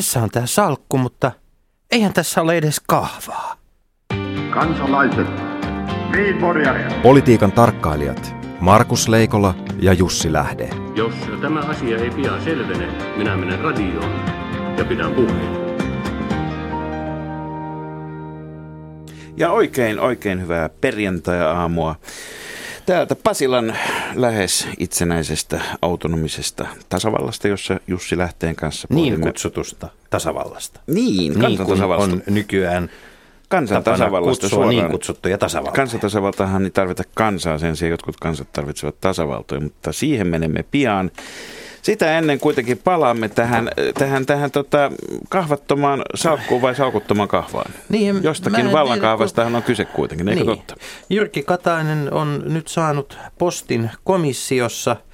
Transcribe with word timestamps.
Tässä 0.00 0.22
on 0.22 0.30
tämä 0.30 0.46
salkku, 0.46 0.98
mutta 0.98 1.32
eihän 1.90 2.12
tässä 2.12 2.42
ole 2.42 2.56
edes 2.56 2.80
kahvaa. 2.86 3.56
Kansalaiset, 4.50 5.26
niin 6.16 6.36
Politiikan 7.02 7.52
tarkkailijat 7.52 8.34
Markus 8.60 9.08
Leikola 9.08 9.54
ja 9.80 9.92
Jussi 9.92 10.32
Lähde. 10.32 10.70
Jos 10.94 11.14
tämä 11.40 11.60
asia 11.60 11.98
ei 11.98 12.10
pian 12.10 12.42
selvene, 12.44 12.86
minä 13.16 13.36
menen 13.36 13.58
radioon 13.58 14.24
ja 14.78 14.84
pidän 14.84 15.12
puheen. 15.12 15.76
Ja 19.36 19.50
oikein, 19.50 20.00
oikein 20.00 20.42
hyvää 20.42 20.68
perjantai-aamua. 20.68 21.94
Täältä 22.90 23.16
Pasilan 23.16 23.76
lähes 24.14 24.68
itsenäisestä 24.78 25.60
autonomisesta 25.82 26.66
tasavallasta, 26.88 27.48
jossa 27.48 27.80
Jussi 27.86 28.18
Lähteen 28.18 28.56
kanssa 28.56 28.88
Niin 28.90 29.20
kutsutusta 29.20 29.88
tasavallasta. 30.10 30.80
Niin, 30.86 31.38
niin 31.38 31.58
kuin 31.58 31.82
on 31.82 32.22
nykyään 32.26 32.90
kansan 33.48 33.84
tasavallasta 33.84 34.46
kutsua 34.46 34.68
niin 34.68 34.90
kutsuttuja 34.90 35.38
tasavaltoja. 35.38 35.76
Kansantasavaltahan 35.76 36.64
ei 36.64 36.70
tarvita 36.70 37.02
kansaa, 37.14 37.58
sen 37.58 37.76
sijaan 37.76 37.90
jotkut 37.90 38.16
kansat 38.20 38.52
tarvitsevat 38.52 39.00
tasavaltoja, 39.00 39.60
mutta 39.60 39.92
siihen 39.92 40.26
menemme 40.26 40.64
pian. 40.70 41.10
Sitä 41.82 42.18
ennen 42.18 42.40
kuitenkin 42.40 42.78
palaamme 42.78 43.28
tähän, 43.28 43.70
tähän, 43.98 44.26
tähän 44.26 44.50
tota 44.50 44.92
kahvattomaan 45.28 46.02
salkkuun 46.14 46.62
vai 46.62 46.74
salkuttomaan 46.74 47.28
kahvaan. 47.28 47.72
Niin, 47.88 48.22
Jostakin 48.22 48.72
vallankahvastahan 48.72 49.56
on 49.56 49.62
kyse 49.62 49.84
kuitenkin, 49.84 50.28
eikö 50.28 50.44
niin. 50.44 50.56
totta? 50.56 50.74
Jyrki 51.10 51.42
Katainen 51.42 52.12
on 52.12 52.42
nyt 52.46 52.68
saanut 52.68 53.18
postin 53.38 53.90
komissiossa– 54.04 54.96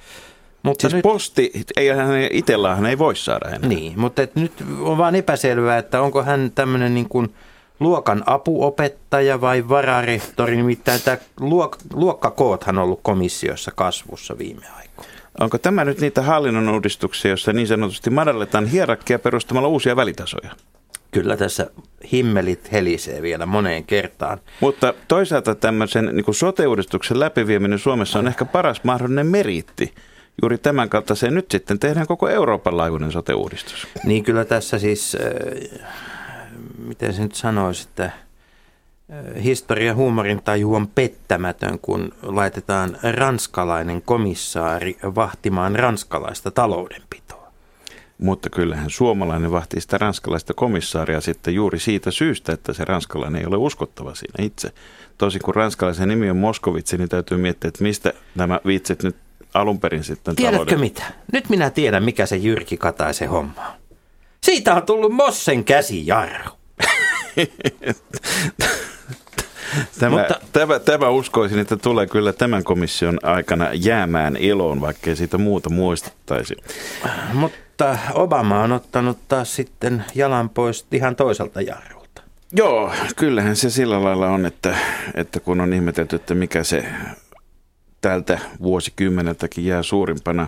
mutta 0.63 0.81
siis 0.81 0.93
nyt, 0.93 1.03
posti, 1.03 1.51
ei 1.77 1.87
hän 1.87 2.09
itsellään 2.31 2.75
hän 2.75 2.85
ei 2.85 2.97
voi 2.97 3.15
saada 3.15 3.49
enää. 3.49 3.69
Niin, 3.69 3.99
mutta 3.99 4.21
et 4.21 4.35
nyt 4.35 4.53
on 4.79 4.97
vaan 4.97 5.15
epäselvää, 5.15 5.77
että 5.77 6.01
onko 6.01 6.23
hän 6.23 6.51
tämmöinen 6.55 6.93
niin 6.93 7.09
kuin 7.09 7.35
luokan 7.79 8.23
apuopettaja 8.25 9.41
vai 9.41 9.69
vararehtori, 9.69 10.55
nimittäin 10.55 11.01
tämä 11.01 11.17
luok, 11.39 11.77
luokkakoothan 11.93 12.77
on 12.77 12.83
ollut 12.83 12.99
komissiossa 13.03 13.71
kasvussa 13.75 14.37
viime 14.37 14.65
aikoina. 14.65 14.86
Onko 15.39 15.57
tämä 15.57 15.85
nyt 15.85 16.01
niitä 16.01 16.21
hallinnon 16.21 16.69
uudistuksia, 16.69 17.29
joissa 17.29 17.53
niin 17.53 17.67
sanotusti 17.67 18.09
madalletaan 18.09 18.65
hierarkia 18.65 19.19
perustamalla 19.19 19.67
uusia 19.67 19.95
välitasoja? 19.95 20.51
Kyllä 21.11 21.37
tässä 21.37 21.71
himmelit 22.11 22.71
helisee 22.71 23.21
vielä 23.21 23.45
moneen 23.45 23.83
kertaan. 23.83 24.39
Mutta 24.59 24.93
toisaalta 25.07 25.55
tämmöisen 25.55 26.05
niin 26.05 26.33
sote-uudistuksen 26.33 27.19
läpivieminen 27.19 27.79
Suomessa 27.79 28.19
on 28.19 28.27
ehkä 28.27 28.45
paras 28.45 28.83
mahdollinen 28.83 29.27
meriitti. 29.27 29.93
Juuri 30.41 30.57
tämän 30.57 30.89
kautta 30.89 31.15
se 31.15 31.31
nyt 31.31 31.51
sitten 31.51 31.79
tehdään 31.79 32.07
koko 32.07 32.29
Euroopan 32.29 32.77
laajuinen 32.77 33.11
sote-uudistus. 33.11 33.87
Niin 34.03 34.23
kyllä 34.23 34.45
tässä 34.45 34.79
siis, 34.79 35.17
äh, 35.21 36.49
miten 36.77 37.13
se 37.13 37.21
nyt 37.21 37.35
sanoisi, 37.35 37.87
että– 37.89 38.11
historia 39.43 39.95
huumorin 39.95 40.41
taju 40.43 40.75
on 40.75 40.87
pettämätön, 40.87 41.79
kun 41.79 42.11
laitetaan 42.21 42.97
ranskalainen 43.03 44.01
komissaari 44.01 44.97
vahtimaan 45.15 45.75
ranskalaista 45.75 46.51
taloudenpitoa. 46.51 47.51
Mutta 48.17 48.49
kyllähän 48.49 48.89
suomalainen 48.89 49.51
vahtii 49.51 49.81
sitä 49.81 49.97
ranskalaista 49.97 50.53
komissaaria 50.53 51.21
sitten 51.21 51.53
juuri 51.53 51.79
siitä 51.79 52.11
syystä, 52.11 52.53
että 52.53 52.73
se 52.73 52.85
ranskalainen 52.85 53.41
ei 53.41 53.47
ole 53.47 53.57
uskottava 53.57 54.15
siinä 54.15 54.43
itse. 54.45 54.71
Tosin 55.17 55.41
kun 55.41 55.55
ranskalaisen 55.55 56.09
nimi 56.09 56.29
on 56.29 56.37
Moskovitsi, 56.37 56.97
niin 56.97 57.09
täytyy 57.09 57.37
miettiä, 57.37 57.67
että 57.67 57.83
mistä 57.83 58.13
nämä 58.35 58.59
viitset 58.65 59.03
nyt 59.03 59.15
alun 59.53 59.79
perin 59.79 60.03
sitten 60.03 60.35
Tiedätkö 60.35 60.57
talouden... 60.57 60.79
mitä? 60.79 61.03
Nyt 61.31 61.49
minä 61.49 61.69
tiedän, 61.69 62.03
mikä 62.03 62.25
se 62.25 62.35
Jyrki 62.35 62.77
Kataisen 62.77 63.29
homma 63.29 63.67
on. 63.67 63.73
Siitä 64.43 64.75
on 64.75 64.83
tullut 64.83 65.11
Mossen 65.11 65.63
käsijarru. 65.63 66.51
Tämä, 69.99 70.17
Mutta, 70.17 70.39
tämä, 70.53 70.79
tämä 70.79 71.09
uskoisin, 71.09 71.59
että 71.59 71.77
tulee 71.77 72.07
kyllä 72.07 72.33
tämän 72.33 72.63
komission 72.63 73.19
aikana 73.23 73.69
jäämään 73.73 74.37
eloon, 74.37 74.81
vaikkei 74.81 75.15
siitä 75.15 75.37
muuta 75.37 75.69
muistettaisi. 75.69 76.55
Mutta 77.33 77.97
Obama 78.13 78.59
on 78.61 78.71
ottanut 78.71 79.17
taas 79.27 79.55
sitten 79.55 80.05
jalan 80.15 80.49
pois 80.49 80.85
ihan 80.91 81.15
toiselta 81.15 81.61
jarrulta. 81.61 82.21
Joo, 82.53 82.91
kyllähän 83.15 83.55
se 83.55 83.69
sillä 83.69 84.03
lailla 84.03 84.27
on, 84.27 84.45
että, 84.45 84.75
että 85.15 85.39
kun 85.39 85.61
on 85.61 85.73
ihmetelty, 85.73 86.15
että 86.15 86.35
mikä 86.35 86.63
se 86.63 86.85
tältä 88.01 88.39
vuosikymmeneltäkin 88.61 89.65
jää 89.65 89.83
suurimpana 89.83 90.47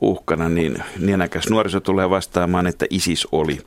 uhkana, 0.00 0.48
niin 0.48 0.84
nenäkäs 0.98 1.50
nuoriso 1.50 1.80
tulee 1.80 2.10
vastaamaan, 2.10 2.66
että 2.66 2.86
ISIS 2.90 3.28
oli. 3.32 3.58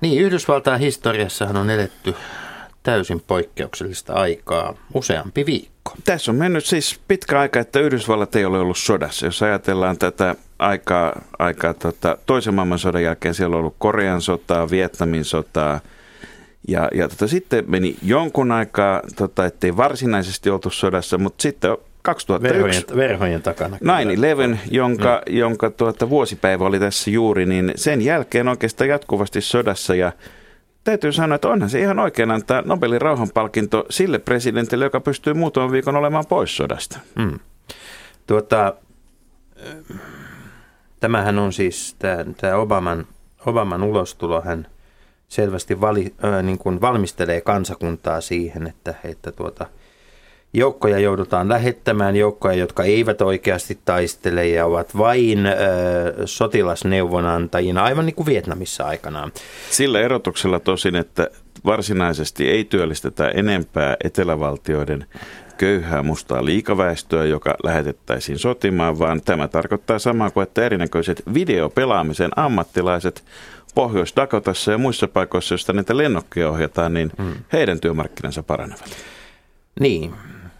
Niin, 0.00 0.22
Yhdysvaltain 0.22 0.80
historiassahan 0.80 1.56
on 1.56 1.70
eletty 1.70 2.14
täysin 2.84 3.22
poikkeuksellista 3.26 4.12
aikaa, 4.12 4.74
useampi 4.94 5.46
viikko. 5.46 5.92
Tässä 6.04 6.30
on 6.30 6.36
mennyt 6.36 6.64
siis 6.64 7.00
pitkä 7.08 7.40
aika, 7.40 7.60
että 7.60 7.80
Yhdysvallat 7.80 8.36
ei 8.36 8.44
ole 8.44 8.58
ollut 8.58 8.78
sodassa. 8.78 9.26
Jos 9.26 9.42
ajatellaan 9.42 9.98
tätä 9.98 10.34
aikaa, 10.58 11.22
aikaa 11.38 11.74
tota, 11.74 12.18
toisen 12.26 12.54
maailmansodan 12.54 13.02
jälkeen, 13.02 13.34
siellä 13.34 13.56
on 13.56 13.60
ollut 13.60 13.76
Korean 13.78 14.20
sotaa, 14.20 14.70
Vietnamin 14.70 15.24
sotaa, 15.24 15.80
ja, 16.68 16.88
ja 16.94 17.08
tota, 17.08 17.28
sitten 17.28 17.64
meni 17.68 17.96
jonkun 18.02 18.52
aikaa, 18.52 19.02
tota, 19.16 19.46
ettei 19.46 19.76
varsinaisesti 19.76 20.50
oltu 20.50 20.70
sodassa, 20.70 21.18
mutta 21.18 21.42
sitten 21.42 21.76
2001. 22.02 22.62
Verhojen, 22.62 23.08
verhojen 23.08 23.42
takana. 23.42 23.76
9-11, 23.76 24.58
jonka, 24.70 25.22
mm. 25.28 25.36
jonka 25.36 25.70
tuota, 25.70 26.10
vuosipäivä 26.10 26.64
oli 26.64 26.78
tässä 26.78 27.10
juuri, 27.10 27.46
niin 27.46 27.72
sen 27.76 28.02
jälkeen 28.02 28.48
oikeastaan 28.48 28.90
jatkuvasti 28.90 29.40
sodassa 29.40 29.94
ja 29.94 30.12
täytyy 30.84 31.12
sanoa, 31.12 31.34
että 31.36 31.48
onhan 31.48 31.70
se 31.70 31.80
ihan 31.80 31.98
oikein 31.98 32.30
antaa 32.30 32.62
Nobelin 32.62 33.00
rauhanpalkinto 33.00 33.86
sille 33.90 34.18
presidentille, 34.18 34.84
joka 34.84 35.00
pystyy 35.00 35.34
muutaman 35.34 35.72
viikon 35.72 35.96
olemaan 35.96 36.26
pois 36.26 36.56
sodasta. 36.56 36.98
Mm. 37.14 37.38
Tuota, 38.26 38.74
tämähän 41.00 41.38
on 41.38 41.52
siis, 41.52 41.96
tämä, 41.98 42.24
tämä 42.40 42.56
Obaman, 42.56 43.06
Obaman 43.46 43.82
ulostulo, 43.82 44.40
hän 44.40 44.66
selvästi 45.28 45.80
vali, 45.80 46.14
äh, 46.24 46.42
niin 46.42 46.58
kuin 46.58 46.80
valmistelee 46.80 47.40
kansakuntaa 47.40 48.20
siihen, 48.20 48.66
että, 48.66 48.94
että 49.04 49.32
tuota,– 49.32 49.66
Joukkoja 50.56 50.98
joudutaan 50.98 51.48
lähettämään, 51.48 52.16
joukkoja, 52.16 52.54
jotka 52.54 52.84
eivät 52.84 53.20
oikeasti 53.20 53.78
taistele 53.84 54.46
ja 54.46 54.66
ovat 54.66 54.98
vain 54.98 55.46
ö, 55.46 55.52
sotilasneuvonantajina, 56.24 57.82
aivan 57.82 58.06
niin 58.06 58.14
kuin 58.14 58.26
Vietnamissa 58.26 58.84
aikanaan. 58.84 59.32
Sillä 59.70 60.00
erotuksella 60.00 60.60
tosin, 60.60 60.96
että 60.96 61.28
varsinaisesti 61.64 62.48
ei 62.48 62.64
työllistetä 62.64 63.28
enempää 63.28 63.96
etelävaltioiden 64.04 65.06
köyhää 65.56 66.02
mustaa 66.02 66.44
liikaväestöä, 66.44 67.24
joka 67.24 67.54
lähetettäisiin 67.64 68.38
sotimaan, 68.38 68.98
vaan 68.98 69.20
tämä 69.20 69.48
tarkoittaa 69.48 69.98
samaa 69.98 70.30
kuin, 70.30 70.42
että 70.42 70.64
erinäköiset 70.64 71.22
videopelaamisen 71.34 72.30
ammattilaiset 72.36 73.24
Pohjois-Dakotassa 73.74 74.72
ja 74.72 74.78
muissa 74.78 75.08
paikoissa, 75.08 75.52
joista 75.52 75.72
näitä 75.72 75.96
lennokkeja 75.96 76.50
ohjataan, 76.50 76.94
niin 76.94 77.10
hmm. 77.22 77.34
heidän 77.52 77.80
työmarkkinansa 77.80 78.42
paranevat. 78.42 78.96
Niin, 79.80 80.14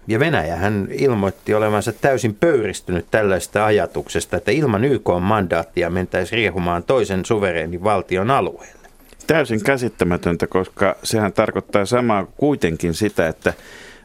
ja 0.07 0.19
Venäjä 0.19 0.57
hän 0.57 0.89
ilmoitti 0.91 1.55
olevansa 1.55 1.93
täysin 1.93 2.35
pöyristynyt 2.35 3.07
tällaista 3.11 3.67
ajatuksesta, 3.67 4.37
että 4.37 4.51
ilman 4.51 4.85
YK-mandaattia 4.85 5.91
mentäisi 5.91 6.37
riehumaan 6.37 6.83
toisen 6.83 7.25
suvereenin 7.25 7.85
valtion 7.85 8.31
alueelle. 8.31 8.89
Täysin 9.27 9.65
käsittämätöntä, 9.65 10.47
koska 10.47 10.97
sehän 11.03 11.33
tarkoittaa 11.33 11.85
samaa 11.85 12.27
kuitenkin 12.37 12.95
sitä, 12.95 13.29
että 13.29 13.55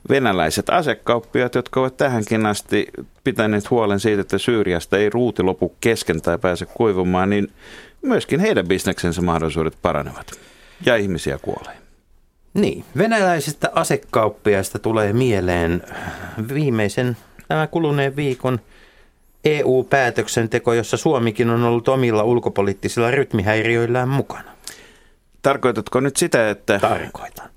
venäläiset 0.09 0.69
asekauppiaat, 0.69 1.55
jotka 1.55 1.79
ovat 1.79 1.97
tähänkin 1.97 2.45
asti 2.45 2.88
pitäneet 3.23 3.69
huolen 3.69 3.99
siitä, 3.99 4.21
että 4.21 4.38
Syyriasta 4.38 4.97
ei 4.97 5.09
ruuti 5.09 5.43
lopu 5.43 5.75
kesken 5.81 6.21
tai 6.21 6.38
pääse 6.38 6.65
kuivumaan, 6.65 7.29
niin 7.29 7.51
myöskin 8.01 8.39
heidän 8.39 8.67
bisneksensä 8.67 9.21
mahdollisuudet 9.21 9.77
paranevat 9.81 10.31
ja 10.85 10.95
ihmisiä 10.95 11.38
kuolee. 11.41 11.78
Niin, 12.54 12.86
venäläisistä 12.98 13.72
asekauppiaista 13.75 14.80
tulee 14.80 15.13
mieleen 15.13 15.84
viimeisen 16.54 17.18
tämän 17.48 17.69
kuluneen 17.69 18.16
viikon 18.16 18.60
EU-päätöksenteko, 19.46 20.74
jossa 20.74 20.98
Suomikin 20.98 21.50
on 21.50 21.63
ollut 21.63 21.88
omilla 21.88 22.24
ulkopoliittisilla 22.24 23.12
rytmihäiriöillään 23.12 24.10
mukana. 24.10 24.51
Tarkoitatko 25.42 26.00
nyt 26.00 26.18
sitä, 26.18 26.50
että... 26.50 26.80
Tarkoitan. 26.80 27.50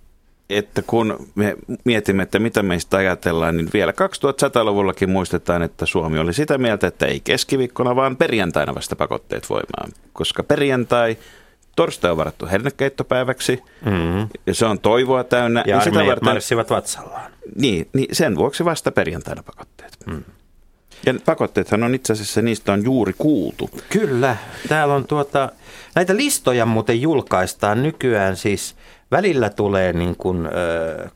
Että 0.51 0.83
kun 0.87 1.29
me 1.35 1.57
mietimme, 1.85 2.23
että 2.23 2.39
mitä 2.39 2.63
meistä 2.63 2.97
ajatellaan, 2.97 3.57
niin 3.57 3.69
vielä 3.73 3.93
2100-luvullakin 3.93 5.11
muistetaan, 5.11 5.63
että 5.63 5.87
Suomi 5.87 6.19
oli 6.19 6.35
sitä 6.35 6.59
mieltä, 6.59 6.87
että 6.87 7.07
ei 7.07 7.21
keskiviikkona, 7.21 7.97
vaan 7.97 8.17
perjantaina 8.17 8.75
vasta 8.75 8.97
pakotteet 8.97 9.51
voimaan. 9.51 9.93
Koska 10.13 10.43
perjantai 10.43 11.17
torstai 11.77 12.11
on 12.11 12.17
varattu 12.17 12.47
hernekeittopäiväksi 12.47 13.63
mm-hmm. 13.85 14.29
ja 14.47 14.55
se 14.55 14.67
on 14.67 14.79
toivoa 14.79 15.25
täynnä. 15.25 15.65
Ja 15.67 15.77
niin 15.77 15.85
sitä 15.85 16.07
varten, 16.07 16.25
marssivat 16.25 16.71
vatsallaan. 16.71 17.33
Niin, 17.57 17.89
niin, 17.93 18.15
sen 18.15 18.37
vuoksi 18.37 18.65
vasta 18.65 18.93
perjantaina 18.93 19.43
pakotteet. 19.43 19.97
Mm. 20.07 20.25
Ja 21.07 21.15
pakotteethan 21.25 21.83
on 21.83 21.95
itse 21.95 22.13
asiassa, 22.13 22.43
niistä 22.43 22.73
on 22.73 22.85
juuri 22.85 23.15
kuultu. 23.19 23.71
Kyllä, 23.89 24.37
täällä 24.69 24.95
on 24.95 25.07
tuota, 25.07 25.53
näitä 25.95 26.17
listoja 26.17 26.67
muuten 26.67 27.01
julkaistaan 27.01 27.83
nykyään 27.83 28.37
siis 28.37 28.75
Välillä 29.13 29.51
tulee 29.51 29.93
niin 29.93 30.17
kuin, 30.17 30.49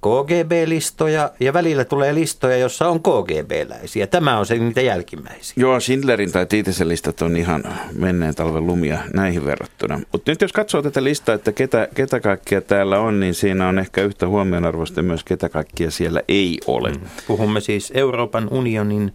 KGB-listoja 0.00 1.30
ja 1.40 1.52
välillä 1.52 1.84
tulee 1.84 2.14
listoja, 2.14 2.56
jossa 2.56 2.88
on 2.88 3.00
KGB-läisiä. 3.00 4.06
Tämä 4.06 4.38
on 4.38 4.46
se 4.46 4.58
niitä 4.58 4.80
jälkimmäisiä. 4.80 5.54
Joo, 5.56 5.80
Schindlerin 5.80 6.32
tai 6.32 6.46
Tiitisen 6.46 6.88
listat 6.88 7.22
on 7.22 7.36
ihan 7.36 7.64
menneen 7.92 8.34
talven 8.34 8.66
lumia 8.66 8.98
näihin 9.14 9.44
verrattuna. 9.44 10.00
Mutta 10.12 10.30
nyt 10.30 10.40
jos 10.40 10.52
katsoo 10.52 10.82
tätä 10.82 11.04
listaa, 11.04 11.34
että 11.34 11.52
ketä, 11.52 11.88
ketä 11.94 12.20
kaikkia 12.20 12.60
täällä 12.60 12.98
on, 12.98 13.20
niin 13.20 13.34
siinä 13.34 13.68
on 13.68 13.78
ehkä 13.78 14.02
yhtä 14.02 14.28
huomionarvoista 14.28 15.02
myös, 15.02 15.24
ketä 15.24 15.48
kaikkia 15.48 15.90
siellä 15.90 16.20
ei 16.28 16.58
ole. 16.66 16.90
Mm. 16.90 17.00
Puhumme 17.26 17.60
siis 17.60 17.92
Euroopan 17.94 18.48
unionin 18.50 19.12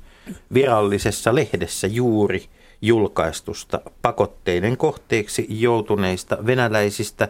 virallisessa 0.53 1.35
lehdessä 1.35 1.87
juuri– 1.87 2.45
julkaistusta 2.81 3.81
pakotteiden 4.01 4.77
kohteeksi 4.77 5.45
joutuneista 5.49 6.37
venäläisistä. 6.45 7.27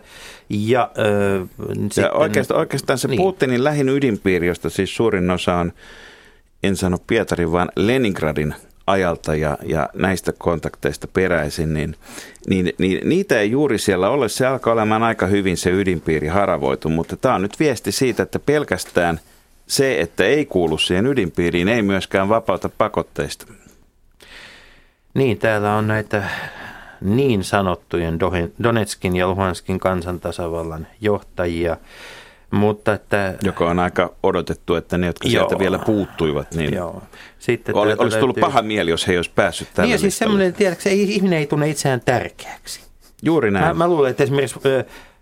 Ja, 0.50 0.92
ja 0.96 1.48
sitten, 1.92 2.18
oikeastaan, 2.18 2.60
oikeastaan 2.60 3.00
se 3.00 3.08
niin. 3.08 3.22
Putinin 3.22 3.64
lähin 3.64 3.90
ydinpiiri, 3.90 4.48
josta 4.48 4.70
siis 4.70 4.96
suurin 4.96 5.32
osa 5.32 5.56
on, 5.56 5.74
en 6.64 6.76
sano 6.76 6.98
Pietarin, 7.08 7.52
vaan 7.52 7.70
Leningradin 7.76 8.56
ajalta 8.88 9.36
ja, 9.36 9.58
ja 9.64 9.90
näistä 9.94 10.34
kontakteista 10.38 11.08
peräisin, 11.08 11.74
niin, 11.74 11.96
niin, 12.48 12.74
niin 12.78 13.10
niitä 13.10 13.40
ei 13.40 13.52
juuri 13.52 13.78
siellä 13.78 14.10
ole. 14.10 14.30
Se 14.30 14.48
alkaa 14.48 14.74
olemaan 14.74 15.04
aika 15.04 15.28
hyvin 15.28 15.58
se 15.58 15.70
ydinpiiri 15.70 16.28
haravoitu, 16.28 16.90
mutta 16.90 17.18
tämä 17.18 17.36
on 17.36 17.42
nyt 17.42 17.60
viesti 17.60 17.92
siitä, 17.92 18.24
että 18.24 18.40
pelkästään 18.40 19.20
se, 19.72 20.02
että 20.02 20.24
ei 20.24 20.46
kuulu 20.46 20.78
siihen 20.78 21.08
ydinpiiriin, 21.08 21.68
ei 21.68 21.82
myöskään 21.82 22.30
vapauta 22.30 22.70
pakotteista. 22.78 23.46
Niin, 25.14 25.38
täällä 25.38 25.76
on 25.76 25.88
näitä 25.88 26.24
niin 27.02 27.44
sanottujen 27.44 28.20
Donetskin 28.64 29.16
ja 29.16 29.28
Luhanskin 29.28 29.80
kansantasavallan 29.80 30.88
johtajia, 31.02 31.78
mutta 32.52 32.94
että... 32.94 33.36
Joka 33.44 33.70
on 33.70 33.80
aika 33.80 34.14
odotettu, 34.24 34.76
että 34.76 34.98
ne, 34.98 35.08
jotka 35.08 35.28
joo, 35.28 35.32
sieltä 35.32 35.60
vielä 35.60 35.80
puuttuivat, 35.80 36.56
niin 36.56 36.74
joo. 36.74 37.04
Sitten 37.40 37.76
Oli, 37.76 37.94
olisi 37.98 38.20
tullut 38.20 38.38
löytyy... 38.38 38.50
paha 38.50 38.62
mieli, 38.62 38.90
jos 38.92 39.08
he 39.08 39.14
ei 39.14 39.18
olisi 39.18 39.32
päässyt 39.36 39.68
tälle 39.74 39.88
Niin 39.88 39.92
ja 39.92 39.98
siis 39.98 40.18
semmoinen, 40.18 40.54
tiedätkö, 40.54 40.90
ihminen 40.90 41.40
ei 41.40 41.48
tunne 41.48 41.70
itseään 41.70 42.02
tärkeäksi. 42.06 42.82
Juuri 43.24 43.52
näin. 43.52 43.66
Mä, 43.66 43.74
mä 43.74 43.88
luulen, 43.88 44.12
että 44.12 44.24
esimerkiksi 44.24 44.60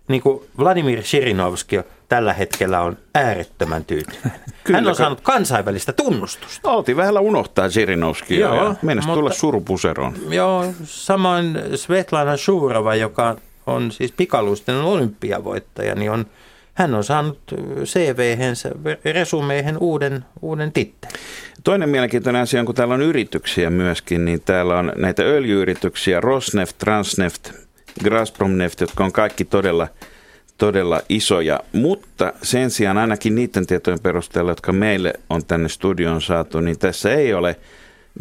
niin 0.08 0.22
kuin 0.22 0.40
Vladimir 0.58 1.02
Shirinovski 1.02 1.76
tällä 2.10 2.32
hetkellä 2.32 2.80
on 2.80 2.98
äärettömän 3.14 3.84
tyytyväinen. 3.84 4.40
Kyllä, 4.64 4.78
Hän 4.78 4.88
on 4.88 4.94
saanut 4.94 5.20
kansainvälistä 5.20 5.92
tunnustusta. 5.92 6.70
Oltiin 6.70 6.96
vähän 6.96 7.18
unohtaa 7.18 7.70
Shirinovskia 7.70 8.40
joo, 8.40 8.54
ja 8.54 8.74
mennä 8.82 9.02
tulla 9.14 9.32
surupuseroon. 9.32 10.14
Joo, 10.28 10.64
samoin 10.84 11.58
Svetlana 11.74 12.36
Shurova, 12.36 12.94
joka 12.94 13.36
on 13.66 13.92
siis 13.92 14.12
pikaluisten 14.12 14.76
olympiavoittaja, 14.76 15.94
niin 15.94 16.10
on, 16.10 16.26
hän 16.74 16.94
on 16.94 17.04
saanut 17.04 17.38
CV-hensä, 17.84 18.70
resumeihin 19.04 19.78
uuden, 19.78 20.24
uuden 20.42 20.72
tittelin. 20.72 21.16
Toinen 21.64 21.88
mielenkiintoinen 21.88 22.42
asia 22.42 22.60
on, 22.60 22.66
kun 22.66 22.74
täällä 22.74 22.94
on 22.94 23.02
yrityksiä 23.02 23.70
myöskin, 23.70 24.24
niin 24.24 24.40
täällä 24.40 24.78
on 24.78 24.92
näitä 24.96 25.22
öljyyrityksiä, 25.22 26.20
Rosneft, 26.20 26.78
Transneft, 26.78 27.50
Gazprom 28.04 28.50
Neft, 28.50 28.80
jotka 28.80 29.04
on 29.04 29.12
kaikki 29.12 29.44
todella, 29.44 29.88
todella 30.60 31.00
isoja, 31.08 31.60
mutta 31.72 32.32
sen 32.42 32.70
sijaan 32.70 32.98
ainakin 32.98 33.34
niiden 33.34 33.66
tietojen 33.66 34.00
perusteella, 34.00 34.50
jotka 34.50 34.72
meille 34.72 35.12
on 35.30 35.44
tänne 35.44 35.68
studioon 35.68 36.22
saatu, 36.22 36.60
niin 36.60 36.78
tässä 36.78 37.14
ei 37.14 37.34
ole 37.34 37.56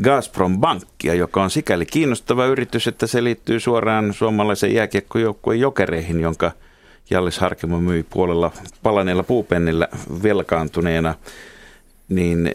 Gazprom 0.04 0.60
Bankkia, 0.60 1.14
joka 1.14 1.44
on 1.44 1.50
sikäli 1.50 1.86
kiinnostava 1.86 2.46
yritys, 2.46 2.88
että 2.88 3.08
se 3.08 3.24
liittyy 3.24 3.60
suoraan 3.60 4.14
suomalaisen 4.14 4.74
jääkiekkojoukkueen 4.74 5.60
jokereihin, 5.60 6.20
jonka 6.22 6.52
Jallis 7.10 7.40
Harkimo 7.40 7.82
myi 7.82 8.06
puolella 8.10 8.52
palaneella 8.84 9.24
puupennillä 9.24 9.88
velkaantuneena, 10.24 11.16
niin 12.10 12.52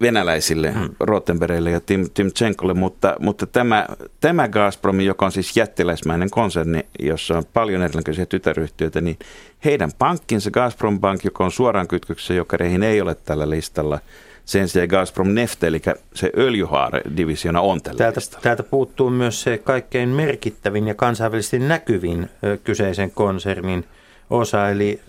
venäläisille, 0.00 0.72
hmm. 0.72 0.88
Rottenbergille 1.00 1.70
ja 1.70 1.80
Tim, 1.80 2.06
Tim 2.14 2.32
Tchenkolle, 2.32 2.74
mutta, 2.74 3.16
mutta 3.18 3.46
tämä, 3.46 3.86
tämä 4.20 4.48
Gazprom, 4.48 5.00
joka 5.00 5.26
on 5.26 5.32
siis 5.32 5.56
jättiläismäinen 5.56 6.30
konserni, 6.30 6.86
jossa 6.98 7.36
on 7.36 7.44
paljon 7.52 7.82
erilaisia 7.82 8.26
tytäryhtiöitä, 8.26 9.00
niin 9.00 9.18
heidän 9.64 9.90
pankkinsa 9.98 10.50
Gazprom 10.50 11.00
Bank, 11.00 11.24
joka 11.24 11.44
on 11.44 11.50
suoraan 11.50 11.88
kytköksessä 11.88 12.34
jokereihin, 12.34 12.82
ei 12.82 13.00
ole 13.00 13.14
tällä 13.14 13.50
listalla. 13.50 13.98
Sen 14.44 14.68
sijaan 14.68 14.88
Gazprom 14.88 15.28
Neft, 15.28 15.64
eli 15.64 15.82
se 16.14 16.30
öljyhaare-divisiona 16.36 17.60
on 17.60 17.82
tällä 17.82 17.98
täältä, 17.98 18.18
listalla. 18.18 18.42
Täältä 18.42 18.62
puuttuu 18.62 19.10
myös 19.10 19.42
se 19.42 19.58
kaikkein 19.58 20.08
merkittävin 20.08 20.88
ja 20.88 20.94
kansainvälisesti 20.94 21.58
näkyvin 21.58 22.30
kyseisen 22.64 23.10
konsernin 23.10 23.84
osa, 24.30 24.68
eli 24.68 25.00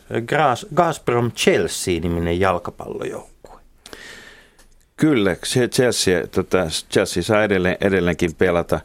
Gazprom 0.75 1.31
Chelsea-niminen 1.31 2.39
jalkapallojoukko. 2.39 3.30
Kyllä, 5.01 5.35
Chelsea, 5.71 6.27
tota, 6.27 6.57
Chelsea 6.91 7.23
saa 7.23 7.43
edelleen, 7.43 7.77
edelleenkin 7.81 8.35
pelata 8.35 8.79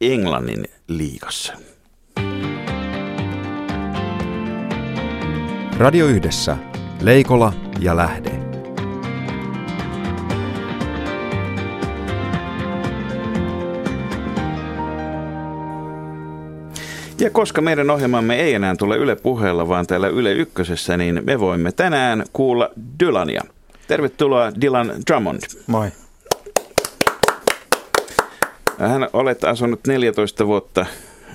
Englannin 0.00 0.64
liigassa. 0.88 1.52
Radio 5.78 6.06
Yhdessä. 6.06 6.56
Leikola 7.00 7.52
ja 7.80 7.96
Lähde. 7.96 8.30
Ja 17.20 17.30
koska 17.30 17.60
meidän 17.60 17.90
ohjelmamme 17.90 18.36
ei 18.36 18.54
enää 18.54 18.74
tule 18.76 18.96
Yle 18.96 19.16
puheella, 19.16 19.68
vaan 19.68 19.86
täällä 19.86 20.08
Yle 20.08 20.32
Ykkösessä, 20.32 20.96
niin 20.96 21.20
me 21.24 21.40
voimme 21.40 21.72
tänään 21.72 22.24
kuulla 22.32 22.70
Dylania. 23.00 23.42
Tervetuloa 23.88 24.52
Dylan 24.60 24.92
Drummond. 25.06 25.40
Moi. 25.66 25.88
Hän 28.78 29.08
olet 29.12 29.44
asunut 29.44 29.80
14 29.86 30.46
vuotta 30.46 30.86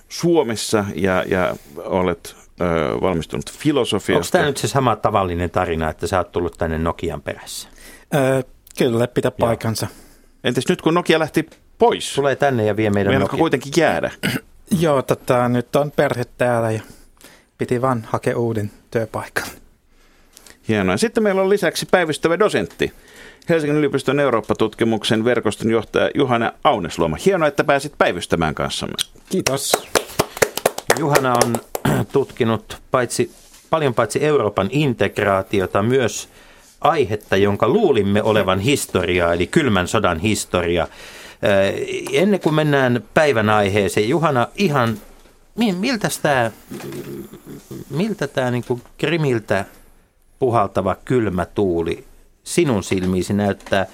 Suomessa 0.10 0.86
ja, 0.96 1.24
ja 1.28 1.56
olet 1.78 2.36
ö, 2.62 2.66
valmistunut 3.02 3.52
filosofiasta. 3.52 4.18
Onko 4.18 4.28
tämä 4.32 4.46
nyt 4.46 4.58
se 4.58 4.68
sama 4.68 4.96
tavallinen 4.96 5.50
tarina, 5.50 5.90
että 5.90 6.08
sä 6.08 6.18
oot 6.18 6.32
tullut 6.32 6.58
tänne 6.58 6.78
Nokian 6.78 7.22
perässä? 7.22 7.70
Öö, 8.16 8.42
kyllä, 8.78 9.08
pitää 9.08 9.32
paikansa. 9.32 9.88
Entäs 10.44 10.68
nyt 10.70 10.82
kun 10.82 10.94
Nokia 10.94 11.20
lähti 11.20 11.50
pois? 11.80 12.16
Tulee 12.16 12.36
tänne 12.36 12.66
ja 12.66 12.76
vie 12.76 12.90
meidän 12.90 13.20
Nokia. 13.20 13.40
kuitenkin 13.40 13.74
jäädä? 13.78 14.12
Joo, 14.80 15.02
tota, 15.02 15.50
nyt 15.50 15.76
on 15.76 15.92
perhe 15.92 16.24
täällä 16.38 16.72
ja 16.72 16.82
piti 17.58 17.82
vaan 17.82 18.08
hakea 18.12 18.38
uuden 18.38 18.72
työpaikan. 18.92 19.48
Hienoa. 20.68 20.98
Sitten 20.98 21.24
meillä 21.24 21.42
on 21.42 21.50
lisäksi 21.50 21.86
päivystävä 21.92 22.40
dosentti. 22.40 22.94
Helsingin 23.50 23.78
yliopiston 23.78 24.20
Eurooppa-tutkimuksen 24.20 25.26
verkoston 25.26 25.72
johtaja 25.72 26.10
Juhana 26.16 26.52
Aunesluoma. 26.64 27.18
Hienoa, 27.26 27.48
että 27.48 27.64
pääsit 27.64 27.94
päivystämään 27.98 28.56
kanssamme. 28.56 28.96
Kiitos. 29.30 29.72
Juhana 31.00 31.34
on 31.46 31.56
tutkinut 32.14 32.78
paitsi, 32.92 33.32
paljon 33.70 33.94
paitsi 33.94 34.26
Euroopan 34.26 34.70
integraatiota, 34.72 35.84
myös 35.84 36.30
aihetta, 36.82 37.38
jonka 37.38 37.68
luulimme 37.68 38.24
olevan 38.24 38.60
historiaa, 38.60 39.34
eli 39.34 39.48
kylmän 39.48 39.88
sodan 39.88 40.20
historia. 40.20 40.84
Äh, 40.84 40.90
ennen 42.14 42.40
kuin 42.40 42.56
mennään 42.56 43.04
päivän 43.14 43.50
aiheeseen, 43.50 44.10
Juhana, 44.10 44.48
ihan 44.56 44.98
miltä 45.56 46.10
tämä, 46.22 46.52
miltä 47.90 48.28
tämä 48.28 48.52
niin 48.52 48.64
Krimiltä 48.98 49.66
puhaltava 50.40 50.96
kylmä 51.06 51.46
tuuli 51.46 52.06
sinun 52.44 52.84
silmiisi 52.84 53.34
näyttää, 53.34 53.86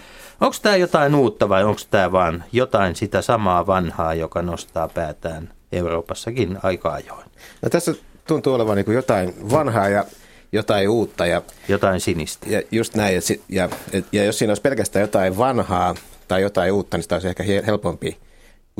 onko 0.41 0.55
tämä 0.61 0.75
jotain 0.75 1.15
uutta 1.15 1.49
vai 1.49 1.63
onko 1.63 1.81
tämä 1.91 2.11
vaan 2.11 2.43
jotain 2.51 2.95
sitä 2.95 3.21
samaa 3.21 3.67
vanhaa, 3.67 4.13
joka 4.13 4.41
nostaa 4.41 4.87
päätään 4.87 5.49
Euroopassakin 5.71 6.57
aika 6.63 6.93
ajoin? 6.93 7.25
No 7.61 7.69
tässä 7.69 7.93
tuntuu 8.27 8.53
olevan 8.53 8.77
niin 8.77 8.93
jotain 8.93 9.33
vanhaa 9.51 9.89
ja 9.89 10.05
jotain 10.53 10.89
uutta. 10.89 11.25
Ja, 11.25 11.41
jotain 11.67 11.99
sinistä. 11.99 12.49
Ja 12.49 12.61
just 12.71 12.95
näin. 12.95 13.15
Ja, 13.15 13.21
ja, 13.49 13.69
ja 14.11 14.23
jos 14.23 14.39
siinä 14.39 14.51
olisi 14.51 14.61
pelkästään 14.61 15.01
jotain 15.01 15.37
vanhaa 15.37 15.95
tai 16.27 16.41
jotain 16.41 16.71
uutta, 16.73 16.97
niin 16.97 17.03
sitä 17.03 17.15
olisi 17.15 17.27
ehkä 17.27 17.43
helpompi 17.65 18.17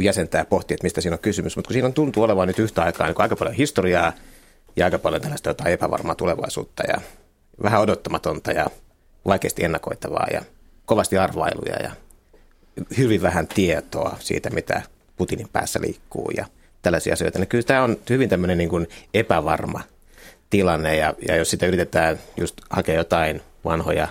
jäsentää 0.01 0.41
ja 0.41 0.45
pohtia, 0.45 0.75
että 0.75 0.85
mistä 0.85 1.01
siinä 1.01 1.15
on 1.15 1.19
kysymys. 1.19 1.55
Mutta 1.55 1.67
kun 1.67 1.73
siinä 1.73 1.87
on 1.87 1.93
tuntuu 1.93 2.23
olevan 2.23 2.47
nyt 2.47 2.59
yhtä 2.59 2.83
aikaa 2.83 3.07
niin 3.07 3.15
aika 3.17 3.35
paljon 3.35 3.55
historiaa 3.55 4.13
ja 4.75 4.85
aika 4.85 4.99
paljon 4.99 5.21
tällaista 5.21 5.49
jotain 5.49 5.73
epävarmaa 5.73 6.15
tulevaisuutta 6.15 6.83
ja 6.87 7.01
vähän 7.63 7.81
odottamatonta 7.81 8.51
ja 8.51 8.67
vaikeasti 9.25 9.63
ennakoitavaa 9.63 10.27
ja 10.33 10.41
kovasti 10.85 11.17
arvailuja 11.17 11.75
ja 11.83 11.91
hyvin 12.97 13.21
vähän 13.21 13.47
tietoa 13.47 14.17
siitä, 14.19 14.49
mitä 14.49 14.81
Putinin 15.17 15.49
päässä 15.53 15.81
liikkuu 15.81 16.31
ja 16.37 16.45
tällaisia 16.81 17.13
asioita. 17.13 17.39
Niin 17.39 17.47
kyllä 17.47 17.63
tämä 17.63 17.83
on 17.83 17.97
hyvin 18.09 18.29
tämmöinen 18.29 18.57
niin 18.57 18.69
kuin 18.69 18.87
epävarma 19.13 19.81
tilanne 20.49 20.95
ja, 20.95 21.13
ja 21.27 21.35
jos 21.35 21.49
sitä 21.49 21.65
yritetään 21.65 22.19
just 22.37 22.61
hakea 22.69 22.95
jotain 22.95 23.41
vanhoja 23.65 24.07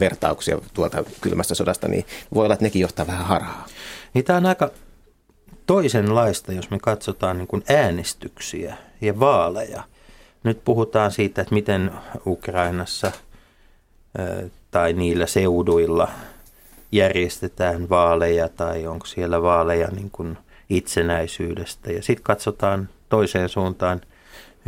vertauksia 0.00 0.58
tuolta 0.74 1.04
kylmästä 1.20 1.54
sodasta, 1.54 1.88
niin 1.88 2.06
voi 2.34 2.44
olla, 2.44 2.54
että 2.54 2.64
nekin 2.64 2.82
johtaa 2.82 3.06
vähän 3.06 3.26
harhaa. 3.26 3.66
Niin 4.14 4.24
tämä 4.24 4.36
on 4.36 4.46
aika 4.46 4.70
toisenlaista, 5.66 6.52
jos 6.52 6.70
me 6.70 6.78
katsotaan 6.78 7.38
niin 7.38 7.48
kuin 7.48 7.64
äänestyksiä 7.68 8.76
ja 9.00 9.20
vaaleja. 9.20 9.82
Nyt 10.42 10.64
puhutaan 10.64 11.10
siitä, 11.10 11.42
että 11.42 11.54
miten 11.54 11.90
Ukrainassa 12.26 13.12
tai 14.70 14.92
niillä 14.92 15.26
seuduilla 15.26 16.08
järjestetään 16.92 17.88
vaaleja 17.88 18.48
tai 18.48 18.86
onko 18.86 19.06
siellä 19.06 19.42
vaaleja 19.42 19.88
niin 19.88 20.10
kuin 20.10 20.38
itsenäisyydestä. 20.70 21.92
Ja 21.92 22.02
sitten 22.02 22.24
katsotaan 22.24 22.88
toiseen 23.08 23.48
suuntaan 23.48 24.00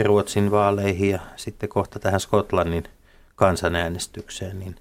Ruotsin 0.05 0.51
vaaleihin 0.51 1.11
ja 1.11 1.19
sitten 1.37 1.69
kohta 1.69 1.99
tähän 1.99 2.21
Skotlannin 2.21 2.85
kansanäänestykseen, 3.37 4.59
niin 4.59 4.77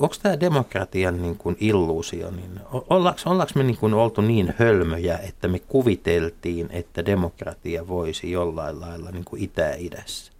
onko 0.00 0.14
tämä 0.22 0.40
demokratian 0.40 1.22
niin 1.22 1.36
kuin 1.36 1.56
illuusio, 1.60 2.30
niin 2.30 2.60
ollaanko, 2.70 3.20
ollaanko 3.26 3.52
me 3.54 3.62
niin 3.62 3.76
kuin 3.76 3.94
oltu 3.94 4.20
niin 4.20 4.54
hölmöjä, 4.58 5.18
että 5.18 5.48
me 5.48 5.58
kuviteltiin, 5.58 6.68
että 6.70 7.06
demokratia 7.06 7.88
voisi 7.88 8.30
jollain 8.30 8.80
lailla 8.80 9.10
niin 9.10 9.24
kuin 9.24 9.42
itä-idässä? 9.42 10.32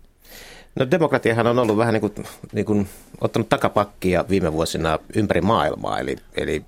No 0.77 0.91
demokratiahan 0.91 1.47
on 1.47 1.59
ollut 1.59 1.77
vähän 1.77 1.95
niin 1.95 2.01
kuin, 2.01 2.27
niin 2.53 2.67
kuin 2.67 2.89
ottanut 3.21 3.49
takapakkia 3.49 4.25
viime 4.29 4.53
vuosina 4.53 4.99
ympäri 5.15 5.41
maailmaa, 5.41 5.99
eli, 5.99 6.17
eli 6.37 6.65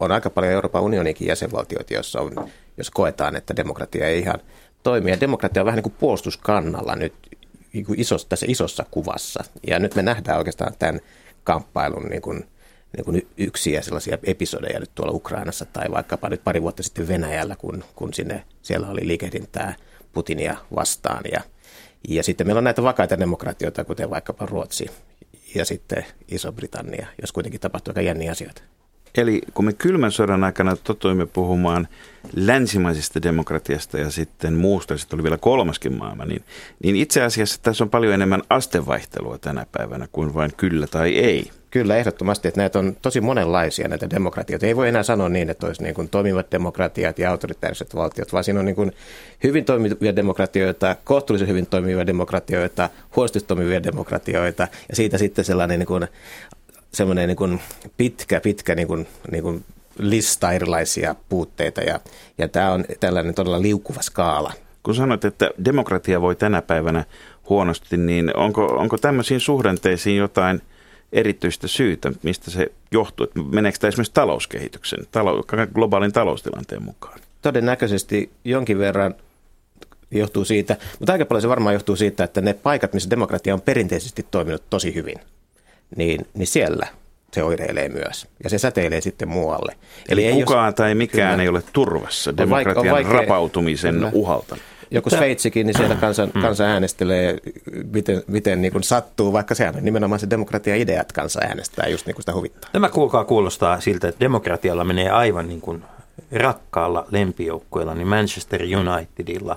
on 0.00 0.12
aika 0.12 0.30
paljon 0.30 0.52
Euroopan 0.52 0.82
unionikin 0.82 1.28
jäsenvaltioita, 1.28 1.94
joissa 1.94 2.20
on, 2.20 2.48
jos 2.76 2.90
koetaan, 2.90 3.36
että 3.36 3.56
demokratia 3.56 4.06
ei 4.06 4.18
ihan 4.18 4.40
toimi. 4.82 5.10
Ja 5.10 5.20
demokratia 5.20 5.62
on 5.62 5.66
vähän 5.66 5.76
niin 5.76 5.82
kuin 5.82 5.94
puolustuskannalla 6.00 6.96
nyt 6.96 7.14
niin 7.72 7.86
kuin 7.86 8.00
isossa, 8.00 8.28
tässä 8.28 8.46
isossa 8.48 8.86
kuvassa. 8.90 9.44
Ja 9.66 9.78
nyt 9.78 9.94
me 9.94 10.02
nähdään 10.02 10.38
oikeastaan 10.38 10.72
tämän 10.78 11.00
kamppailun 11.44 12.06
niin 12.08 12.22
kuin, 12.22 12.44
niin 12.96 13.04
kuin 13.04 13.28
yksiä 13.36 13.82
sellaisia 13.82 14.18
episodeja 14.22 14.80
nyt 14.80 14.90
tuolla 14.94 15.12
Ukrainassa 15.12 15.64
tai 15.64 15.90
vaikkapa 15.90 16.28
nyt 16.28 16.44
pari 16.44 16.62
vuotta 16.62 16.82
sitten 16.82 17.08
Venäjällä, 17.08 17.56
kun, 17.56 17.84
kun 17.94 18.14
sinne, 18.14 18.44
siellä 18.62 18.88
oli 18.88 19.06
liikehdintää 19.06 19.74
Putinia 20.12 20.56
vastaan. 20.74 21.22
Ja, 21.32 21.40
ja 22.08 22.22
sitten 22.22 22.46
meillä 22.46 22.58
on 22.58 22.64
näitä 22.64 22.82
vakaita 22.82 23.18
demokratioita, 23.18 23.84
kuten 23.84 24.10
vaikkapa 24.10 24.46
Ruotsi 24.46 24.90
ja 25.54 25.64
sitten 25.64 26.06
Iso-Britannia, 26.28 27.06
jos 27.20 27.32
kuitenkin 27.32 27.60
tapahtuu 27.60 27.90
aika 27.90 28.00
jänniä 28.00 28.32
asioita. 28.32 28.62
Eli 29.14 29.40
kun 29.54 29.64
me 29.64 29.72
kylmän 29.72 30.12
sodan 30.12 30.44
aikana 30.44 30.76
totuimme 30.76 31.26
puhumaan 31.26 31.88
länsimaisesta 32.36 33.22
demokratiasta 33.22 33.98
ja 33.98 34.10
sitten 34.10 34.54
muusta, 34.54 34.94
ja 34.94 34.98
sitten 34.98 35.16
oli 35.16 35.22
vielä 35.22 35.38
kolmaskin 35.38 35.98
maailma, 35.98 36.24
niin, 36.24 36.44
niin 36.82 36.96
itse 36.96 37.22
asiassa 37.22 37.62
tässä 37.62 37.84
on 37.84 37.90
paljon 37.90 38.14
enemmän 38.14 38.42
astevaihtelua 38.50 39.38
tänä 39.38 39.66
päivänä 39.72 40.08
kuin 40.12 40.34
vain 40.34 40.50
kyllä 40.56 40.86
tai 40.86 41.18
ei. 41.18 41.50
Kyllä, 41.70 41.96
ehdottomasti, 41.96 42.48
että 42.48 42.60
näitä 42.60 42.78
on 42.78 42.96
tosi 43.02 43.20
monenlaisia 43.20 43.88
näitä 43.88 44.10
demokratioita. 44.10 44.66
Ei 44.66 44.76
voi 44.76 44.88
enää 44.88 45.02
sanoa 45.02 45.28
niin, 45.28 45.50
että 45.50 45.66
olisi 45.66 45.82
niin 45.82 45.94
kuin 45.94 46.08
toimivat 46.08 46.52
demokratiat 46.52 47.18
ja 47.18 47.30
autoritääriset 47.30 47.94
valtiot, 47.94 48.32
vaan 48.32 48.44
siinä 48.44 48.60
on 48.60 48.66
niin 48.66 48.76
kuin 48.76 48.92
hyvin 49.42 49.64
toimivia 49.64 50.16
demokratioita, 50.16 50.96
kohtuullisen 51.04 51.48
hyvin 51.48 51.66
toimivia 51.66 52.06
demokratioita, 52.06 52.90
huonosti 53.16 53.40
toimivia 53.40 53.82
demokratioita 53.82 54.68
ja 54.88 54.96
siitä 54.96 55.18
sitten 55.18 55.44
sellainen 55.44 55.78
niin 55.78 55.86
kuin 55.86 56.08
semmoinen 56.92 57.28
niin 57.28 57.36
kuin 57.36 57.60
pitkä, 57.96 58.40
pitkä 58.40 58.74
niin 58.74 58.88
kuin, 58.88 59.06
niin 59.30 59.42
kuin 59.42 59.64
lista 59.98 60.52
erilaisia 60.52 61.14
puutteita 61.28 61.80
ja, 61.80 62.00
ja 62.38 62.48
tämä 62.48 62.72
on 62.72 62.84
tällainen 63.00 63.34
todella 63.34 63.62
liukuva 63.62 64.02
skaala. 64.02 64.52
Kun 64.82 64.94
sanoit, 64.94 65.24
että 65.24 65.50
demokratia 65.64 66.20
voi 66.20 66.36
tänä 66.36 66.62
päivänä 66.62 67.04
huonosti, 67.48 67.96
niin 67.96 68.36
onko, 68.36 68.64
onko 68.66 68.98
tämmöisiin 68.98 69.40
suhdanteisiin 69.40 70.16
jotain 70.16 70.62
erityistä 71.12 71.68
syytä, 71.68 72.12
mistä 72.22 72.50
se 72.50 72.72
johtuu? 72.92 73.26
Meneekö 73.52 73.78
tämä 73.78 73.88
esimerkiksi 73.88 74.14
talouskehityksen, 74.14 75.06
talou, 75.12 75.42
globaalin 75.74 76.12
taloustilanteen 76.12 76.82
mukaan? 76.82 77.20
Todennäköisesti 77.42 78.30
jonkin 78.44 78.78
verran 78.78 79.14
johtuu 80.10 80.44
siitä, 80.44 80.76
mutta 80.98 81.12
aika 81.12 81.26
paljon 81.26 81.42
se 81.42 81.48
varmaan 81.48 81.74
johtuu 81.74 81.96
siitä, 81.96 82.24
että 82.24 82.40
ne 82.40 82.54
paikat, 82.54 82.92
missä 82.92 83.10
demokratia 83.10 83.54
on 83.54 83.60
perinteisesti 83.60 84.26
toiminut 84.30 84.62
tosi 84.70 84.94
hyvin– 84.94 85.20
niin, 85.96 86.26
niin 86.34 86.46
siellä 86.46 86.86
se 87.32 87.42
oireilee 87.42 87.88
myös. 87.88 88.26
Ja 88.44 88.50
se 88.50 88.58
säteilee 88.58 89.00
sitten 89.00 89.28
muualle. 89.28 89.76
Eli, 90.08 90.26
Eli 90.26 90.34
kukaan 90.34 90.68
jos, 90.68 90.74
tai 90.74 90.94
mikään 90.94 91.30
kyllä, 91.30 91.42
ei 91.42 91.48
ole 91.48 91.62
turvassa 91.72 92.36
demokratian 92.36 92.86
on 92.86 92.92
vaikea, 92.92 93.12
rapautumisen 93.12 93.94
kyllä. 93.94 94.10
uhalta. 94.14 94.56
Joku 94.90 95.10
Sveitsikin, 95.10 95.66
niin 95.66 95.76
siellä 95.76 95.94
kansa, 95.94 96.26
mm. 96.26 96.42
kansa 96.42 96.64
äänestelee, 96.64 97.38
miten, 97.92 98.22
miten 98.26 98.62
niin 98.62 98.72
kuin 98.72 98.84
sattuu, 98.84 99.32
vaikka 99.32 99.54
sehän 99.54 99.76
on 99.76 99.84
nimenomaan 99.84 100.18
se 100.20 100.30
demokratia-ideat 100.30 101.12
kansa 101.12 101.40
äänestää 101.40 101.88
just 101.88 102.06
niin 102.06 102.14
kuin 102.14 102.22
sitä 102.22 102.34
huvittaa. 102.34 102.70
Tämä 102.72 102.88
kuulkaa 102.88 103.24
kuulostaa 103.24 103.80
siltä, 103.80 104.08
että 104.08 104.20
demokratialla 104.20 104.84
menee 104.84 105.10
aivan 105.10 105.48
niin 105.48 105.60
kuin 105.60 105.84
rakkaalla 106.32 107.06
lempijoukkueella, 107.10 107.94
niin 107.94 108.08
Manchester 108.08 108.62
Unitedilla. 108.62 109.56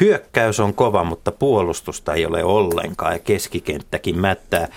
Hyökkäys 0.00 0.60
on 0.60 0.74
kova, 0.74 1.04
mutta 1.04 1.32
puolustusta 1.32 2.14
ei 2.14 2.26
ole 2.26 2.44
ollenkaan 2.44 3.12
ja 3.12 3.18
keskikenttäkin 3.18 4.18
mättää. 4.18 4.68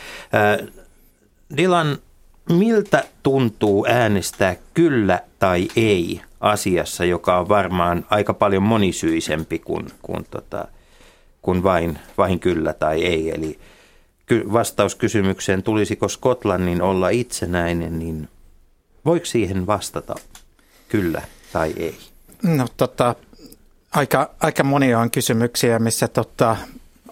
Dylan, 1.57 1.97
miltä 2.49 3.03
tuntuu 3.23 3.85
äänestää 3.89 4.55
kyllä 4.73 5.19
tai 5.39 5.67
ei 5.75 6.21
asiassa, 6.41 7.05
joka 7.05 7.39
on 7.39 7.49
varmaan 7.49 8.05
aika 8.09 8.33
paljon 8.33 8.63
monisyisempi 8.63 9.59
kuin, 9.59 9.87
kuin, 10.01 10.25
tota, 10.31 10.67
kuin 11.41 11.63
vain, 11.63 11.99
vain 12.17 12.39
kyllä 12.39 12.73
tai 12.73 13.05
ei. 13.05 13.29
Eli 13.31 13.59
vastaus 14.53 14.95
kysymykseen, 14.95 15.63
tulisiko 15.63 16.07
Skotlannin 16.07 16.81
olla 16.81 17.09
itsenäinen, 17.09 17.99
niin 17.99 18.29
voiko 19.05 19.25
siihen 19.25 19.67
vastata 19.67 20.15
kyllä 20.89 21.21
tai 21.53 21.73
ei? 21.77 21.97
No 22.43 22.67
tota, 22.77 23.15
aika, 23.91 24.29
aika 24.39 24.63
monia 24.63 24.99
on 24.99 25.11
kysymyksiä, 25.11 25.79
missä 25.79 26.07
tota, 26.07 26.57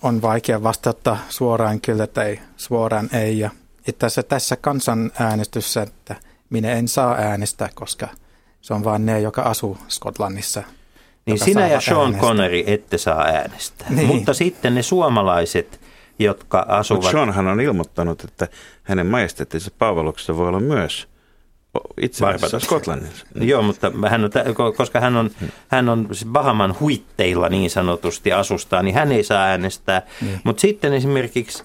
on 0.02 0.22
vaikea 0.22 0.64
vastata 0.64 1.18
suoraan 1.30 1.82
kyllä 1.82 2.08
tai 2.08 2.40
suoraan 2.58 3.10
ei. 3.14 3.40
Ja 3.40 3.50
itse 3.88 4.06
asiassa 4.06 4.24
tässä 4.24 4.56
kansanäänestyssä, 4.56 5.82
että 5.82 6.16
minä 6.50 6.72
en 6.72 6.88
saa 6.88 7.16
äänestää, 7.16 7.70
koska 7.74 8.08
se 8.62 8.74
on 8.74 8.84
vain 8.84 9.06
ne, 9.06 9.20
joka 9.20 9.42
asuu 9.42 9.78
Skotlannissa. 9.88 10.64
Niin 11.26 11.40
sinä 11.40 11.68
ja 11.68 11.82
Sean 11.82 12.00
äänestää. 12.00 12.22
Connery 12.22 12.64
ette 12.68 12.98
saa 12.98 13.26
äänestää, 13.26 13.88
niin. 13.90 14.08
mutta 14.08 14.34
sitten 14.34 14.76
ne 14.76 14.84
suomalaiset, 14.84 15.80
jotka 16.20 16.66
asuvat... 16.68 17.02
Mutta 17.02 17.18
Seanhan 17.18 17.48
on 17.48 17.62
ilmoittanut, 17.62 18.24
että 18.24 18.48
hänen 18.84 19.08
majesteettinsa 19.08 19.72
palveluksessa 19.78 20.38
voi 20.38 20.48
olla 20.48 20.60
myös 20.60 21.08
itse 22.02 22.26
asiassa 22.26 22.60
Skotlannissa. 22.60 23.26
Joo, 23.36 23.62
mutta 23.62 23.92
hän 24.10 24.24
on, 24.24 24.32
koska 24.78 25.00
hän 25.00 25.16
on, 25.16 25.32
hän 25.68 25.90
on 25.90 26.10
Bahaman 26.32 26.76
huitteilla 26.80 27.50
niin 27.50 27.70
sanotusti 27.70 28.34
asustaa, 28.34 28.84
niin 28.84 28.96
hän 28.96 29.12
ei 29.12 29.24
saa 29.24 29.44
äänestää. 29.44 30.02
Niin. 30.22 30.42
Mutta 30.44 30.62
sitten 30.62 30.94
esimerkiksi... 30.94 31.64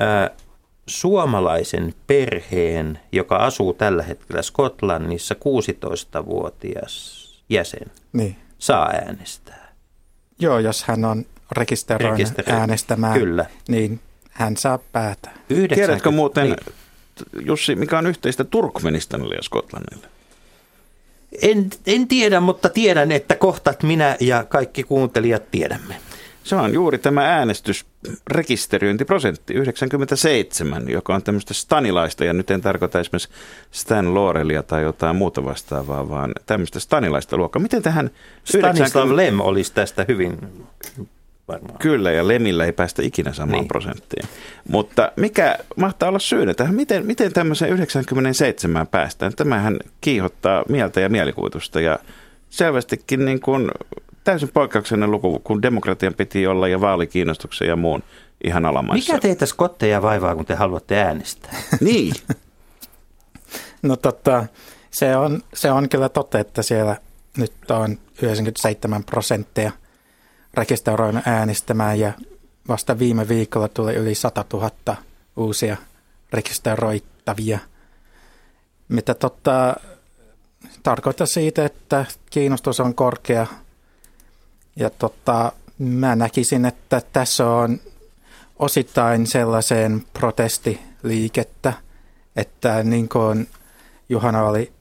Äh, 0.00 0.45
suomalaisen 0.86 1.94
perheen, 2.06 2.98
joka 3.12 3.36
asuu 3.36 3.72
tällä 3.72 4.02
hetkellä 4.02 4.42
Skotlannissa, 4.42 5.34
16-vuotias 5.34 7.26
jäsen 7.48 7.90
niin. 8.12 8.36
saa 8.58 8.90
äänestää. 8.90 9.72
Joo, 10.38 10.58
jos 10.58 10.84
hän 10.84 11.04
on 11.04 11.24
rekisteröinyt 11.52 12.48
äänestämään, 12.48 13.18
Kyllä. 13.18 13.46
niin 13.68 14.00
hän 14.30 14.56
saa 14.56 14.78
päätä. 14.78 15.30
90, 15.50 15.74
Tiedätkö 15.74 16.10
muuten, 16.10 16.44
niin. 16.44 16.56
Jussi, 17.46 17.74
mikä 17.74 17.98
on 17.98 18.06
yhteistä 18.06 18.44
Turkmenistanille 18.44 19.34
ja 19.34 19.42
Skotlannille? 19.42 20.06
En, 21.42 21.70
en 21.86 22.08
tiedä, 22.08 22.40
mutta 22.40 22.68
tiedän, 22.68 23.12
että 23.12 23.36
kohtat 23.36 23.82
minä 23.82 24.16
ja 24.20 24.44
kaikki 24.44 24.82
kuuntelijat 24.82 25.50
tiedämme. 25.50 25.96
Se 26.46 26.56
on 26.56 26.74
juuri 26.74 26.98
tämä 26.98 27.36
äänestysrekisteröintiprosentti 27.36 29.54
97, 29.54 30.88
joka 30.88 31.14
on 31.14 31.22
tämmöistä 31.22 31.54
stanilaista, 31.54 32.24
ja 32.24 32.32
nyt 32.32 32.50
en 32.50 32.60
tarkoita 32.60 33.00
esimerkiksi 33.00 33.28
Stan 33.70 34.14
Laurelia 34.14 34.62
tai 34.62 34.82
jotain 34.82 35.16
muuta 35.16 35.44
vastaavaa, 35.44 36.08
vaan 36.08 36.32
tämmöistä 36.46 36.80
stanilaista 36.80 37.36
luokkaa. 37.36 37.62
Miten 37.62 37.82
tähän... 37.82 38.10
Stanislav 38.44 38.76
90... 38.76 39.16
Lem 39.16 39.40
olisi 39.40 39.72
tästä 39.72 40.04
hyvin 40.08 40.38
varmaan. 41.48 41.78
Kyllä, 41.78 42.12
ja 42.12 42.28
Lemillä 42.28 42.64
ei 42.64 42.72
päästä 42.72 43.02
ikinä 43.02 43.32
samaan 43.32 43.58
niin. 43.58 43.68
prosenttiin. 43.68 44.28
Mutta 44.68 45.12
mikä 45.16 45.58
mahtaa 45.76 46.08
olla 46.08 46.18
syynä 46.18 46.54
tähän? 46.54 46.74
Miten, 46.74 47.06
miten 47.06 47.32
tämmöiseen 47.32 47.72
97 47.72 48.86
päästään? 48.86 49.32
Tämähän 49.36 49.76
kiihottaa 50.00 50.64
mieltä 50.68 51.00
ja 51.00 51.08
mielikuvitusta, 51.08 51.80
ja 51.80 51.98
selvästikin 52.50 53.24
niin 53.24 53.40
kuin 53.40 53.70
täysin 54.26 54.48
poikkeuksellinen 54.48 55.10
luku, 55.10 55.38
kun 55.38 55.62
demokratian 55.62 56.14
piti 56.14 56.46
olla 56.46 56.68
ja 56.68 56.80
vaalikiinnostuksen 56.80 57.68
ja 57.68 57.76
muun 57.76 58.02
ihan 58.44 58.64
alamaissa. 58.66 59.12
Mikä 59.12 59.22
teitä 59.22 59.46
skotteja 59.46 60.02
vaivaa, 60.02 60.34
kun 60.34 60.46
te 60.46 60.54
haluatte 60.54 60.96
äänestää? 60.96 61.54
niin. 61.80 62.14
no 63.82 63.96
totta, 63.96 64.46
se 64.90 65.16
on, 65.16 65.42
se 65.54 65.72
on 65.72 65.88
kyllä 65.88 66.08
totta, 66.08 66.38
että 66.38 66.62
siellä 66.62 66.96
nyt 67.36 67.70
on 67.70 67.98
97 68.22 69.04
prosenttia 69.04 69.72
rekisteröinyt 70.54 71.26
äänestämään 71.26 72.00
ja 72.00 72.12
vasta 72.68 72.98
viime 72.98 73.28
viikolla 73.28 73.68
tuli 73.68 73.94
yli 73.94 74.14
100 74.14 74.44
000 74.52 74.70
uusia 75.36 75.76
rekisteröittäviä, 76.32 77.58
mitä 78.88 79.14
totta, 79.14 79.76
tarkoittaa 80.82 81.26
siitä, 81.26 81.64
että 81.64 82.04
kiinnostus 82.30 82.80
on 82.80 82.94
korkea. 82.94 83.46
Ja 84.76 84.90
totta, 84.90 85.52
mä 85.78 86.16
näkisin, 86.16 86.64
että 86.64 87.02
tässä 87.12 87.50
on 87.50 87.80
osittain 88.58 89.26
sellaiseen 89.26 90.04
protestiliikettä, 90.12 91.72
että 92.36 92.82
niin 92.82 93.08
kuin 93.08 93.48
Juhana 94.08 94.42
oli 94.42 94.72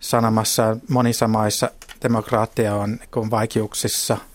sanomassa, 0.00 0.76
monissa 0.88 1.28
maissa 1.28 1.70
demokraattia 2.02 2.74
on 2.74 2.90
niin 2.90 3.30
vaikeuksissa– 3.30 4.16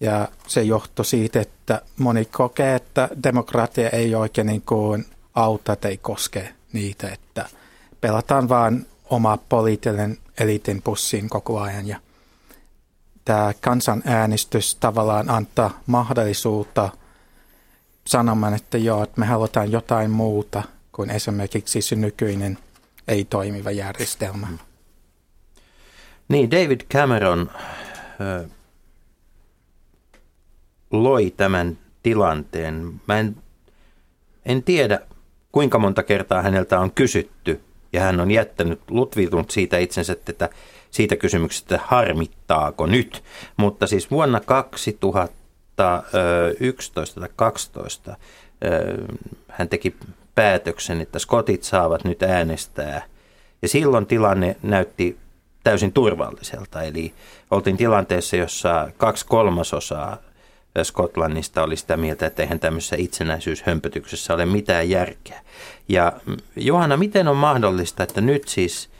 ja 0.00 0.28
se 0.46 0.62
johtui 0.62 1.04
siitä, 1.04 1.40
että 1.40 1.82
moni 1.98 2.24
kokee, 2.24 2.74
että 2.74 3.08
demokratia 3.22 3.90
ei 3.90 4.14
oikein 4.14 4.46
niin 4.46 4.62
kuin 4.62 5.06
auta 5.34 5.76
tai 5.76 5.96
koske 5.96 6.54
niitä, 6.72 7.08
että 7.08 7.48
pelataan 8.00 8.48
vain 8.48 8.86
oma 9.10 9.38
poliittinen 9.48 10.18
elitin 10.40 10.82
pussiin 10.82 11.28
koko 11.28 11.60
ajan. 11.60 11.88
Ja 11.88 11.98
tämä 13.24 13.52
kansanäänestys 13.60 14.74
tavallaan 14.74 15.30
antaa 15.30 15.80
mahdollisuutta 15.86 16.90
sanomaan, 18.06 18.54
että 18.54 18.78
joo, 18.78 19.02
että 19.02 19.20
me 19.20 19.26
halutaan 19.26 19.72
jotain 19.72 20.10
muuta 20.10 20.62
kuin 20.92 21.10
esimerkiksi 21.10 21.82
se 21.82 21.96
nykyinen 21.96 22.58
ei-toimiva 23.08 23.70
järjestelmä. 23.70 24.48
Niin, 26.28 26.50
David 26.50 26.80
Cameron 26.92 27.50
loi 30.90 31.34
tämän 31.36 31.78
tilanteen. 32.02 33.00
Mä 33.08 33.18
en, 33.18 33.36
en 34.44 34.62
tiedä, 34.62 35.00
kuinka 35.52 35.78
monta 35.78 36.02
kertaa 36.02 36.42
häneltä 36.42 36.80
on 36.80 36.90
kysytty, 36.90 37.60
ja 37.92 38.00
hän 38.00 38.20
on 38.20 38.30
jättänyt, 38.30 38.80
lutvitunut 38.90 39.50
siitä 39.50 39.78
itsensä, 39.78 40.12
että 40.12 40.48
siitä 40.94 41.16
kysymyksestä 41.16 41.80
harmittaako 41.84 42.86
nyt. 42.86 43.22
Mutta 43.56 43.86
siis 43.86 44.10
vuonna 44.10 44.40
2011 44.40 47.20
tai 47.20 47.28
2012 47.36 48.16
hän 49.48 49.68
teki 49.68 49.96
päätöksen, 50.34 51.00
että 51.00 51.18
skotit 51.18 51.62
saavat 51.62 52.04
nyt 52.04 52.22
äänestää. 52.22 53.02
Ja 53.62 53.68
silloin 53.68 54.06
tilanne 54.06 54.56
näytti 54.62 55.18
täysin 55.64 55.92
turvalliselta. 55.92 56.82
Eli 56.82 57.14
oltiin 57.50 57.76
tilanteessa, 57.76 58.36
jossa 58.36 58.88
kaksi 58.96 59.26
kolmasosaa 59.26 60.16
Skotlannista 60.82 61.62
oli 61.62 61.76
sitä 61.76 61.96
mieltä, 61.96 62.26
että 62.26 62.42
eihän 62.42 62.60
tämmöisessä 62.60 62.96
itsenäisyyshömpötyksessä 62.98 64.34
ole 64.34 64.46
mitään 64.46 64.90
järkeä. 64.90 65.40
Ja 65.88 66.12
mm, 66.26 66.36
Johanna, 66.56 66.96
miten 66.96 67.28
on 67.28 67.36
mahdollista, 67.36 68.02
että 68.02 68.20
nyt 68.20 68.48
siis 68.48 68.90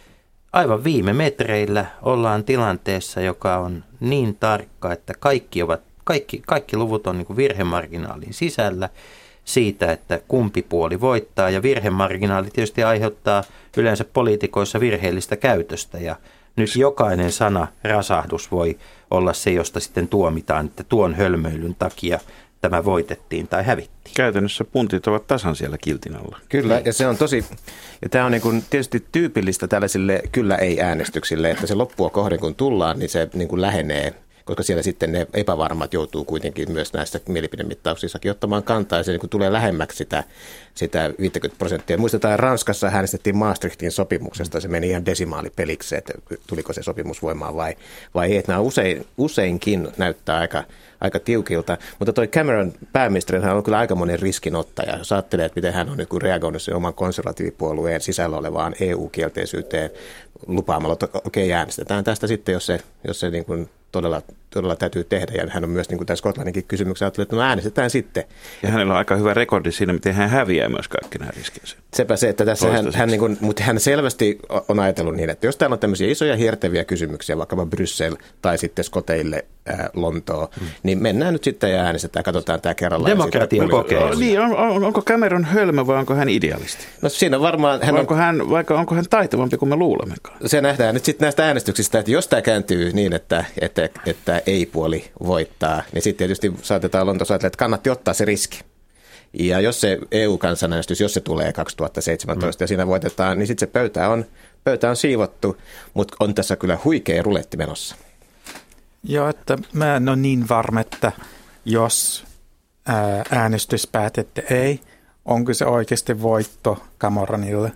aivan 0.55 0.85
viime 0.85 1.13
metreillä 1.13 1.87
ollaan 2.03 2.45
tilanteessa, 2.45 3.21
joka 3.21 3.59
on 3.59 3.85
niin 4.01 4.37
tarkka, 4.37 4.93
että 4.93 5.13
kaikki, 5.21 5.63
ovat, 5.63 5.81
kaikki, 6.05 6.43
kaikki 6.47 6.77
luvut 6.77 7.07
on 7.07 7.19
niin 7.19 7.37
virhemarginaalin 7.37 8.35
sisällä 8.35 8.89
siitä, 9.45 9.93
että 9.93 10.21
kumpi 10.29 10.63
puoli 10.63 11.01
voittaa. 11.01 11.51
Ja 11.51 11.63
virhemarginaali 11.63 12.51
tietysti 12.51 12.85
aiheuttaa 12.85 13.45
yleensä 13.77 14.05
poliitikoissa 14.05 14.81
virheellistä 14.81 15.37
käytöstä 15.37 15.99
ja 15.99 16.17
nyt 16.57 16.77
jokainen 16.77 17.33
sana 17.33 17.67
rasahdus 17.85 18.51
voi 18.51 18.79
olla 19.11 19.33
se, 19.33 19.51
josta 19.51 19.81
sitten 19.81 20.09
tuomitaan, 20.09 20.67
että 20.67 20.85
tuon 20.85 21.15
hölmöilyn 21.15 21.75
takia 21.79 22.21
tämä 22.71 22.85
voitettiin 22.85 23.49
tai 23.49 23.65
hävittiin. 23.65 24.15
Käytännössä 24.15 24.65
puntit 24.65 25.07
ovat 25.07 25.27
tasan 25.27 25.57
siellä 25.57 25.79
kiltin 25.79 26.17
alla. 26.17 26.39
Kyllä, 26.49 26.83
ja 26.85 26.93
se 26.93 27.07
on 27.07 27.17
tosi, 27.17 27.45
ja 28.03 28.09
tämä 28.09 28.25
on 28.25 28.33
niin 28.33 28.43
kuin 28.43 28.65
tietysti 28.71 29.05
tyypillistä 29.13 29.69
tällaisille 29.69 30.23
kyllä-ei-äänestyksille, 30.33 31.51
että 31.51 31.67
se 31.67 31.75
loppua 31.75 32.11
kohden 32.11 32.41
kun 32.41 32.55
tullaan, 32.55 32.99
niin 32.99 33.09
se 33.09 33.29
niin 33.35 33.49
kuin 33.49 33.61
lähenee 33.61 34.15
koska 34.45 34.63
siellä 34.63 34.83
sitten 34.83 35.13
ne 35.13 35.27
epävarmat 35.35 35.95
joutuu 35.95 36.25
kuitenkin 36.25 36.73
myös 36.73 36.93
näissä 36.93 37.21
mielipidemittauksissakin 37.29 38.31
ottamaan 38.31 38.63
kantaa, 38.63 38.99
ja 38.99 39.03
se 39.05 39.13
niin 39.13 39.31
tulee 39.31 39.53
lähemmäksi 39.53 39.97
sitä, 39.97 40.25
sitä 40.75 41.11
50 41.21 41.59
prosenttia. 41.59 41.99
Muistetaan, 41.99 42.39
Ranskassa 42.39 42.87
äänestettiin 42.87 43.37
Maastrichtin 43.37 43.93
sopimuksesta, 43.93 44.61
se 44.61 44.69
meni 44.69 44.89
ihan 44.89 45.07
desimaalipeliksi, 45.07 45.97
että 45.97 46.13
tuliko 46.47 46.73
se 46.73 46.83
sopimus 46.83 47.23
voimaan 47.23 47.57
vai, 47.57 47.77
vai 48.15 48.33
ei. 48.33 48.37
Että 48.37 48.53
nämä 48.53 48.61
usein, 48.61 49.07
useinkin 49.17 49.89
näyttää 49.97 50.39
aika, 50.39 50.65
aika 51.01 51.19
tiukilta, 51.19 51.79
mutta 51.99 52.13
toi 52.13 52.27
Cameron 52.27 52.73
pääministeri 52.93 53.43
hän 53.43 53.57
on 53.57 53.63
kyllä 53.63 53.79
aika 53.79 53.95
monen 53.95 54.21
riskinottaja. 54.21 54.99
Jos 54.99 55.13
ajattelee, 55.13 55.47
että 55.47 55.59
miten 55.59 55.73
hän 55.73 55.89
on 55.89 55.97
niin 55.97 56.23
reagoinut 56.23 56.63
sen 56.63 56.77
oman 56.77 56.95
konservatiivipuolueen 56.95 58.01
sisällä 58.01 58.37
olevaan 58.37 58.75
EU-kielteisyyteen 58.81 59.91
lupaamalla, 60.47 60.93
että 60.93 61.09
okei, 61.15 61.47
okay, 61.47 61.59
äänestetään 61.59 62.05
tästä 62.05 62.27
sitten, 62.27 62.53
jos 62.53 62.67
se, 62.67 62.81
jos 63.07 63.21
se 63.21 63.31
niin 63.31 63.45
kuin 63.45 63.69
todella, 63.93 64.23
todella 64.55 64.77
täytyy 64.77 65.05
tehdä. 65.05 65.33
Ja 65.33 65.47
hän 65.51 65.65
on 65.65 65.71
myös 65.71 65.89
niin 65.89 65.99
kuin 65.99 66.07
tämän 66.07 66.17
Skotlanninkin 66.17 66.65
kysymyksen 66.65 67.07
ajatellut, 67.07 67.27
että 67.27 67.37
no 67.37 67.43
äänestetään 67.43 67.91
sitten. 67.91 68.25
Ja 68.63 68.71
hänellä 68.71 68.93
on 68.93 68.99
aika 68.99 69.17
hyvä 69.17 69.35
rekordi 69.35 69.73
siinä, 69.73 69.93
miten 69.93 70.15
hän 70.15 70.31
häviää 70.31 70.69
myös 70.69 70.89
kaikki 70.89 71.19
nämä 71.19 71.31
riskinsä. 71.37 71.77
Sepä 71.95 72.17
se, 72.17 72.29
että 72.29 72.45
tässä 72.45 72.73
hän, 72.73 72.93
hän, 72.95 73.09
niin 73.09 73.21
kuin, 73.21 73.37
mutta 73.41 73.63
hän 73.63 73.81
selvästi 73.81 74.39
on 74.69 74.81
ajatellut 74.81 75.17
niin, 75.17 75.31
että 75.31 75.47
jos 75.47 75.57
täällä 75.57 75.75
on 75.75 75.81
tämmöisiä 75.81 76.11
isoja 76.11 76.37
hiertäviä 76.37 76.85
kysymyksiä, 76.85 77.39
vaikkapa 77.39 77.67
Bryssel 77.67 78.17
tai 78.43 78.59
sitten 78.59 78.85
Skoteille 78.85 79.45
ää, 79.67 79.91
Lontoo, 79.95 80.51
hmm. 80.61 80.69
niin 80.83 81.03
mennään 81.03 81.33
nyt 81.33 81.45
sitten 81.45 81.73
ja 81.73 81.83
äänestetään, 81.83 82.25
katsotaan 82.25 82.61
tämä 82.61 82.75
kerralla. 82.75 83.09
Demokratian 83.09 83.69
kokeilu. 83.69 84.19
Niin, 84.19 84.41
on, 84.41 84.57
on, 84.57 84.85
onko 84.85 85.03
Cameron 85.03 85.45
hölmö 85.45 85.87
vai 85.87 85.97
onko 85.97 86.15
hän 86.15 86.29
idealisti? 86.29 86.87
No 87.03 87.09
siinä 87.09 87.41
varmaan... 87.41 87.83
Hän 87.83 87.95
on, 87.95 88.01
onko, 88.01 88.15
hän, 88.15 88.51
vaikka 88.51 88.75
onko 88.75 88.95
hän 88.95 89.05
taitavampi 89.11 89.57
kuin 89.57 89.69
me 89.69 89.77
luulemmekaan? 89.77 90.37
Se 90.47 90.61
nähdään 90.61 90.95
nyt 90.95 91.05
sitten 91.05 91.27
näistä 91.27 91.47
äänestyksistä, 91.47 91.99
että 91.99 92.11
jos 92.11 92.29
tämä 92.29 92.43
kääntyy 92.43 92.93
niin, 92.93 93.13
että, 93.13 93.45
että, 93.61 93.89
että 94.07 94.43
ei-puoli 94.47 95.11
voittaa, 95.23 95.83
niin 95.93 96.03
sitten 96.03 96.19
tietysti 96.19 96.53
saatetaan 96.63 97.07
Lontoossa 97.07 97.35
ajatella, 97.35 97.47
että 97.47 97.59
kannatti 97.59 97.91
ottaa 97.91 98.15
se 98.15 98.25
riski. 98.25 98.61
Ja 99.33 99.61
jos 99.61 99.81
se 99.81 99.99
EU-kansanäänestys, 100.13 101.01
jos 101.01 101.15
se 101.15 101.21
tulee 101.21 101.53
2017 101.53 102.63
mm. 102.63 102.65
ja 102.65 102.69
siinä 102.69 102.87
voitetaan, 102.87 103.39
niin 103.39 103.47
sitten 103.47 103.69
se 103.69 103.73
pöytä 103.73 104.09
on, 104.09 104.25
pöytä 104.65 104.91
on 104.91 104.97
siivottu, 104.97 105.57
mutta 105.95 106.17
on 106.21 106.35
tässä 106.35 106.57
kyllä 106.57 106.79
huikea 106.85 107.23
ruletti 107.23 107.57
menossa. 107.57 107.97
Joo, 109.03 109.29
että 109.29 109.59
mä 109.73 109.97
en 109.97 110.09
ole 110.09 110.17
niin 110.17 110.49
varma, 110.49 110.81
että 110.81 111.13
jos 111.65 112.25
äänestys 113.31 113.87
päätette 113.87 114.45
ei, 114.51 114.81
onko 115.25 115.55
se 115.55 115.67
oikeasti 115.67 116.23
voitto 116.23 116.85
Cameronille. 117.01 117.73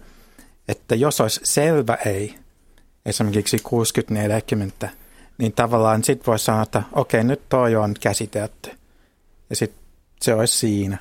Että 0.68 0.94
jos 0.94 1.20
olisi 1.20 1.40
selvä 1.44 1.98
ei, 2.06 2.34
esimerkiksi 3.06 3.56
60-40, 4.84 4.88
niin 5.38 5.52
tavallaan 5.52 6.04
sitten 6.04 6.26
voisi 6.26 6.44
sanoa, 6.44 6.62
että 6.62 6.82
okei, 6.92 7.24
nyt 7.24 7.48
toi 7.48 7.76
on 7.76 7.94
käsitelty. 8.00 8.70
Ja 9.50 9.56
sitten 9.56 9.82
se 10.20 10.34
olisi 10.34 10.58
siinä, 10.58 10.98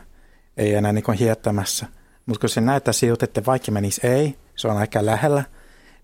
ei 0.58 0.74
enää 0.74 0.94
niin 0.94 1.04
kuin 1.04 1.18
hiettämässä. 1.18 1.86
Mutta 2.26 2.40
kun 2.40 2.50
se 2.50 2.62
näyttää 2.62 2.94
siltä, 2.94 3.26
että 3.26 3.46
vaikka 3.46 3.72
menisi 3.72 4.08
ei, 4.08 4.36
se 4.56 4.68
on 4.68 4.78
aika 4.78 5.06
lähellä, 5.06 5.44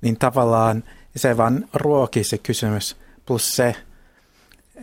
niin 0.01 0.19
tavallaan 0.19 0.83
se 1.15 1.37
vaan 1.37 1.69
ruokii 1.73 2.23
se 2.23 2.37
kysymys. 2.37 2.97
Plus 3.25 3.55
se, 3.55 3.75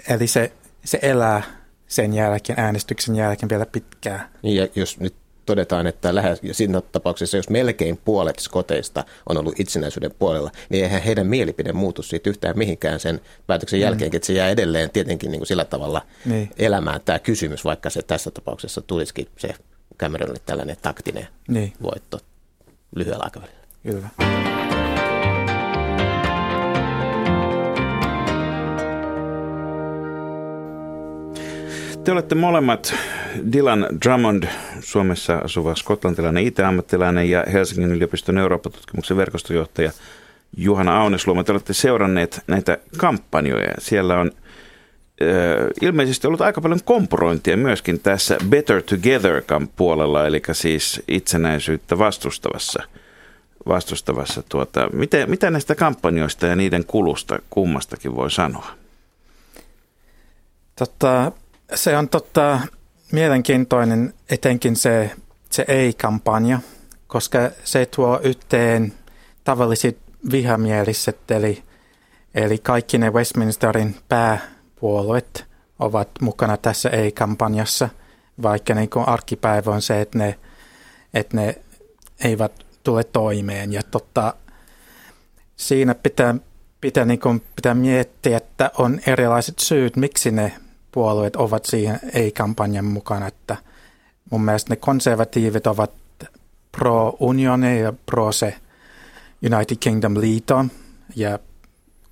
eli 0.08 0.26
se, 0.26 0.52
se 0.84 0.98
elää 1.02 1.42
sen 1.86 2.14
jälkeen, 2.14 2.60
äänestyksen 2.60 3.16
jälkeen 3.16 3.50
vielä 3.50 3.66
pitkään. 3.66 4.28
Niin 4.42 4.56
ja 4.56 4.68
jos 4.74 5.00
nyt 5.00 5.14
todetaan, 5.46 5.86
että 5.86 6.14
lähes, 6.14 6.38
ja 6.42 6.54
siinä 6.54 6.80
tapauksessa, 6.80 7.36
jos 7.36 7.50
melkein 7.50 8.00
puolet 8.04 8.38
skoteista 8.38 9.04
on 9.28 9.38
ollut 9.38 9.60
itsenäisyyden 9.60 10.14
puolella, 10.18 10.50
niin 10.68 10.84
eihän 10.84 11.02
heidän 11.02 11.26
mielipide 11.26 11.72
muutu 11.72 12.02
siitä 12.02 12.30
yhtään 12.30 12.58
mihinkään 12.58 13.00
sen 13.00 13.20
päätöksen 13.46 13.78
mm. 13.78 13.82
jälkeen, 13.82 14.16
että 14.16 14.26
se 14.26 14.32
jää 14.32 14.48
edelleen 14.48 14.90
tietenkin 14.90 15.30
niin 15.30 15.40
kuin 15.40 15.46
sillä 15.46 15.64
tavalla 15.64 16.02
niin. 16.24 16.50
elämään 16.58 17.00
tämä 17.04 17.18
kysymys, 17.18 17.64
vaikka 17.64 17.90
se 17.90 18.02
tässä 18.02 18.30
tapauksessa 18.30 18.80
tulisikin 18.80 19.28
se 19.38 19.54
Cameronille 19.98 20.40
tällainen 20.46 20.76
taktinen 20.82 21.28
niin. 21.48 21.72
voitto 21.82 22.18
lyhyellä 22.96 23.24
aikavälillä. 23.24 23.60
Kyllä. 23.82 24.59
Te 32.04 32.12
olette 32.12 32.34
molemmat 32.34 32.94
Dylan 33.52 33.86
Drummond, 34.04 34.44
Suomessa 34.80 35.36
asuva 35.36 35.74
skotlantilainen 35.74 36.46
IT-ammattilainen 36.46 37.30
ja 37.30 37.44
Helsingin 37.52 37.92
yliopiston 37.92 38.38
Eurooppa-tutkimuksen 38.38 39.16
verkostojohtaja 39.16 39.92
Juhana 40.56 41.00
Aunesluoma. 41.02 41.44
Te 41.44 41.52
olette 41.52 41.72
seuranneet 41.72 42.40
näitä 42.46 42.78
kampanjoja. 42.96 43.74
Siellä 43.78 44.18
on 44.18 44.30
ilmeisesti 45.82 46.26
ollut 46.26 46.40
aika 46.40 46.60
paljon 46.60 46.80
kompurointia 46.84 47.56
myöskin 47.56 48.00
tässä 48.00 48.36
Better 48.48 48.82
together 48.82 49.42
puolella, 49.76 50.26
eli 50.26 50.42
siis 50.52 51.02
itsenäisyyttä 51.08 51.98
vastustavassa. 51.98 52.82
vastustavassa 53.68 54.42
tuota. 54.48 54.88
Mitä, 54.92 55.26
mitä 55.26 55.50
näistä 55.50 55.74
kampanjoista 55.74 56.46
ja 56.46 56.56
niiden 56.56 56.84
kulusta 56.84 57.38
kummastakin 57.50 58.16
voi 58.16 58.30
sanoa? 58.30 58.66
Totta, 60.78 61.32
se 61.74 61.96
on 61.96 62.08
totta 62.08 62.60
mielenkiintoinen, 63.12 64.14
etenkin 64.30 64.76
se, 64.76 65.10
se 65.50 65.64
ei-kampanja, 65.68 66.58
koska 67.06 67.38
se 67.64 67.86
tuo 67.86 68.20
yhteen 68.22 68.92
tavalliset 69.44 69.98
vihamieliset, 70.30 71.30
eli, 71.30 71.62
eli 72.34 72.58
kaikki 72.58 72.98
ne 72.98 73.10
Westminsterin 73.10 73.96
pääpuolueet 74.08 75.44
ovat 75.78 76.08
mukana 76.20 76.56
tässä 76.56 76.90
ei-kampanjassa, 76.90 77.88
vaikka 78.42 78.74
niin 78.74 78.90
kuin 78.90 79.08
arkipäivä 79.08 79.70
on 79.70 79.82
se, 79.82 80.00
että 80.00 80.18
ne, 80.18 80.38
että 81.14 81.36
ne 81.36 81.54
eivät 82.24 82.52
tule 82.82 83.04
toimeen. 83.04 83.72
Ja 83.72 83.82
totta, 83.82 84.34
siinä 85.56 85.94
pitää, 85.94 86.34
pitää, 86.80 87.04
niin 87.04 87.20
kuin, 87.20 87.42
pitää 87.56 87.74
miettiä, 87.74 88.36
että 88.36 88.70
on 88.78 89.00
erilaiset 89.06 89.58
syyt, 89.58 89.96
miksi 89.96 90.30
ne 90.30 90.52
puolueet 90.92 91.36
ovat 91.36 91.64
siihen 91.64 92.00
ei-kampanjan 92.12 92.84
mukana. 92.84 93.26
Että 93.26 93.56
mun 94.30 94.44
mielestä 94.44 94.72
ne 94.72 94.76
konservatiivit 94.76 95.66
ovat 95.66 95.90
pro-unioni 96.72 97.80
ja 97.80 97.92
pro 98.06 98.32
se 98.32 98.56
United 99.52 99.76
Kingdom 99.80 100.20
liito 100.20 100.64
ja 101.16 101.38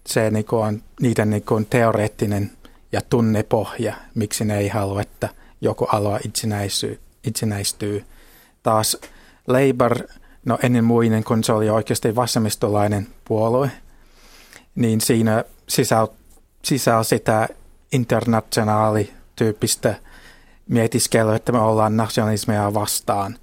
se 0.06 0.30
niin 0.30 0.44
kuin 0.44 0.62
on 0.62 0.82
niiden 1.00 1.30
niin 1.30 1.42
kuin 1.42 1.66
teoreettinen 1.66 2.50
ja 2.92 3.00
tunnepohja, 3.00 3.94
miksi 4.14 4.44
ne 4.44 4.58
ei 4.58 4.68
halua, 4.68 5.00
että 5.00 5.28
joku 5.60 5.84
alue 5.84 6.20
itsenäistyy. 6.24 7.00
itsenäistyy. 7.24 8.04
Taas 8.62 8.96
Labour, 9.46 9.98
no 10.44 10.58
ennen 10.62 10.84
muinen, 10.84 11.24
kun 11.24 11.44
se 11.44 11.52
oli 11.52 11.70
oikeasti 11.70 12.16
vasemmistolainen 12.16 13.06
puolue, 13.24 13.70
niin 14.74 15.00
siinä 15.00 15.44
sisäl, 15.68 16.06
sisällä 16.62 17.02
sitä 17.90 17.96
internationaalityyppistä 17.96 19.94
mietiskelyä, 20.68 21.36
että 21.36 21.52
me 21.52 21.58
ollaan 21.58 21.96
nationalismia 21.96 22.74
vastaan. 22.74 23.38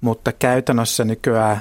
Mutta 0.00 0.32
käytännössä 0.32 1.04
nykyään 1.04 1.60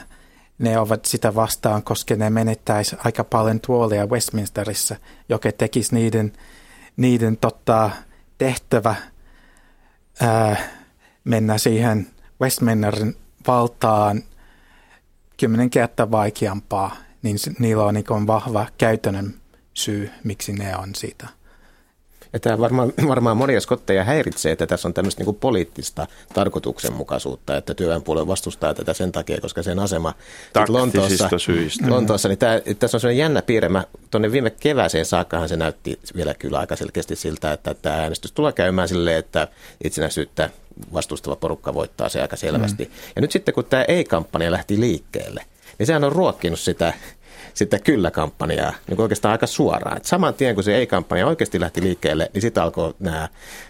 ne 0.60 0.80
ovat 0.80 1.06
sitä 1.06 1.36
vastaan, 1.36 1.84
koska 1.84 2.16
ne 2.16 2.30
menettäisi 2.30 2.96
aika 3.06 3.24
paljon 3.24 3.60
tuolia 3.60 4.08
Westminsterissä, 4.08 4.98
joka 5.30 5.52
tekisi 5.52 5.96
niiden, 5.96 6.34
niiden 6.98 7.38
tota, 7.38 7.90
tehtävä 8.38 8.96
ää, 10.22 10.58
mennä 11.24 11.58
siihen 11.58 12.08
Westminsterin 12.42 13.16
valtaan 13.48 14.24
kymmenen 15.38 15.70
kertaa 15.70 16.12
vaikeampaa, 16.12 16.96
niin 17.22 17.38
niillä 17.60 17.84
on 17.84 17.94
niin 17.94 18.28
vahva 18.28 18.68
käytännön 18.78 19.34
syy, 19.74 20.12
miksi 20.24 20.54
ne 20.54 20.78
on 20.78 20.96
siitä. 20.96 21.41
Ja 22.34 22.40
tämä 22.40 22.60
varmaan, 22.60 22.94
varmaan 23.08 23.38
monia 23.38 23.62
skotteja 23.62 24.04
häiritsee, 24.04 24.52
että 24.52 24.68
tässä 24.68 24.88
on 24.88 24.94
tämmöistä 24.94 25.24
niin 25.24 25.36
poliittista 25.36 26.08
tarkoituksenmukaisuutta, 26.34 27.58
että 27.58 27.74
työväenpuolue 27.74 28.28
vastustaa 28.28 28.74
tätä 28.74 28.94
sen 28.94 29.12
takia, 29.12 29.42
koska 29.42 29.64
sen 29.64 29.80
asema 29.80 30.14
Lontoossa, 30.68 31.30
syistä. 31.38 31.90
Lontoossa, 31.90 32.28
niin 32.28 32.38
tämä, 32.38 32.62
tässä 32.80 32.98
on 32.98 33.02
sellainen 33.02 33.22
jännä 33.22 33.42
piirre. 33.42 33.70
Mä 33.70 33.84
tuonne 34.12 34.32
viime 34.32 34.50
kevääseen 34.50 35.06
saakkahan 35.06 35.50
se 35.50 35.58
näytti 35.58 36.00
vielä 36.16 36.34
kyllä 36.34 36.60
aika 36.60 36.76
selkeästi 36.76 37.16
siltä, 37.16 37.54
että 37.54 37.74
tämä 37.74 37.96
äänestys 37.96 38.32
tulee 38.32 38.54
käymään 38.54 38.88
silleen, 38.88 39.18
että 39.18 39.48
itsenäisyyttä 39.84 40.50
vastustava 40.94 41.36
porukka 41.36 41.74
voittaa 41.74 42.10
se 42.10 42.22
aika 42.22 42.36
selvästi. 42.36 42.86
Mm. 42.86 42.92
Ja 43.16 43.22
nyt 43.22 43.32
sitten 43.32 43.54
kun 43.54 43.66
tämä 43.66 43.84
ei-kampanja 43.84 44.52
lähti 44.52 44.80
liikkeelle, 44.80 45.46
niin 45.80 45.88
sehän 45.88 46.04
on 46.04 46.12
ruokkinut 46.12 46.60
sitä 46.60 46.94
sitä 47.54 47.80
kyllä-kampanjaa 47.80 48.74
niin 48.88 49.02
oikeastaan 49.02 49.32
aika 49.32 49.48
suoraan. 49.48 49.98
Et 49.98 50.06
saman 50.06 50.34
tien, 50.34 50.56
kun 50.56 50.64
se 50.64 50.76
ei-kampanja 50.76 51.28
oikeasti 51.28 51.60
lähti 51.60 51.82
liikkeelle, 51.82 52.30
niin 52.34 52.42
sitten 52.42 52.64
alkoi 52.64 52.94
nämä, 53.00 53.30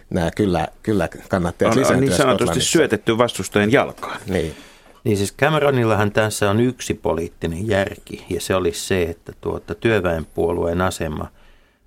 nämä 0.09 0.31
kyllä, 0.31 0.67
kyllä 0.83 1.07
kannattajat 1.29 1.77
on, 1.77 1.85
on 1.95 1.99
niin 1.99 2.13
sanotusti 2.13 2.61
syötetty 2.61 3.17
vastustajien 3.17 3.71
jalkaan. 3.71 4.19
Niin. 4.27 4.55
Niin 5.03 5.17
siis 5.17 5.35
Cameronillahan 5.35 6.11
tässä 6.11 6.49
on 6.49 6.59
yksi 6.59 6.93
poliittinen 6.93 7.67
järki, 7.67 8.25
ja 8.29 8.41
se 8.41 8.55
olisi 8.55 8.87
se, 8.87 9.03
että 9.03 9.33
tuota, 9.41 9.75
työväenpuolueen 9.75 10.81
asema 10.81 11.27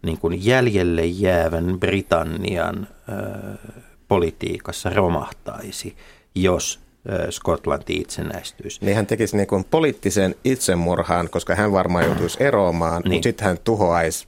niin 0.02 0.18
kuin 0.18 0.46
jäljelle 0.46 1.04
jäävän 1.06 1.80
Britannian 1.80 2.88
ö, 3.08 3.12
politiikassa 4.08 4.90
romahtaisi, 4.90 5.96
jos 6.34 6.80
Skotlanti 7.30 7.94
itsenäistyisi. 7.94 8.78
Niin 8.84 8.96
hän 8.96 9.06
tekisi 9.06 9.36
niin 9.36 9.46
kuin 9.46 9.64
poliittisen 9.64 10.34
itsemurhaan, 10.44 11.30
koska 11.30 11.54
hän 11.54 11.72
varmaan 11.72 12.04
joutuisi 12.04 12.44
eroamaan, 12.44 13.02
niin. 13.02 13.12
mutta 13.12 13.24
sitten 13.24 13.46
hän 13.46 13.58
tuhoaisi 13.64 14.26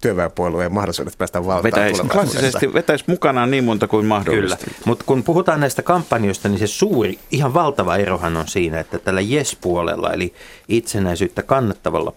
työväenpuolueen 0.00 0.72
mahdollisuudet 0.72 1.18
päästä 1.18 1.46
valtaan. 1.46 1.62
Vetäisi, 1.62 2.02
klassisesti 2.02 2.74
vetäisi 2.74 3.04
mukanaan 3.06 3.50
niin 3.50 3.64
monta 3.64 3.88
kuin 3.88 4.06
mahdollista. 4.06 4.56
Kyllä, 4.64 4.78
mutta 4.84 5.04
kun 5.04 5.22
puhutaan 5.22 5.60
näistä 5.60 5.82
kampanjoista, 5.82 6.48
niin 6.48 6.58
se 6.58 6.66
suuri, 6.66 7.18
ihan 7.30 7.54
valtava 7.54 7.96
erohan 7.96 8.36
on 8.36 8.48
siinä, 8.48 8.80
että 8.80 8.98
tällä 8.98 9.20
Yes-puolella, 9.20 10.12
eli 10.12 10.34
itsenäisyyttä 10.68 11.42
kannattavalla 11.42 12.12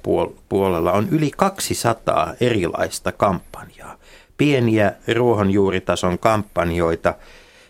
puolella, 0.49 0.91
on 0.91 1.07
yli 1.11 1.31
200 1.37 2.33
erilaista 2.41 3.11
kampanjaa. 3.11 3.95
Pieniä 4.37 4.93
ruohonjuuritason 5.15 6.19
kampanjoita, 6.19 7.13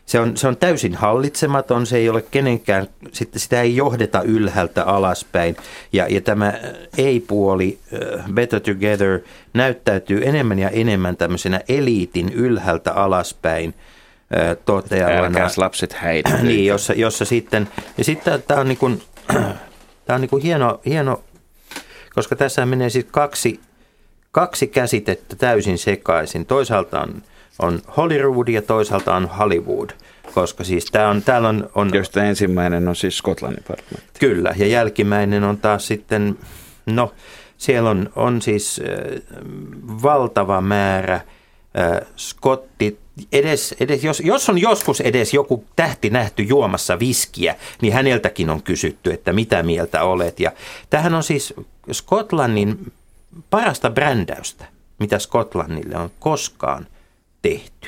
se 0.05 0.19
on, 0.19 0.37
se 0.37 0.47
on 0.47 0.57
täysin 0.57 0.95
hallitsematon, 0.95 1.85
se 1.85 1.97
ei 1.97 2.09
ole 2.09 2.21
kenenkään, 2.21 2.87
sitä 3.35 3.61
ei 3.61 3.75
johdeta 3.75 4.21
ylhäältä 4.21 4.83
alaspäin. 4.83 5.57
Ja, 5.93 6.07
ja 6.09 6.21
tämä 6.21 6.53
ei-puoli, 6.97 7.79
uh, 7.91 8.33
Better 8.33 8.59
Together, 8.59 9.19
näyttäytyy 9.53 10.21
enemmän 10.27 10.59
ja 10.59 10.69
enemmän 10.69 11.17
tämmöisenä 11.17 11.61
eliitin 11.69 12.33
ylhäältä 12.33 12.93
alaspäin 12.93 13.69
uh, 13.69 14.63
toteavana. 14.65 15.25
Älkääs 15.25 15.57
lapset 15.57 15.93
häitä. 15.93 16.37
niin, 16.43 16.65
jossa, 16.65 16.93
jossa 16.93 17.25
sitten, 17.25 17.67
ja 17.97 18.03
sitten 18.03 18.43
tämä 18.47 18.59
on, 18.59 18.67
niin 18.71 18.77
kuin, 18.77 19.01
tämä 20.05 20.15
on 20.15 20.21
niin 20.21 20.29
kuin 20.29 20.43
hieno, 20.43 20.81
hieno, 20.85 21.23
koska 22.15 22.35
tässä 22.35 22.65
menee 22.65 22.89
siis 22.89 23.05
kaksi, 23.11 23.59
kaksi 24.31 24.67
käsitettä 24.67 25.35
täysin 25.35 25.77
sekaisin. 25.77 26.45
Toisaalta 26.45 27.01
on 27.01 27.23
on 27.61 27.81
Hollywood 27.97 28.47
ja 28.47 28.61
toisaalta 28.61 29.15
on 29.15 29.29
Hollywood. 29.29 29.89
Koska 30.33 30.63
siis 30.63 30.85
tää 30.85 31.09
on, 31.09 31.21
täällä 31.21 31.49
on, 31.49 31.69
on... 31.75 31.91
Josta 31.93 32.23
ensimmäinen 32.23 32.87
on 32.87 32.95
siis 32.95 33.17
Skotlannin 33.17 33.63
parlamentti. 33.67 34.19
Kyllä, 34.19 34.53
ja 34.57 34.67
jälkimmäinen 34.67 35.43
on 35.43 35.57
taas 35.57 35.87
sitten, 35.87 36.37
no 36.85 37.13
siellä 37.57 37.89
on, 37.89 38.09
on 38.15 38.41
siis 38.41 38.81
äh, 38.83 39.21
valtava 40.03 40.61
määrä 40.61 41.15
äh, 41.15 42.07
skotti, 42.15 42.99
edes, 43.31 43.75
edes, 43.79 44.03
jos, 44.03 44.19
jos 44.19 44.49
on 44.49 44.57
joskus 44.57 45.01
edes 45.01 45.33
joku 45.33 45.65
tähti 45.75 46.09
nähty 46.09 46.43
juomassa 46.43 46.99
viskiä, 46.99 47.55
niin 47.81 47.93
häneltäkin 47.93 48.49
on 48.49 48.63
kysytty, 48.63 49.11
että 49.11 49.33
mitä 49.33 49.63
mieltä 49.63 50.03
olet. 50.03 50.39
Ja 50.39 50.51
tämähän 50.89 51.13
on 51.13 51.23
siis 51.23 51.53
Skotlannin 51.91 52.91
parasta 53.49 53.89
brändäystä, 53.89 54.65
mitä 54.99 55.19
Skotlannille 55.19 55.97
on 55.97 56.11
koskaan 56.19 56.87
tehty. 57.41 57.87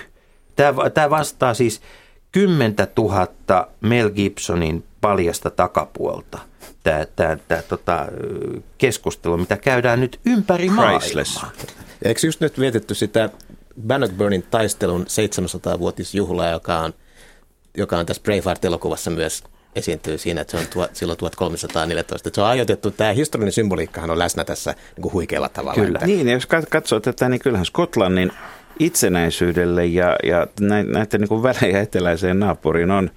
Tämä, 0.56 0.90
tämä 0.90 1.10
vastaa 1.10 1.54
siis 1.54 1.82
10 2.32 2.76
000 2.98 3.28
Mel 3.82 4.10
Gibsonin 4.10 4.84
paljasta 5.02 5.50
takapuolta. 5.50 6.40
Tämä, 6.84 7.06
tämä, 7.16 7.38
tämä 7.48 7.62
tota, 7.62 8.06
keskustelu, 8.78 9.38
mitä 9.38 9.58
käydään 9.58 10.00
nyt 10.00 10.20
ympäri 10.26 10.70
maailmaa. 10.70 11.52
Eikö 12.02 12.28
just 12.28 12.42
nyt 12.42 12.60
vietetty 12.60 12.96
sitä 12.96 13.30
Bannockburnin 13.88 14.44
taistelun 14.52 15.06
700-vuotisjuhlaa, 15.06 16.52
joka 16.52 16.80
on, 16.80 16.94
joka 17.78 17.98
on 17.98 18.06
tässä 18.06 18.24
Braveheart-elokuvassa 18.24 19.12
myös 19.12 19.44
esiintyy 19.76 20.18
siinä, 20.18 20.42
että 20.42 20.52
se 20.52 20.58
on 20.58 20.68
tuo, 20.74 20.88
silloin 20.94 21.20
1314. 21.20 22.30
Että 22.30 22.36
se 22.36 22.42
on 22.42 22.48
ajoitettu, 22.48 22.92
tämä 22.92 23.12
historiallinen 23.14 23.54
symboliikkahan 23.54 24.10
on 24.10 24.20
läsnä 24.20 24.44
tässä 24.44 24.72
niin 24.96 25.02
kuin 25.02 25.14
huikealla 25.14 25.50
tavalla. 25.50 25.82
Kyllä. 25.82 25.98
Että... 25.98 26.06
Niin, 26.06 26.30
jos 26.30 26.48
katsoo 26.70 27.00
tätä, 27.00 27.30
niin 27.30 27.40
kyllähän 27.40 27.66
Skotlannin 27.66 28.32
itsenäisyydelle 28.80 29.86
ja, 29.86 30.16
ja 30.24 30.48
näiden 30.60 31.22
niin 31.22 31.44
välejä 31.44 31.82
eteläiseen 31.82 32.40
naapuriin 32.40 32.92
on 32.92 33.10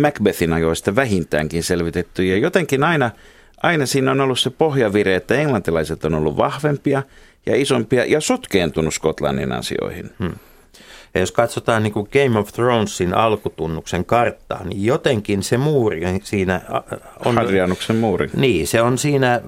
Macbethin 0.00 0.52
ajoista 0.52 0.96
vähintäänkin 0.96 1.62
selvitetty. 1.62 2.24
Ja 2.24 2.36
jotenkin 2.36 2.84
aina, 2.84 3.10
aina 3.62 3.86
siinä 3.86 4.10
on 4.10 4.20
ollut 4.20 4.38
se 4.38 4.50
pohjavire, 4.50 5.14
että 5.14 5.34
englantilaiset 5.34 6.04
on 6.04 6.14
ollut 6.14 6.36
vahvempia 6.36 7.02
ja 7.46 7.56
isompia 7.56 8.04
ja 8.04 8.20
sotkeentunut 8.20 8.94
Skotlannin 8.94 9.52
asioihin. 9.52 10.10
Hmm. 10.18 10.34
Ja 11.14 11.20
jos 11.20 11.32
katsotaan 11.32 11.82
niin 11.82 11.92
kuin 11.92 12.08
Game 12.12 12.38
of 12.38 12.52
Thronesin 12.52 13.14
alkutunnuksen 13.14 14.04
karttaa, 14.04 14.64
niin 14.64 14.84
jotenkin 14.84 15.42
se 15.42 15.58
muuri 15.58 16.00
siinä 16.22 16.60
on... 17.24 17.34
Hadrianuksen 17.34 17.96
muuri. 17.96 18.30
Niin, 18.36 18.66
se 18.66 18.82
on 18.82 18.98
siinä, 18.98 19.40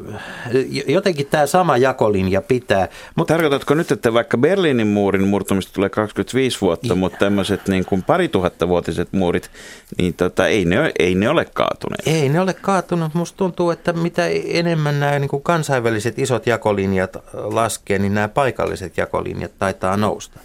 jotenkin 0.86 1.26
tämä 1.26 1.46
sama 1.46 1.76
jakolinja 1.76 2.42
pitää. 2.42 2.88
Mutta 3.14 3.34
Tarkoitatko 3.34 3.74
nyt, 3.74 3.92
että 3.92 4.12
vaikka 4.12 4.38
Berliinin 4.38 4.86
muurin 4.86 5.28
murtumista 5.28 5.72
tulee 5.72 5.88
25 5.88 6.60
vuotta, 6.60 6.86
ja. 6.86 6.94
mutta 6.94 7.18
tämmöiset 7.18 7.68
niin 7.68 7.84
kuin 7.84 8.02
pari 8.02 8.28
tuhatta 8.28 8.68
vuotiset 8.68 9.12
muurit, 9.12 9.50
niin 9.98 10.14
tota, 10.14 10.46
ei, 10.46 10.64
ne, 10.64 10.92
ei 10.98 11.14
ne 11.14 11.28
ole 11.28 11.44
kaatuneet? 11.44 12.06
Ei 12.06 12.28
ne 12.28 12.40
ole 12.40 12.54
kaatunut. 12.54 13.14
Musta 13.14 13.36
tuntuu, 13.36 13.70
että 13.70 13.92
mitä 13.92 14.22
enemmän 14.48 15.00
nämä 15.00 15.18
niin 15.18 15.28
kuin 15.28 15.42
kansainväliset 15.42 16.18
isot 16.18 16.46
jakolinjat 16.46 17.16
laskee, 17.32 17.98
niin 17.98 18.14
nämä 18.14 18.28
paikalliset 18.28 18.96
jakolinjat 18.96 19.52
taitaa 19.58 19.96
nousta. 19.96 20.40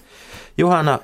Juhana, 0.57 0.99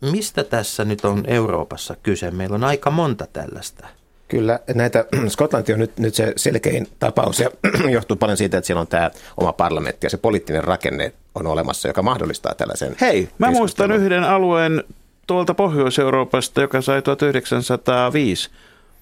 mistä 0.00 0.44
tässä 0.44 0.84
nyt 0.84 1.04
on 1.04 1.24
Euroopassa 1.26 1.96
kyse? 2.02 2.30
Meillä 2.30 2.54
on 2.54 2.64
aika 2.64 2.90
monta 2.90 3.26
tällaista 3.32 3.88
Kyllä, 4.28 4.60
näitä, 4.74 5.04
Skotlanti 5.28 5.72
on 5.72 5.78
nyt, 5.78 5.98
nyt 5.98 6.14
se 6.14 6.32
selkein 6.36 6.88
tapaus 6.98 7.40
ja 7.40 7.50
johtuu 7.90 8.16
paljon 8.16 8.36
siitä, 8.36 8.58
että 8.58 8.66
siellä 8.66 8.80
on 8.80 8.86
tämä 8.86 9.10
oma 9.36 9.52
parlamentti 9.52 10.06
ja 10.06 10.10
se 10.10 10.16
poliittinen 10.16 10.64
rakenne 10.64 11.12
on 11.34 11.46
olemassa, 11.46 11.88
joka 11.88 12.02
mahdollistaa 12.02 12.54
tällaisen 12.54 12.96
Hei, 13.00 13.28
mä 13.38 13.50
muistan 13.50 13.92
yhden 13.92 14.24
alueen 14.24 14.84
tuolta 15.26 15.54
Pohjois-Euroopasta, 15.54 16.60
joka 16.60 16.80
sai 16.80 17.02
1905 17.02 18.50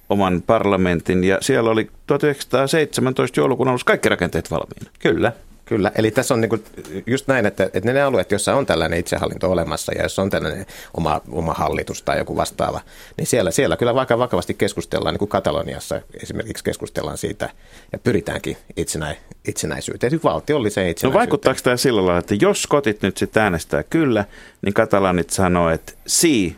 oman 0.08 0.42
parlamentin 0.46 1.24
ja 1.24 1.38
siellä 1.40 1.70
oli 1.70 1.90
1917 2.06 3.40
joulukuun 3.40 3.68
alussa 3.68 3.84
kaikki 3.84 4.08
rakenteet 4.08 4.50
valmiina. 4.50 4.90
Kyllä. 4.98 5.32
Kyllä, 5.66 5.92
eli 5.94 6.10
tässä 6.10 6.34
on 6.34 6.40
niinku 6.40 6.58
just 7.06 7.28
näin, 7.28 7.46
että, 7.46 7.64
että 7.64 7.92
ne 7.92 8.02
alueet, 8.02 8.30
joissa 8.30 8.54
on 8.54 8.66
tällainen 8.66 8.98
itsehallinto 8.98 9.50
olemassa 9.50 9.92
ja 9.94 10.02
jos 10.02 10.18
on 10.18 10.30
tällainen 10.30 10.66
oma, 10.96 11.20
oma 11.30 11.52
hallitus 11.54 12.02
tai 12.02 12.18
joku 12.18 12.36
vastaava, 12.36 12.80
niin 13.16 13.26
siellä, 13.26 13.50
siellä 13.50 13.76
kyllä 13.76 13.94
vaikka 13.94 14.18
vakavasti 14.18 14.54
keskustellaan, 14.54 15.14
niin 15.14 15.18
kuin 15.18 15.28
Kataloniassa 15.28 16.00
esimerkiksi 16.22 16.64
keskustellaan 16.64 17.18
siitä 17.18 17.50
ja 17.92 17.98
pyritäänkin 17.98 18.56
itsenä, 18.76 19.16
itsenäisyyteen, 19.48 20.10
siis 20.10 20.24
valtiolliseen 20.24 20.86
No 20.86 20.90
itsenäisyyteen. 20.90 21.18
vaikuttaako 21.20 21.60
tämä 21.62 21.76
sillä 21.76 22.06
lailla, 22.06 22.18
että 22.18 22.34
jos 22.40 22.62
skotit 22.62 23.02
nyt 23.02 23.16
sitten 23.16 23.42
äänestää 23.42 23.82
kyllä, 23.82 24.24
niin 24.62 24.74
katalanit 24.74 25.30
sanoo, 25.30 25.70
että 25.70 25.92
si, 26.06 26.56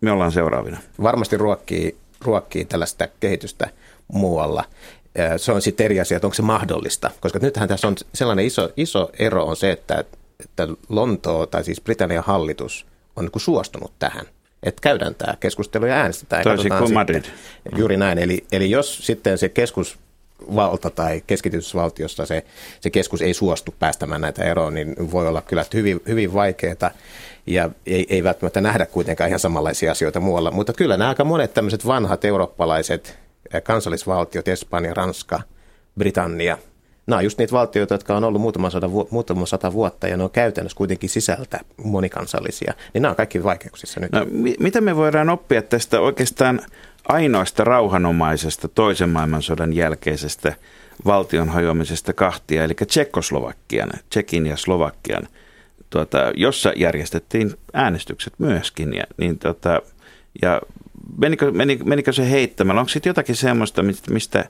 me 0.00 0.10
ollaan 0.12 0.32
seuraavina. 0.32 0.78
varmasti 1.02 1.36
ruokkii, 1.36 1.96
ruokkii 2.24 2.64
tällaista 2.64 3.08
kehitystä 3.20 3.68
muualla. 4.12 4.64
Ää, 5.18 5.38
Se 5.38 5.52
on 5.52 5.62
sitten 5.62 5.84
eri 5.84 6.00
asia, 6.00 6.16
että 6.16 6.26
onko 6.26 6.34
se 6.34 6.42
mahdollista, 6.42 7.10
koska 7.20 7.38
nythän 7.42 7.68
tässä 7.68 7.88
on 7.88 7.96
sellainen 8.14 8.44
iso, 8.44 8.70
iso 8.76 9.10
ero 9.18 9.44
on 9.44 9.56
se, 9.56 9.70
että, 9.70 10.04
että 10.40 10.68
Lontoo 10.88 11.46
tai 11.46 11.64
siis 11.64 11.80
Britannian 11.80 12.24
hallitus 12.24 12.86
on 13.16 13.24
niin 13.24 13.40
suostunut 13.40 13.92
tähän. 13.98 14.26
Että 14.62 14.80
käydään 14.80 15.14
tämä 15.14 15.36
keskustelu 15.40 15.86
ja 15.86 15.94
äänestetään. 15.94 16.42
Toisin 16.42 16.72
kuin. 16.78 16.94
Madrid. 16.94 17.24
Juuri 17.76 17.96
näin. 17.96 18.18
Eli, 18.18 18.44
eli 18.52 18.70
jos 18.70 19.06
sitten 19.06 19.38
se 19.38 19.48
keskusvalta 19.48 20.90
tai 20.90 21.22
keskitytysvaltiossa 21.26 22.26
se, 22.26 22.44
se 22.80 22.90
keskus 22.90 23.22
ei 23.22 23.34
suostu 23.34 23.74
päästämään 23.78 24.20
näitä 24.20 24.44
eroon, 24.44 24.74
niin 24.74 25.12
voi 25.12 25.28
olla 25.28 25.42
kyllä 25.42 25.64
hyvin, 25.74 26.00
hyvin 26.08 26.34
vaikeaa 26.34 26.90
ja 27.46 27.70
ei, 27.86 28.06
ei 28.08 28.24
välttämättä 28.24 28.60
nähdä 28.60 28.86
kuitenkaan 28.86 29.28
ihan 29.28 29.40
samanlaisia 29.40 29.92
asioita 29.92 30.20
muualla. 30.20 30.50
Mutta 30.50 30.72
kyllä 30.72 30.96
nämä 30.96 31.08
aika 31.08 31.24
monet 31.24 31.54
tämmöiset 31.54 31.86
vanhat 31.86 32.24
eurooppalaiset 32.24 33.18
kansallisvaltiot, 33.62 34.48
Espanja, 34.48 34.94
Ranska, 34.94 35.40
Britannia, 35.98 36.58
nämä 37.06 37.18
on 37.18 37.24
just 37.24 37.38
niitä 37.38 37.52
valtioita, 37.52 37.94
jotka 37.94 38.16
on 38.16 38.24
ollut 38.24 38.42
muutama 38.42 38.70
sata, 38.70 38.88
muutama 39.10 39.46
sata 39.46 39.72
vuotta 39.72 40.08
ja 40.08 40.16
ne 40.16 40.24
on 40.24 40.30
käytännössä 40.30 40.76
kuitenkin 40.76 41.10
sisältä 41.10 41.60
monikansallisia. 41.84 42.74
Niin 42.94 43.02
nämä 43.02 43.10
on 43.10 43.16
kaikki 43.16 43.44
vaikeuksissa 43.44 44.00
nyt. 44.00 44.12
No, 44.12 44.26
mi- 44.30 44.56
mitä 44.60 44.80
me 44.80 44.96
voidaan 44.96 45.30
oppia 45.30 45.62
tästä 45.62 46.00
oikeastaan 46.00 46.60
ainoasta 47.08 47.64
rauhanomaisesta 47.64 48.68
toisen 48.68 49.10
maailmansodan 49.10 49.72
jälkeisestä 49.72 50.54
valtion 51.04 51.48
hajoamisesta 51.48 52.12
kahtia, 52.12 52.64
eli 52.64 52.74
Tsekkoslovakian, 52.86 53.90
Tsekin 54.10 54.46
ja 54.46 54.56
Slovakian, 54.56 55.28
tuota, 55.90 56.32
jossa 56.34 56.72
järjestettiin 56.76 57.54
äänestykset 57.72 58.32
myöskin. 58.38 58.94
Ja, 58.94 59.04
niin, 59.16 59.38
tota, 59.38 59.82
ja 60.42 60.60
menikö, 61.18 61.50
menikö, 61.50 61.84
menikö 61.84 62.12
se 62.12 62.30
heittämällä? 62.30 62.80
Onko 62.80 62.88
sitten 62.88 63.10
jotakin 63.10 63.36
semmoista, 63.36 63.82
mistä- 64.10 64.48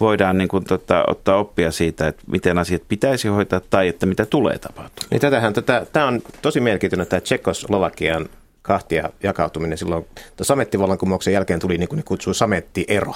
voidaan 0.00 0.38
niin 0.38 0.48
kuin, 0.48 0.64
tota, 0.64 1.04
ottaa 1.06 1.36
oppia 1.36 1.70
siitä, 1.70 2.08
että 2.08 2.22
miten 2.26 2.58
asiat 2.58 2.82
pitäisi 2.88 3.28
hoitaa 3.28 3.60
tai 3.70 3.88
että 3.88 4.06
mitä 4.06 4.26
tulee 4.26 4.58
tapahtumaan? 4.58 5.08
Niin 5.10 5.20
tätähän, 5.20 5.52
tätä, 5.52 5.86
tämä 5.92 6.06
on 6.06 6.20
tosi 6.42 6.60
mielenkiintoinen, 6.60 7.06
tämä 7.06 7.20
Tsekoslovakian 7.20 8.28
kahtia 8.62 9.10
jakautuminen 9.22 9.78
silloin. 9.78 10.06
Samettivallankumouksen 10.42 11.34
jälkeen 11.34 11.60
tuli 11.60 11.78
niin 11.78 11.88
kuin 11.88 12.04
kutsuu 12.04 12.34
samettiero. 12.34 13.14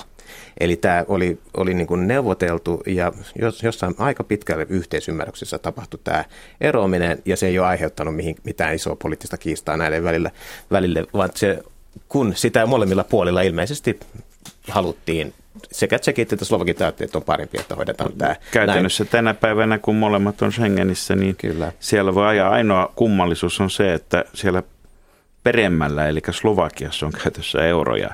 Eli 0.61 0.77
tämä 0.77 1.05
oli, 1.09 1.39
oli 1.57 1.75
niin 1.75 1.87
kuin 1.87 2.09
neuvoteltu 2.09 2.83
ja 2.87 3.13
jos, 3.37 3.63
jossain 3.63 3.95
aika 3.99 4.25
pitkälle 4.25 4.67
yhteisymmärryksessä 4.69 5.59
tapahtui 5.59 6.01
tämä 6.05 6.25
eroaminen 6.61 7.23
ja 7.25 7.37
se 7.37 7.47
ei 7.47 7.59
ole 7.59 7.67
aiheuttanut 7.67 8.17
mihin, 8.17 8.37
mitään 8.45 8.75
isoa 8.75 8.97
poliittista 8.97 9.37
kiistaa 9.37 9.77
näiden 9.77 10.05
välillä, 10.05 10.31
välille, 10.71 11.07
vaan 11.15 11.31
se, 11.35 11.63
kun 12.09 12.33
sitä 12.37 12.67
molemmilla 12.67 13.05
puolilla 13.05 13.43
ilmeisesti 13.43 14.01
haluttiin 14.69 15.35
sekä 15.73 15.99
tsekit 15.99 16.33
että 16.33 16.45
slovakit 16.45 16.81
että 16.81 17.19
on 17.19 17.25
parempi, 17.25 17.61
että 17.61 17.75
hoidetaan 17.75 18.13
tämä. 18.13 18.37
Käytännössä 18.51 19.05
tänä 19.05 19.35
päivänä, 19.35 19.79
kun 19.79 19.97
molemmat 19.97 20.43
on 20.43 20.53
Schengenissä, 20.53 21.17
niin 21.17 21.37
Kyllä. 21.37 21.73
siellä 21.81 22.15
voi 22.15 22.27
ajaa. 22.27 22.51
Ainoa 22.51 22.93
kummallisuus 22.97 23.61
on 23.61 23.71
se, 23.71 23.95
että 23.95 24.25
siellä 24.35 24.63
peremmällä, 25.43 26.09
eli 26.09 26.21
Slovakiassa 26.31 27.07
on 27.07 27.13
käytössä 27.13 27.67
euroja, 27.67 28.11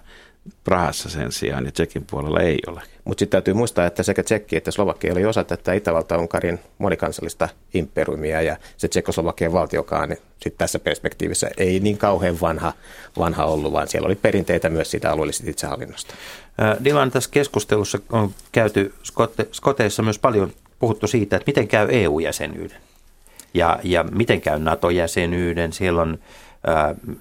Prahassa 0.65 1.09
sen 1.09 1.33
sijaan 1.33 1.65
ja 1.65 1.73
Tsekin 1.73 2.05
puolella 2.11 2.41
ei 2.41 2.59
ole. 2.67 2.83
Mutta 3.05 3.21
sitten 3.21 3.37
täytyy 3.37 3.55
muistaa, 3.55 3.87
että 3.87 4.03
sekä 4.03 4.23
Tsekki 4.23 4.57
että 4.57 4.71
Slovakia 4.71 5.13
oli 5.13 5.25
osa 5.25 5.45
tätä 5.45 5.73
Itävalta-Unkarin 5.73 6.59
monikansallista 6.79 7.49
imperiumia 7.75 8.43
ja 8.43 8.57
se 8.77 8.89
Tsekoslovakian 8.89 9.53
valtiokaan 9.53 10.09
niin 10.09 10.19
sit 10.41 10.59
tässä 10.59 10.79
perspektiivissä 10.79 11.51
ei 11.57 11.81
niin 11.81 11.99
kauhean 11.99 12.41
vanha, 12.41 12.73
vanha 13.19 13.45
ollut, 13.45 13.73
vaan 13.73 13.89
siellä 13.89 14.07
oli 14.07 14.17
perinteitä 14.17 14.69
myös 14.69 14.91
siitä 14.91 15.13
alueellisesta 15.13 15.51
itsehallinnosta. 15.51 16.15
Ää, 16.59 16.77
Dylan, 16.85 17.11
tässä 17.11 17.31
keskustelussa 17.31 17.99
on 18.13 18.31
käyty 18.53 18.95
Skotte, 19.03 19.49
Skoteissa 19.53 20.03
myös 20.03 20.19
paljon 20.19 20.53
puhuttu 20.79 21.07
siitä, 21.07 21.37
että 21.37 21.49
miten 21.49 21.69
käy 21.69 21.89
EU-jäsenyyden 21.91 22.81
ja, 23.55 23.79
ja 23.83 24.05
miten 24.05 24.41
käy 24.41 24.59
NATO-jäsenyyden. 24.59 25.73
Siellä 25.73 26.03
on, 26.03 26.19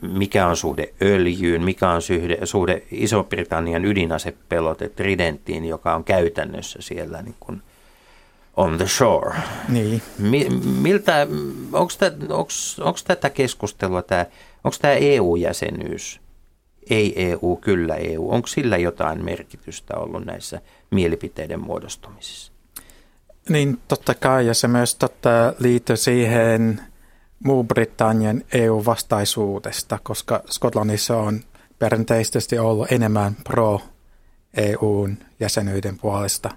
mikä 0.02 0.47
on 0.47 0.58
suhde 0.58 0.93
öljyyn, 1.02 1.63
mikä 1.63 1.89
on 1.89 2.02
suhde, 2.02 2.38
suhde 2.43 2.84
Iso-Britannian 2.91 3.86
ydinasepelote 3.86 4.89
Tridenttiin, 4.89 5.65
joka 5.65 5.95
on 5.95 6.04
käytännössä 6.04 6.80
siellä 6.82 7.21
niin 7.21 7.36
kuin 7.39 7.62
on 8.58 8.78
the 8.78 8.88
shore. 8.88 9.36
Niin. 9.69 10.02
Mi, 10.19 10.47
miltä, 10.82 11.28
onko 12.80 13.00
tätä 13.08 13.30
keskustelua, 13.30 14.02
tää, 14.02 14.26
onko 14.63 14.78
tämä 14.82 14.93
EU-jäsenyys, 14.93 16.21
ei 16.89 17.30
EU, 17.30 17.56
kyllä 17.56 17.95
EU, 17.95 18.32
onko 18.32 18.47
sillä 18.47 18.78
jotain 18.78 19.26
merkitystä 19.26 19.97
ollut 19.97 20.26
näissä 20.26 20.62
mielipiteiden 20.91 21.60
muodostumisissa? 21.60 22.52
Niin 23.50 23.80
totta 23.88 24.13
kai, 24.13 24.47
ja 24.47 24.54
se 24.54 24.67
myös 24.67 24.95
totta 24.95 25.30
liittyy 25.60 25.97
siihen 25.97 26.82
muu 27.43 27.63
Britannian 27.63 28.41
EU-vastaisuudesta, 28.54 30.00
koska 30.04 30.43
Skotlannissa 30.50 31.17
on 31.17 31.41
perinteisesti 31.80 32.60
ollut 32.60 32.91
enemmän 32.91 33.36
pro-EUn 33.43 35.17
jäsenyyden 35.39 35.97
puolesta. 35.97 36.50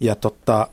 Ja 0.00 0.14
totta, 0.14 0.68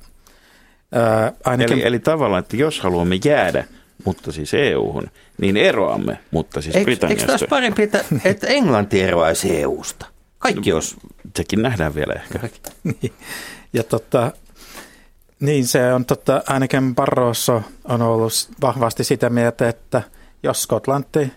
ää, 0.92 1.32
ainakin... 1.46 1.78
Eli, 1.78 1.88
eli 1.88 2.00
tavallaan, 2.00 2.40
että 2.40 2.58
jos 2.58 2.80
haluamme 2.80 3.20
jäädä, 3.26 3.66
mutta 4.06 4.32
siis 4.32 4.54
EU-hun, 4.54 5.08
niin 5.42 5.58
eroamme, 5.58 6.20
mutta 6.32 6.62
siis 6.62 6.76
Eikö, 6.76 6.92
eikö 6.92 7.00
Britanniasta. 7.00 7.28
taas 7.28 7.44
parempi, 7.50 7.84
että, 7.84 8.06
että 8.26 8.48
Englanti 8.48 9.02
eroaisi 9.02 9.62
EUsta? 9.62 10.06
Kaikki 10.40 10.74
olisi. 10.74 10.96
Sekin 11.38 11.62
nähdään 11.62 11.96
vielä 11.96 12.14
ehkä. 12.14 12.40
Niin. 12.84 13.14
Ja 13.74 13.84
totta, 13.84 14.32
niin 15.44 15.68
se 15.68 15.94
on 15.94 16.06
totta, 16.06 16.44
ainakin 16.48 16.96
Barroso 16.96 17.62
on 17.86 18.02
ollut 18.02 18.34
vahvasti 18.62 19.04
sitä 19.04 19.30
mieltä, 19.30 19.70
että 19.70 20.02
jos 20.44 20.64
Skotlanti 20.64 21.34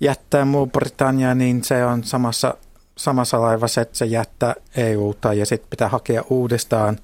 jättää 0.00 0.44
muu 0.44 0.66
Britannia, 0.66 1.34
niin 1.34 1.64
se 1.64 1.84
on 1.84 2.04
samassa, 2.04 2.54
samassa 2.96 3.40
laivassa, 3.40 3.80
että 3.80 3.98
se 3.98 4.06
jättää 4.06 4.54
EUta 4.76 5.34
ja 5.34 5.46
sitten 5.46 5.70
pitää 5.70 5.88
hakea 5.88 6.22
uudestaan, 6.30 6.98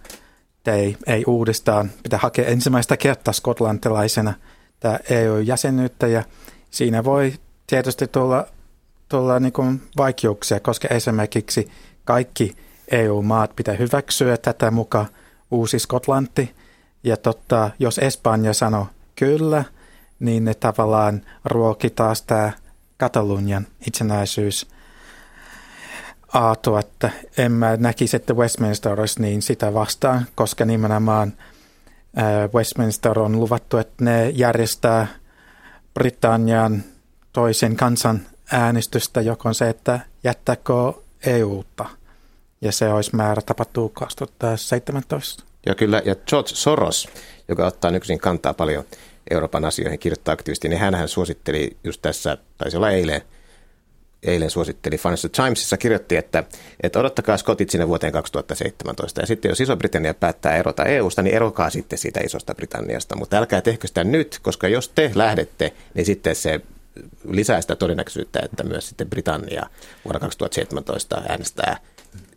tai 0.62 0.96
ei, 1.06 1.24
uudestaan, 1.26 1.90
pitää 2.02 2.18
hakea 2.22 2.46
ensimmäistä 2.46 2.96
kertaa 2.96 3.32
skotlantilaisena 3.32 4.34
tämä 4.80 4.98
EU-jäsenyyttä 5.10 6.06
ja 6.06 6.22
siinä 6.70 7.04
voi 7.04 7.34
tietysti 7.66 8.06
tulla, 8.06 8.46
tulla 9.08 9.40
niin 9.40 9.52
kuin 9.52 9.82
vaikeuksia, 9.96 10.60
koska 10.60 10.88
esimerkiksi 10.88 11.68
kaikki 12.04 12.56
EU-maat 12.90 13.56
pitää 13.56 13.74
hyväksyä 13.74 14.36
tätä 14.36 14.70
mukaan 14.70 15.06
uusi 15.54 15.78
Skotlanti. 15.78 16.54
Ja 17.04 17.16
totta, 17.16 17.70
jos 17.78 17.98
Espanja 17.98 18.54
sanoo 18.54 18.86
kyllä, 19.16 19.64
niin 20.20 20.44
ne 20.44 20.54
tavallaan 20.54 21.22
ruoki 21.44 21.90
taas 21.90 22.22
tämä 22.22 22.52
Katalonian 22.96 23.66
itsenäisyys 23.86 24.66
aatu, 26.32 26.76
että 26.76 27.10
en 27.38 27.52
mä 27.52 27.76
näkisi, 27.76 28.16
että 28.16 28.34
Westminster 28.34 29.00
olisi 29.00 29.22
niin 29.22 29.42
sitä 29.42 29.74
vastaan, 29.74 30.26
koska 30.34 30.64
nimenomaan 30.64 31.32
ää, 32.16 32.48
Westminster 32.54 33.18
on 33.18 33.40
luvattu, 33.40 33.76
että 33.78 34.04
ne 34.04 34.30
järjestää 34.30 35.06
Britannian 35.94 36.84
toisen 37.32 37.76
kansan 37.76 38.20
äänestystä, 38.52 39.20
joka 39.20 39.48
on 39.48 39.54
se, 39.54 39.68
että 39.68 40.00
jättääkö 40.24 40.72
EUta. 41.26 41.86
Ja 42.64 42.72
se 42.72 42.88
olisi 42.88 43.16
määrä 43.16 43.42
tapahtuu 43.46 43.88
2017. 43.88 45.44
Ja 45.66 45.74
kyllä, 45.74 46.02
ja 46.04 46.14
George 46.14 46.48
Soros, 46.48 47.08
joka 47.48 47.66
ottaa 47.66 47.90
nykyisin 47.90 48.18
kantaa 48.18 48.54
paljon 48.54 48.84
Euroopan 49.30 49.64
asioihin, 49.64 49.98
kirjoittaa 49.98 50.32
aktiivisesti, 50.32 50.68
niin 50.68 50.78
hän 50.78 51.08
suositteli 51.08 51.76
just 51.84 52.02
tässä, 52.02 52.38
taisi 52.58 52.76
olla 52.76 52.90
eilen, 52.90 53.22
eilen 54.22 54.50
suositteli 54.50 54.98
Financial 54.98 55.30
Timesissa, 55.30 55.76
kirjoitti, 55.76 56.16
että, 56.16 56.44
että 56.82 56.98
odottakaa 56.98 57.36
skotit 57.36 57.70
sinne 57.70 57.88
vuoteen 57.88 58.12
2017. 58.12 59.20
Ja 59.20 59.26
sitten 59.26 59.48
jos 59.48 59.60
Iso-Britannia 59.60 60.14
päättää 60.14 60.56
erota 60.56 60.84
EUsta, 60.84 61.22
niin 61.22 61.36
erokaa 61.36 61.70
sitten 61.70 61.98
siitä 61.98 62.20
Isosta 62.20 62.54
Britanniasta. 62.54 63.16
Mutta 63.16 63.36
älkää 63.36 63.60
tehkö 63.60 63.86
sitä 63.86 64.04
nyt, 64.04 64.38
koska 64.42 64.68
jos 64.68 64.88
te 64.88 65.10
lähdette, 65.14 65.72
niin 65.94 66.06
sitten 66.06 66.36
se 66.36 66.60
lisää 67.28 67.60
sitä 67.60 67.76
todennäköisyyttä, 67.76 68.40
että 68.42 68.62
myös 68.62 68.88
sitten 68.88 69.10
Britannia 69.10 69.66
vuonna 70.04 70.20
2017 70.20 71.22
äänestää, 71.28 71.76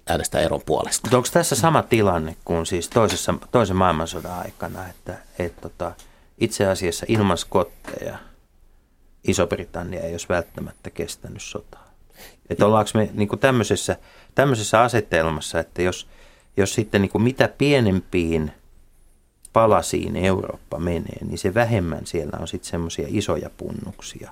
äänestää 0.07 0.41
eron 0.41 0.61
puolesta. 0.65 1.07
Mutta 1.07 1.17
onko 1.17 1.29
tässä 1.33 1.55
sama 1.55 1.83
tilanne 1.83 2.35
kuin 2.45 2.65
siis 2.65 2.89
toisessa, 2.89 3.33
toisen 3.51 3.75
maailmansodan 3.75 4.39
aikana, 4.39 4.87
että 4.87 5.17
et, 5.39 5.61
tota, 5.61 5.91
itse 6.37 6.67
asiassa 6.67 7.05
ilman 7.09 7.37
skotteja 7.37 8.17
Iso-Britannia 9.27 10.01
ei 10.01 10.11
olisi 10.11 10.29
välttämättä 10.29 10.89
kestänyt 10.89 11.41
sotaa? 11.41 11.87
Että 12.49 12.65
ollaanko 12.65 12.91
me 12.93 13.09
niin 13.13 13.27
kuin 13.27 13.39
tämmöisessä, 13.39 13.97
tämmöisessä 14.35 14.81
asetelmassa, 14.81 15.59
että 15.59 15.81
jos, 15.81 16.07
jos 16.57 16.73
sitten 16.73 17.01
niin 17.01 17.09
kuin 17.09 17.21
mitä 17.21 17.49
pienempiin 17.57 18.51
palasiin 19.53 20.15
Eurooppa 20.15 20.79
menee, 20.79 21.25
niin 21.25 21.37
se 21.37 21.53
vähemmän 21.53 22.05
siellä 22.05 22.37
on 22.39 22.47
sitten 22.47 22.69
semmoisia 22.69 23.07
isoja 23.09 23.49
punnuksia 23.57 24.31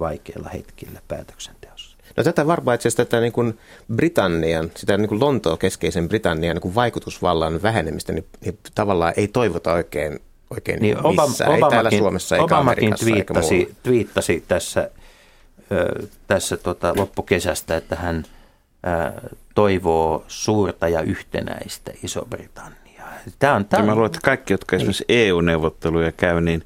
vaikeilla 0.00 0.48
hetkillä 0.48 1.00
päätöksenteossa. 1.08 1.95
No 2.16 2.24
tätä 2.24 2.46
varmaan 2.46 2.74
itse 2.74 2.88
asiassa 2.88 3.04
tätä 3.04 3.20
niin 3.20 3.32
kuin 3.32 3.58
Britannian, 3.94 4.70
sitä 4.76 4.96
niin 4.96 5.08
kuin 5.08 5.20
Lontoon 5.20 5.58
keskeisen 5.58 6.08
Britannian 6.08 6.54
niin 6.54 6.62
kuin 6.62 6.74
vaikutusvallan 6.74 7.62
vähenemistä, 7.62 8.12
niin, 8.12 8.26
niin 8.44 8.58
tavallaan 8.74 9.12
ei 9.16 9.28
toivota 9.28 9.72
oikein, 9.72 10.18
oikein 10.50 10.82
Niin 10.82 10.96
missään. 10.96 11.50
Obama, 11.50 11.54
ei 11.54 11.60
täällä 11.60 11.66
Obamakin, 11.66 11.98
Suomessa 11.98 12.36
eikä 12.36 12.44
Obamakin 12.44 12.84
Amerikassa 12.84 13.06
eikä 13.06 13.34
twiittasi, 13.34 13.76
twiittasi 13.82 14.44
tässä, 14.48 14.90
ö, 15.72 16.06
tässä 16.26 16.56
tota 16.56 16.94
loppukesästä, 16.96 17.76
että 17.76 17.96
hän 17.96 18.24
ö, 18.86 19.30
toivoo 19.54 20.24
suurta 20.28 20.88
ja 20.88 21.00
yhtenäistä 21.00 21.92
Iso-Britanniaa. 22.02 23.10
Tämä 23.38 23.54
on, 23.54 23.62
Ja 23.62 23.64
tämä 23.64 23.82
mä 23.82 23.92
on, 23.92 23.98
luulen, 23.98 24.06
että 24.06 24.20
kaikki, 24.24 24.52
jotka 24.52 24.76
esimerkiksi 24.76 25.04
EU-neuvotteluja 25.08 26.12
käy, 26.12 26.40
niin 26.40 26.62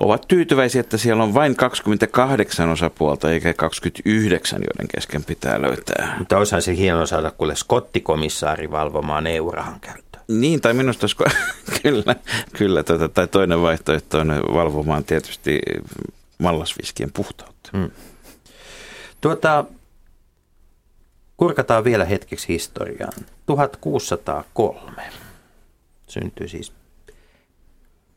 ovat 0.00 0.24
tyytyväisiä, 0.28 0.80
että 0.80 0.96
siellä 0.96 1.22
on 1.22 1.34
vain 1.34 1.56
28 1.56 2.68
osapuolta 2.68 3.30
eikä 3.30 3.54
29, 3.54 4.60
joiden 4.60 4.88
kesken 4.94 5.24
pitää 5.24 5.62
löytää. 5.62 6.14
mutta 6.18 6.36
olisihan 6.36 6.62
se 6.62 6.76
hienoa 6.76 7.06
saada 7.06 7.30
kuule 7.30 7.56
skottikomissaari 7.56 8.70
valvomaan 8.70 9.26
EU-rahan 9.26 9.80
käyttöä. 9.80 10.20
Niin, 10.28 10.60
tai 10.60 10.74
minusta 10.74 11.06
kyllä, 11.82 12.16
kyllä 12.52 12.82
tota, 12.82 13.08
tai 13.08 13.26
toinen 13.26 13.62
vaihtoehto 13.62 14.18
on 14.18 14.42
valvomaan 14.54 15.04
tietysti 15.04 15.60
mallasviskien 16.38 17.12
puhtautta. 17.12 17.70
Mm. 17.72 17.90
Tuota, 19.20 19.64
kurkataan 21.36 21.84
vielä 21.84 22.04
hetkeksi 22.04 22.48
historiaan. 22.48 23.12
1603 23.46 25.02
syntyi 26.06 26.48
siis 26.48 26.72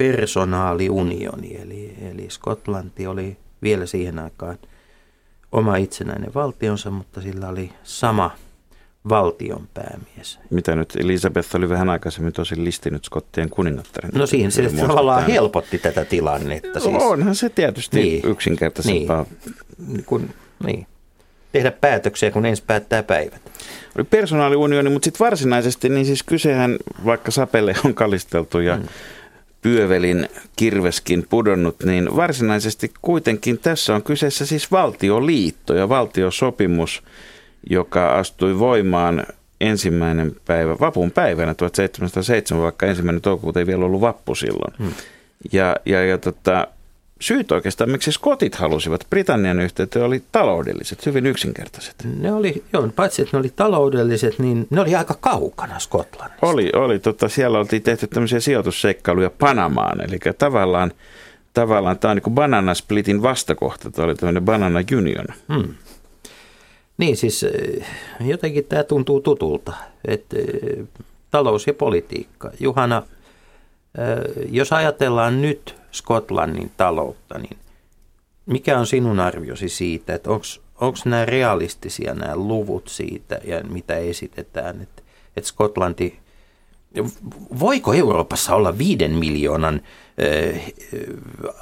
personaaliunioni, 0.01 1.57
eli, 1.61 1.95
eli 2.11 2.25
Skotlanti 2.29 3.07
oli 3.07 3.37
vielä 3.61 3.85
siihen 3.85 4.19
aikaan 4.19 4.57
oma 5.51 5.75
itsenäinen 5.75 6.33
valtionsa, 6.33 6.91
mutta 6.91 7.21
sillä 7.21 7.47
oli 7.47 7.71
sama 7.83 8.31
valtion 9.09 9.67
päämies. 9.73 10.39
Mitä 10.49 10.75
nyt 10.75 10.95
Elisabeth 10.95 11.55
oli 11.55 11.69
vähän 11.69 11.89
aikaisemmin 11.89 12.33
tosi 12.33 12.63
listinyt 12.63 13.05
skottien 13.05 13.49
kuningattaren. 13.49 14.11
No 14.13 14.25
siihen 14.25 14.51
se 14.51 14.69
tavallaan 14.87 15.25
helpotti 15.25 15.77
tätä 15.77 16.05
tilannetta. 16.05 16.79
Siis, 16.79 16.95
Onhan 17.03 17.35
se 17.35 17.49
tietysti 17.49 18.01
niin. 18.01 18.25
yksinkertaisempaa. 18.25 19.25
niin, 19.87 20.03
kun, 20.05 20.29
niin, 20.65 20.87
tehdä 21.51 21.71
päätöksiä, 21.71 22.31
kun 22.31 22.45
ensin 22.45 22.65
päättää 22.67 23.03
päivät. 23.03 23.41
Oli 23.95 24.03
personaaliunioni, 24.03 24.89
mutta 24.89 25.05
sitten 25.05 25.25
varsinaisesti, 25.25 25.89
niin 25.89 26.05
siis 26.05 26.23
kysehän, 26.23 26.77
vaikka 27.05 27.31
sapelle 27.31 27.75
on 27.85 27.93
kalisteltu 27.93 28.59
ja 28.59 28.77
mm. 28.77 28.83
Pyövelin 29.62 30.30
kirveskin 30.56 31.26
pudonnut, 31.30 31.76
niin 31.84 32.15
varsinaisesti 32.15 32.91
kuitenkin 33.02 33.60
tässä 33.60 33.95
on 33.95 34.04
kyseessä 34.04 34.45
siis 34.45 34.71
valtioliitto 34.71 35.74
ja 35.74 35.89
valtiosopimus, 35.89 37.04
joka 37.69 38.17
astui 38.17 38.60
voimaan 38.60 39.26
ensimmäinen 39.62 40.36
päivä, 40.45 40.80
vapun 40.80 41.12
päivänä 41.12 41.54
1707, 41.54 42.63
vaikka 42.63 42.86
ensimmäinen 42.86 43.21
toukokuuta 43.21 43.60
ei 43.60 43.67
vielä 43.67 43.86
ollut 43.86 44.02
vappu 44.02 44.36
silloin. 44.36 44.74
Hmm. 44.80 44.93
Ja, 45.52 45.76
ja, 45.86 46.06
ja 46.06 46.17
tota, 46.17 46.67
syyt 47.21 47.51
oikeastaan, 47.51 47.89
miksi 47.89 48.12
skotit 48.12 48.55
halusivat 48.55 49.07
Britannian 49.10 49.60
yhteyteen, 49.60 50.05
oli 50.05 50.23
taloudelliset, 50.31 51.05
hyvin 51.05 51.25
yksinkertaiset. 51.25 51.95
Ne 52.19 52.34
oli, 52.34 52.63
joo, 52.73 52.89
paitsi 52.95 53.21
että 53.21 53.38
ne 53.38 53.39
oli 53.39 53.53
taloudelliset, 53.55 54.39
niin 54.39 54.67
ne 54.69 54.81
oli 54.81 54.95
aika 54.95 55.15
kaukana 55.19 55.79
Skotlannista. 55.79 56.47
Oli, 56.47 56.71
oli 56.75 56.99
tota, 56.99 57.29
siellä 57.29 57.60
oltiin 57.60 57.81
tehty 57.84 58.07
tämmöisiä 58.07 58.39
sijoitusseikkailuja 58.39 59.29
Panamaan, 59.29 60.01
eli 60.01 60.19
tavallaan, 60.38 60.91
tavallaan 61.53 61.99
tämä 61.99 62.10
on 62.10 62.17
niin 62.17 62.23
kuin 62.23 62.34
Banana 62.36 62.73
Splitin 62.73 63.21
vastakohta, 63.21 63.91
tämä 63.91 64.05
oli 64.05 64.15
tämmöinen 64.15 64.45
Banana 64.45 64.79
Union. 64.97 65.25
Hmm. 65.53 65.73
Niin 66.97 67.17
siis 67.17 67.43
eh, 67.43 67.86
jotenkin 68.19 68.65
tämä 68.65 68.84
tuntuu 68.84 69.21
tutulta, 69.21 69.73
että 70.05 70.38
eh, 70.39 70.86
talous 71.31 71.67
ja 71.67 71.73
politiikka. 71.73 72.51
Juhana, 72.60 73.03
eh, 73.97 74.45
jos 74.51 74.73
ajatellaan 74.73 75.41
nyt 75.41 75.81
Skotlannin 75.91 76.71
taloutta, 76.77 77.38
niin 77.39 77.58
mikä 78.45 78.80
on 78.80 78.88
sinun 78.88 79.19
arviosi 79.19 79.69
siitä, 79.69 80.13
että 80.15 80.30
onko 80.32 80.97
nämä 81.06 81.25
realistisia 81.25 82.13
nämä 82.13 82.36
luvut 82.36 82.88
siitä 82.88 83.39
ja 83.43 83.63
mitä 83.63 83.95
esitetään, 83.95 84.82
että, 84.82 85.01
että 85.38 85.47
Skotlanti, 85.47 86.19
voiko 87.60 87.93
Euroopassa 87.93 88.56
olla 88.56 88.77
viiden 88.77 89.12
miljoonan 89.12 89.82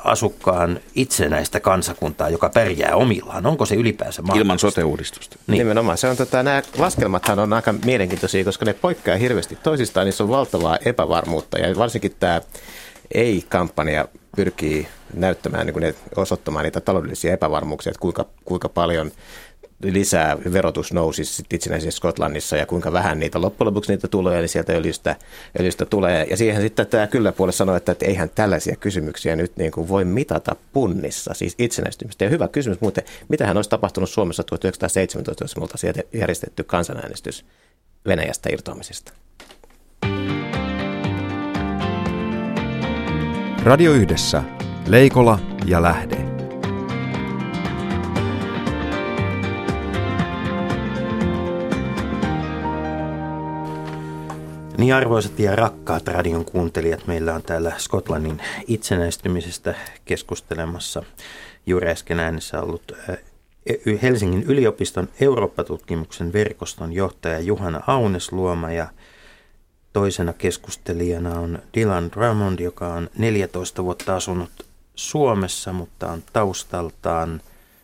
asukkaan 0.04 0.80
itsenäistä 0.96 1.60
kansakuntaa, 1.60 2.30
joka 2.30 2.50
pärjää 2.50 2.96
omillaan? 2.96 3.46
Onko 3.46 3.66
se 3.66 3.76
ylipäänsä 3.76 4.22
mahdollista? 4.22 4.44
Ilman 4.44 4.60
sote-uudistusta. 4.60 5.36
Niin. 5.48 5.58
Nimenomaan. 5.58 5.98
Se 5.98 6.08
on, 6.08 6.18
tota, 6.18 6.44
nämä 6.44 6.62
laskelmathan 6.78 7.40
on 7.40 7.54
aika 7.54 7.74
mielenkiintoisia, 7.86 8.44
koska 8.44 8.66
ne 8.66 8.74
poikkeaa 8.74 9.18
hirveästi 9.18 9.58
toisistaan. 9.64 10.06
Niissä 10.06 10.24
on 10.24 10.30
valtavaa 10.30 10.78
epävarmuutta 10.86 11.60
ja 11.60 11.76
varsinkin 11.78 12.16
tämä 12.20 12.42
ei-kampanja 13.14 14.08
pyrkii 14.36 14.88
näyttämään, 15.14 15.66
niin 15.66 15.74
kuin 15.74 15.84
ne, 15.84 15.96
osoittamaan 16.16 16.64
niitä 16.64 16.82
taloudellisia 16.82 17.34
epävarmuuksia, 17.34 17.92
että 17.92 18.02
kuinka, 18.02 18.26
kuinka 18.46 18.70
paljon 18.70 19.12
lisää 19.84 20.38
verotus 20.54 20.94
nousisi 20.94 21.34
sit 21.34 21.54
itsenäisessä 21.54 21.98
Skotlannissa 21.98 22.58
ja 22.58 22.66
kuinka 22.66 22.94
vähän 22.94 23.20
niitä 23.20 23.42
loppujen 23.42 23.68
lopuksi 23.68 23.92
niitä 23.92 24.08
tulee, 24.08 24.40
eli 24.40 24.48
sieltä 24.48 24.74
öljystä, 24.74 25.16
öljystä 25.60 25.86
tulee. 25.86 26.28
Ja 26.30 26.38
siihen 26.38 26.62
sitten 26.62 26.88
tämä 26.88 27.08
kyllä 27.08 27.32
puolelle 27.32 27.56
sanoo, 27.58 27.76
että, 27.76 27.92
että 27.92 28.06
eihän 28.06 28.30
tällaisia 28.36 28.76
kysymyksiä 28.76 29.36
nyt 29.36 29.58
niin 29.58 29.72
kuin 29.72 29.88
voi 29.88 30.06
mitata 30.06 30.56
punnissa, 30.74 31.34
siis 31.34 31.56
itsenäistymistä. 31.58 32.26
Ja 32.26 32.30
hyvä 32.30 32.48
kysymys 32.48 32.82
muuten, 32.82 33.04
mitähän 33.30 33.58
olisi 33.58 33.70
tapahtunut 33.70 34.10
Suomessa 34.10 34.44
1917, 34.44 35.44
jos 35.44 35.56
me 35.56 35.62
oltaisiin 35.62 35.94
järjestetty 36.14 36.64
kansanäänestys 36.64 37.46
Venäjästä 38.06 38.50
irtoamisesta? 38.54 39.14
Radio 43.64 43.92
Yhdessä. 43.92 44.44
Leikola 44.88 45.40
ja 45.66 45.82
Lähde. 45.82 46.16
Niin 54.78 54.96
arvoisat 54.96 55.40
ja 55.40 55.56
rakkaat 55.56 56.08
radion 56.08 56.46
kuuntelijat, 56.46 57.08
meillä 57.08 57.36
on 57.36 57.44
täällä 57.44 57.74
Skotlannin 57.78 58.42
itsenäistymisestä 58.68 59.76
keskustelemassa 60.06 61.04
juuri 61.66 61.90
äsken 61.90 62.20
äänessä 62.20 62.62
ollut 62.62 62.92
äh, 63.10 63.18
Helsingin 64.02 64.44
yliopiston 64.44 65.10
Eurooppa-tutkimuksen 65.22 66.34
verkoston 66.34 66.94
johtaja 66.94 67.40
Juhana 67.40 67.82
Aunesluoma 67.88 68.72
ja 68.72 68.88
toisena 69.94 70.34
keskustelijana 70.34 71.40
on 71.40 71.60
Dylan 71.74 72.12
Drummond, 72.12 72.60
joka 72.60 72.94
on 72.94 73.10
14 73.18 73.84
vuotta 73.84 74.16
asunut 74.16 74.50
Suomessa, 74.96 75.74
mutta 75.74 76.12
on 76.12 76.24
taustaltaan 76.34 77.42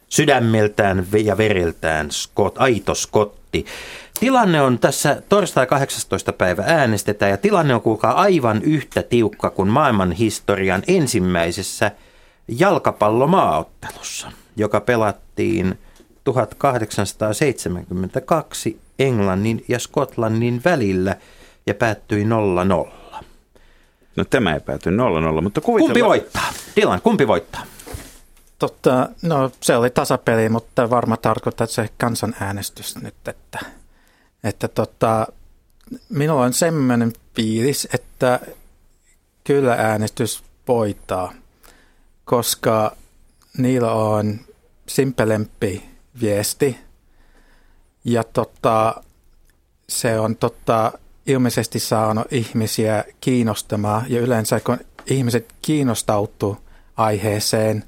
sydämeltään 0.09 1.07
ja 1.23 1.37
vereltään 1.37 2.11
skot, 2.11 2.57
aito 2.57 2.95
skotti. 2.95 3.65
Tilanne 4.19 4.61
on 4.61 4.79
tässä 4.79 5.21
torstai 5.29 5.67
18. 5.67 6.33
päivä 6.33 6.63
äänestetään 6.67 7.31
ja 7.31 7.37
tilanne 7.37 7.75
on 7.75 7.81
kuulkaa 7.81 8.13
aivan 8.13 8.61
yhtä 8.61 9.03
tiukka 9.03 9.49
kuin 9.49 9.69
maailman 9.69 10.11
historian 10.11 10.83
ensimmäisessä 10.87 11.91
jalkapallomaaottelussa, 12.47 14.31
joka 14.55 14.81
pelattiin 14.81 15.79
1872 16.23 18.79
Englannin 18.99 19.65
ja 19.67 19.79
Skotlannin 19.79 20.61
välillä 20.65 21.15
ja 21.65 21.73
päättyi 21.73 22.23
0-0. 22.23 22.27
No 24.15 24.25
tämä 24.25 24.53
ei 24.53 24.59
pääty 24.59 24.89
0-0, 24.89 25.41
mutta 25.41 25.61
Kumpi 25.61 25.81
kuvitellaan... 25.81 26.09
voittaa? 26.09 26.53
Dylan, 26.75 27.01
kumpi 27.01 27.27
voittaa? 27.27 27.63
Totta, 28.59 29.09
no 29.21 29.51
se 29.61 29.75
oli 29.75 29.89
tasapeli, 29.89 30.49
mutta 30.49 30.89
varma 30.89 31.17
tarkoittaa 31.17 31.67
se 31.67 31.89
kansanäänestys 31.97 32.95
nyt, 32.95 33.27
että, 33.27 33.59
että 34.43 34.67
tota, 34.67 35.27
minulla 36.09 36.41
on 36.41 36.53
semmoinen 36.53 37.13
fiilis, 37.35 37.87
että 37.93 38.39
kyllä 39.43 39.73
äänestys 39.73 40.43
voittaa, 40.67 41.33
koska 42.25 42.95
niillä 43.57 43.91
on 43.91 44.39
simpelempi 44.87 45.89
viesti 46.21 46.77
ja 48.05 48.23
tota, 48.23 49.03
se 49.89 50.19
on 50.19 50.35
tota, 50.35 50.91
ilmeisesti 51.27 51.79
saanut 51.79 52.27
ihmisiä 52.31 53.03
kiinnostamaan 53.21 54.05
ja 54.09 54.21
yleensä 54.21 54.59
kun 54.59 54.77
ihmiset 55.05 55.53
kiinnostautuu 55.61 56.57
aiheeseen, 56.97 57.83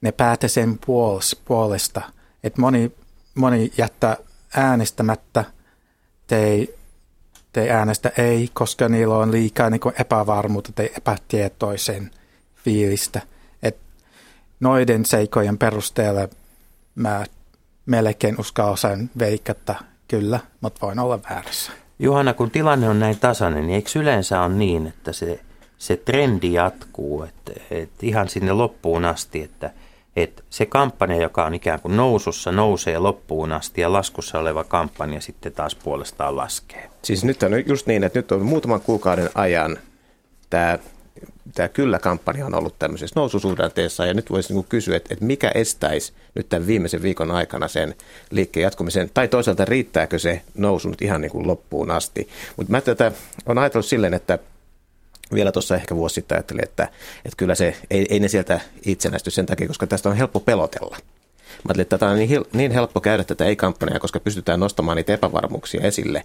ne 0.00 0.12
päätä 0.12 0.48
sen 0.48 0.78
puolesta. 1.44 2.02
Että 2.44 2.60
moni, 2.60 2.92
moni 3.34 3.72
jättää 3.78 4.16
äänestämättä, 4.56 5.44
te 6.26 6.44
ei, 6.44 6.74
te 7.52 7.70
äänestä 7.70 8.12
ei, 8.18 8.50
koska 8.52 8.88
niillä 8.88 9.16
on 9.16 9.32
liikaa 9.32 9.70
niin 9.70 9.80
kuin 9.80 9.94
epävarmuutta 9.98 10.72
tai 10.72 10.90
epätietoisen 10.96 12.10
fiilistä. 12.64 13.20
Et 13.62 13.76
noiden 14.60 15.04
seikojen 15.04 15.58
perusteella 15.58 16.28
mä 16.94 17.24
melkein 17.86 18.40
uskallan 18.40 19.10
veikata 19.18 19.74
kyllä, 20.08 20.40
mutta 20.60 20.86
voin 20.86 20.98
olla 20.98 21.20
väärässä. 21.30 21.81
Johanna, 22.02 22.34
kun 22.34 22.50
tilanne 22.50 22.88
on 22.88 23.00
näin 23.00 23.18
tasainen, 23.18 23.66
niin 23.66 23.74
eikö 23.74 23.90
yleensä 23.94 24.40
on 24.40 24.58
niin, 24.58 24.86
että 24.86 25.12
se, 25.12 25.40
se 25.78 25.96
trendi 25.96 26.52
jatkuu, 26.52 27.22
että, 27.22 27.52
että 27.70 28.06
ihan 28.06 28.28
sinne 28.28 28.52
loppuun 28.52 29.04
asti, 29.04 29.42
että, 29.42 29.70
että 30.16 30.42
se 30.50 30.66
kampanja, 30.66 31.16
joka 31.16 31.44
on 31.44 31.54
ikään 31.54 31.80
kuin 31.80 31.96
nousussa, 31.96 32.52
nousee 32.52 32.98
loppuun 32.98 33.52
asti 33.52 33.80
ja 33.80 33.92
laskussa 33.92 34.38
oleva 34.38 34.64
kampanja 34.64 35.20
sitten 35.20 35.52
taas 35.52 35.74
puolestaan 35.74 36.36
laskee. 36.36 36.90
Siis 37.02 37.24
nyt 37.24 37.42
on 37.42 37.66
just 37.66 37.86
niin, 37.86 38.04
että 38.04 38.18
nyt 38.18 38.32
on 38.32 38.42
muutaman 38.42 38.80
kuukauden 38.80 39.30
ajan 39.34 39.78
tämä 40.50 40.78
tämä 41.54 41.68
kyllä-kampanja 41.68 42.46
on 42.46 42.54
ollut 42.54 42.78
tämmöisessä 42.78 43.20
noususuhdanteessa 43.20 44.06
ja 44.06 44.14
nyt 44.14 44.30
voisi 44.30 44.54
niin 44.54 44.64
kysyä, 44.68 44.96
että, 44.96 45.14
että 45.14 45.24
mikä 45.24 45.50
estäisi 45.54 46.12
nyt 46.34 46.48
tämän 46.48 46.66
viimeisen 46.66 47.02
viikon 47.02 47.30
aikana 47.30 47.68
sen 47.68 47.94
liikkeen 48.30 48.64
jatkumisen, 48.64 49.10
tai 49.14 49.28
toisaalta 49.28 49.64
riittääkö 49.64 50.18
se 50.18 50.42
nousu 50.54 50.88
nyt 50.88 51.02
ihan 51.02 51.20
niin 51.20 51.30
kuin 51.30 51.46
loppuun 51.46 51.90
asti. 51.90 52.28
Mutta 52.56 52.70
mä 52.70 52.80
tätä 52.80 53.12
on 53.46 53.58
ajatellut 53.58 53.86
silleen, 53.86 54.14
että 54.14 54.38
vielä 55.34 55.52
tuossa 55.52 55.76
ehkä 55.76 55.96
vuosi 55.96 56.14
sitten 56.14 56.36
ajattelin, 56.36 56.64
että, 56.64 56.88
että 57.24 57.36
kyllä 57.36 57.54
se, 57.54 57.76
ei, 57.90 58.06
ei 58.10 58.20
ne 58.20 58.28
sieltä 58.28 58.60
itsenäisty 58.86 59.30
sen 59.30 59.46
takia, 59.46 59.68
koska 59.68 59.86
tästä 59.86 60.08
on 60.08 60.16
helppo 60.16 60.40
pelotella. 60.40 60.96
Mä 61.52 61.68
ajattelin, 61.68 61.82
että 61.82 61.98
tämä 61.98 62.12
on 62.12 62.18
niin, 62.18 62.44
niin 62.52 62.70
helppo 62.70 63.00
käydä 63.00 63.24
tätä 63.24 63.44
ei-kampanjaa, 63.44 64.00
koska 64.00 64.20
pystytään 64.20 64.60
nostamaan 64.60 64.96
niitä 64.96 65.14
epävarmuuksia 65.14 65.86
esille. 65.86 66.24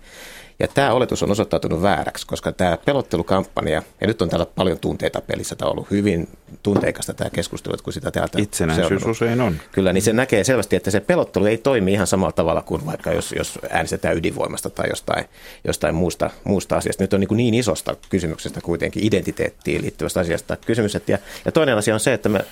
Ja 0.59 0.67
tämä 0.67 0.93
oletus 0.93 1.23
on 1.23 1.31
osoittautunut 1.31 1.81
vääräksi, 1.81 2.27
koska 2.27 2.51
tämä 2.51 2.77
pelottelukampanja, 2.85 3.81
ja 4.01 4.07
nyt 4.07 4.21
on 4.21 4.29
täällä 4.29 4.45
paljon 4.45 4.79
tunteita 4.79 5.21
pelissä, 5.21 5.55
tämä 5.55 5.69
on 5.69 5.71
ollut 5.71 5.91
hyvin 5.91 6.29
tunteikasta 6.63 7.13
tämä 7.13 7.29
keskustelu, 7.29 7.75
kun 7.83 7.93
sitä 7.93 8.11
täältä 8.11 8.41
Itsenäisyys 8.41 8.87
seurannut. 8.87 9.11
usein 9.11 9.41
on. 9.41 9.55
Kyllä, 9.71 9.93
niin 9.93 10.01
se 10.01 10.13
näkee 10.13 10.43
selvästi, 10.43 10.75
että 10.75 10.91
se 10.91 10.99
pelottelu 10.99 11.45
ei 11.45 11.57
toimi 11.57 11.93
ihan 11.93 12.07
samalla 12.07 12.31
tavalla 12.31 12.61
kuin 12.61 12.85
vaikka 12.85 13.11
jos, 13.11 13.31
jos 13.37 13.59
äänestetään 13.69 14.17
ydinvoimasta 14.17 14.69
tai 14.69 14.89
jostain, 14.89 15.25
jostain 15.63 15.95
muusta, 15.95 16.29
muusta 16.43 16.77
asiasta. 16.77 17.03
Nyt 17.03 17.13
on 17.13 17.19
niin, 17.19 17.37
niin 17.37 17.53
isosta 17.53 17.95
kysymyksestä 18.09 18.61
kuitenkin 18.61 19.05
identiteettiin 19.05 19.81
liittyvästä 19.81 20.19
asiasta 20.19 20.57
kysymys. 20.65 20.93
Ja, 20.93 21.17
ja 21.45 21.51
toinen 21.51 21.77
asia 21.77 21.93
on 21.93 21.99
se, 21.99 22.13
että 22.13 22.29
me 22.29 22.45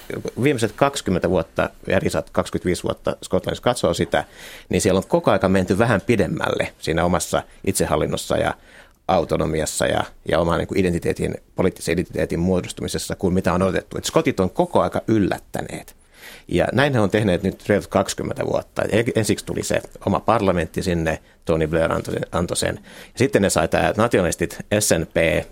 viimeiset 0.44 0.72
20 0.72 1.30
vuotta, 1.30 1.70
ja 1.88 2.00
Risat 2.00 2.30
25 2.30 2.84
vuotta 2.84 3.16
Skotlannissa 3.22 3.64
katsoo 3.64 3.94
sitä, 3.94 4.24
niin 4.70 4.82
siellä 4.82 4.98
on 4.98 5.08
koko 5.08 5.32
aika 5.32 5.50
menty 5.50 5.78
vähän 5.78 6.02
pidemmälle 6.02 6.74
siinä 6.80 7.06
omassa 7.06 7.44
itse 7.64 7.86
itsehallinnossa 7.96 8.38
ja 8.38 8.54
autonomiassa 9.08 9.88
ja, 9.88 10.04
ja 10.30 10.40
oman 10.40 10.58
niin 10.58 10.80
identiteetin, 10.80 11.36
poliittisen 11.56 11.94
identiteetin 11.94 12.40
muodostumisessa 12.40 13.16
kuin 13.16 13.34
mitä 13.34 13.54
on 13.54 13.62
odotettu. 13.62 13.98
Et 13.98 14.06
skotit 14.06 14.40
on 14.40 14.50
koko 14.50 14.82
aika 14.82 15.02
yllättäneet. 15.08 15.96
Ja 16.48 16.68
näin 16.74 16.94
he 16.94 17.00
on 17.00 17.10
tehneet 17.10 17.44
nyt 17.44 17.70
reilut 17.70 17.88
20 17.88 18.46
vuotta. 18.46 18.84
Ensiksi 19.16 19.46
tuli 19.46 19.64
se 19.64 19.82
oma 20.06 20.20
parlamentti 20.20 20.84
sinne, 20.84 21.20
Tony 21.46 21.68
Blair 21.68 21.92
antoi 21.92 22.14
sen. 22.14 22.26
Antoi 22.32 22.58
sen. 22.58 22.80
Ja 22.84 23.20
sitten 23.20 23.42
ne 23.42 23.50
sai 23.50 23.68
tämä 23.68 23.94
nationalistit 23.98 24.58
SNP, 24.80 25.46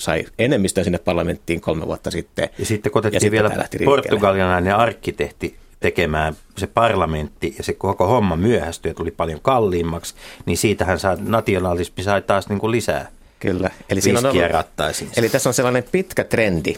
sai 0.00 0.24
enemmistön 0.38 0.84
sinne 0.84 0.98
parlamenttiin 0.98 1.60
kolme 1.60 1.86
vuotta 1.86 2.10
sitten. 2.10 2.48
Ja 2.58 2.66
sitten 2.66 2.92
kotettiin 2.92 3.26
ja 3.26 3.30
vielä 3.30 3.50
portugalialainen 3.84 4.76
arkkitehti 4.76 5.56
tekemään 5.80 6.36
se 6.56 6.66
parlamentti 6.66 7.54
ja 7.58 7.64
se 7.64 7.72
koko 7.72 8.06
homma 8.06 8.36
myöhästyi 8.36 8.90
ja 8.90 8.94
tuli 8.94 9.10
paljon 9.10 9.40
kalliimmaksi, 9.42 10.14
niin 10.46 10.58
siitähän 10.58 10.98
saa, 10.98 11.16
nationalismi 11.20 12.02
sai 12.02 12.22
taas 12.22 12.48
niin 12.48 12.58
kuin 12.58 12.70
lisää 12.70 13.08
Kyllä. 13.40 13.70
Eli, 13.88 14.00
siinä 14.00 14.18
on 14.18 14.26
ollut, 14.26 14.42
eli 15.16 15.28
tässä 15.28 15.50
on 15.50 15.54
sellainen 15.54 15.84
pitkä 15.92 16.24
trendi, 16.24 16.74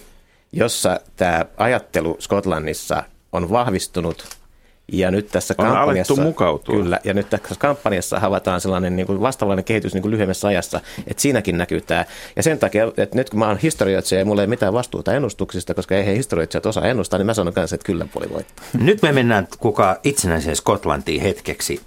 jossa 0.52 1.00
tämä 1.16 1.44
ajattelu 1.56 2.16
Skotlannissa 2.20 3.02
on 3.32 3.50
vahvistunut 3.50 4.36
ja 4.92 5.10
nyt 5.10 5.28
tässä 5.28 5.54
on 5.58 5.66
kampanjassa, 5.66 6.22
mukautua. 6.22 6.76
Kyllä, 6.76 6.98
ja 7.04 7.14
nyt 7.14 7.30
tässä 7.30 7.54
kampanjassa 7.58 8.20
havataan 8.20 8.60
sellainen 8.60 8.96
niin 8.96 9.06
kuin 9.06 9.20
vastaavainen 9.20 9.64
kehitys 9.64 9.94
niin 9.94 10.02
kuin 10.02 10.12
lyhyemmässä 10.12 10.48
ajassa, 10.48 10.80
että 11.06 11.22
siinäkin 11.22 11.58
näkyy 11.58 11.80
tämä. 11.80 12.04
Ja 12.36 12.42
sen 12.42 12.58
takia, 12.58 12.84
että 12.96 13.16
nyt 13.16 13.30
kun 13.30 13.38
mä 13.38 13.48
oon 13.48 13.58
historioitsija 13.58 14.18
ja 14.18 14.24
mulla 14.24 14.42
ei 14.42 14.46
mitään 14.46 14.72
vastuuta 14.72 15.14
ennustuksista, 15.14 15.74
koska 15.74 15.96
ei 15.96 16.06
he 16.06 16.16
historioitsijat 16.16 16.66
osaa 16.66 16.86
ennustaa, 16.86 17.18
niin 17.18 17.26
mä 17.26 17.34
sanon 17.34 17.54
kanssa, 17.54 17.74
että 17.74 17.86
kyllä 17.86 18.06
puoli 18.12 18.30
voittaa. 18.30 18.64
Nyt 18.78 19.02
me 19.02 19.12
mennään 19.12 19.48
kuka 19.58 20.00
itsenäiseen 20.04 20.56
Skotlantiin 20.56 21.22
hetkeksi. 21.22 21.80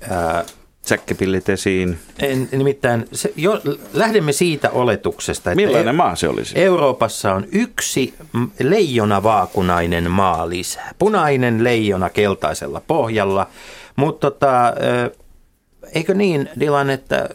Säkkipillit 0.86 1.49
esiin. 1.49 1.99
En, 2.19 2.49
nimittäin 2.51 3.07
se, 3.11 3.33
jo, 3.36 3.61
lähdemme 3.93 4.31
siitä 4.31 4.69
oletuksesta, 4.69 5.51
että 5.51 5.65
Millainen 5.65 5.95
maa 5.95 6.15
se 6.15 6.27
olisi? 6.27 6.59
Euroopassa 6.59 7.33
on 7.33 7.45
yksi 7.51 8.13
leijonavaakunainen 8.59 10.11
maa 10.11 10.49
lisää. 10.49 10.91
Punainen 10.99 11.63
leijona 11.63 12.09
keltaisella 12.09 12.81
pohjalla. 12.88 13.47
Mutta 13.95 14.31
tota, 14.31 14.73
eikö 15.93 16.13
niin, 16.13 16.49
Dilan, 16.59 16.89
että 16.89 17.29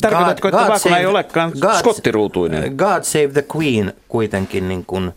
Tarkoitatko, 0.00 0.48
että 0.48 0.58
vaakuna 0.58 0.78
save, 0.78 0.96
ei 0.96 1.06
olekaan 1.06 1.52
God, 1.60 1.78
skottiruutuinen? 1.78 2.74
God 2.74 3.02
Save 3.02 3.28
the 3.28 3.44
Queen 3.56 3.92
kuitenkin 4.08 4.68
niin 4.68 4.84
kuin, 4.84 5.12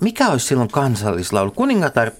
mikä 0.00 0.28
olisi 0.28 0.46
silloin 0.46 0.68
kansallislaulu? 0.68 1.50
Kuningatar 1.50 2.10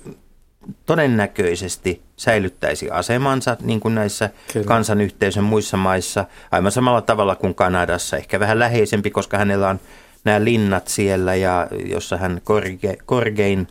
todennäköisesti 0.86 2.02
säilyttäisi 2.16 2.90
asemansa 2.90 3.56
niin 3.62 3.80
kuin 3.80 3.94
näissä 3.94 4.30
Kyllä. 4.52 4.66
kansanyhteisön 4.66 5.44
muissa 5.44 5.76
maissa, 5.76 6.24
aivan 6.50 6.72
samalla 6.72 7.02
tavalla 7.02 7.36
kuin 7.36 7.54
Kanadassa, 7.54 8.16
ehkä 8.16 8.40
vähän 8.40 8.58
läheisempi, 8.58 9.10
koska 9.10 9.38
hänellä 9.38 9.68
on 9.68 9.80
nämä 10.24 10.44
linnat 10.44 10.88
siellä, 10.88 11.34
ja 11.34 11.68
jossa 11.84 12.16
hän 12.16 12.40
korge, 12.44 12.96
korgein, 13.06 13.68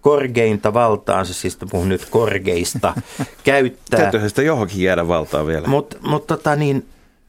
korgeinta 0.00 0.74
valtaansa, 0.74 1.34
siis 1.34 1.58
puhun 1.70 1.88
nyt 1.88 2.04
korgeista, 2.10 2.94
käyttää. 3.44 4.00
Täytyyhän 4.00 4.28
sitä 4.28 4.42
johonkin 4.42 4.82
jäädä 4.82 5.08
valtaa 5.08 5.46
vielä. 5.46 5.66
Mutta 5.68 5.96
mut 6.00 6.26
tota 6.26 6.56
niin, 6.56 6.88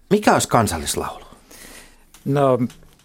mikä 0.09 0.33
olisi 0.33 0.47
kansallislaulu? 0.47 1.25
No 2.25 2.57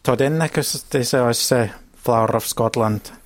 todennäköisesti 0.02 1.05
se 1.05 1.20
olisi 1.20 1.48
se 1.48 1.70
Flower 2.05 2.36
of 2.36 2.44
Scotland– 2.44 3.00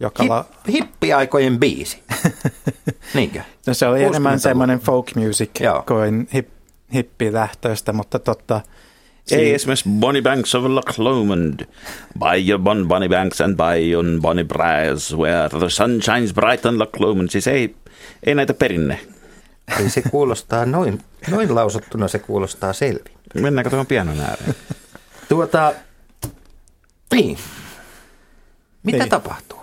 joka 0.00 0.22
Hip, 0.22 0.30
la... 0.30 0.44
Hippiaikojen 0.72 1.60
biisi. 1.60 2.02
Niinkö? 3.14 3.40
No 3.66 3.74
se 3.74 3.86
oli 3.86 4.04
enemmän 4.04 4.40
semmoinen 4.40 4.78
folk 4.78 5.14
music 5.14 5.50
Joo. 5.60 5.84
kuin 5.88 6.28
hip, 6.34 6.48
hippilähtöistä, 6.94 7.92
mutta 7.92 8.18
totta. 8.18 8.60
Ei 9.30 9.54
esimerkiksi 9.54 9.88
Bonnie 10.00 10.22
Banks 10.22 10.54
of 10.54 10.64
Loch 10.64 10.98
Lomond. 10.98 11.60
By 12.18 12.50
your 12.50 12.62
bon 12.62 12.88
Bonnie 12.88 13.08
Banks 13.08 13.40
and 13.40 13.56
by 13.56 13.94
on 13.94 14.18
Bonnie 14.22 14.44
Briars, 14.44 15.16
where 15.16 15.48
the 15.48 15.68
sun 15.68 16.02
shines 16.02 16.34
bright 16.34 16.66
on 16.66 16.78
Loch 16.78 17.00
Lomond. 17.00 17.28
Siis 17.28 17.46
ei, 17.46 17.76
ei 18.26 18.34
näitä 18.34 18.54
perinne. 18.54 19.00
Ei 19.80 19.90
se 19.90 20.02
kuulostaa 20.10 20.66
noin, 20.66 21.02
noin 21.30 21.54
lausuttuna, 21.54 22.08
se 22.08 22.18
kuulostaa 22.18 22.72
selvin. 22.72 23.14
Mennäänkö 23.34 23.70
tuohon 23.70 23.86
pianon 23.86 24.20
ääreen? 24.20 24.54
Tuota, 25.28 25.72
niin. 27.12 27.38
Mitä 28.82 28.98
niin. 28.98 29.08
tapahtuu? 29.08 29.59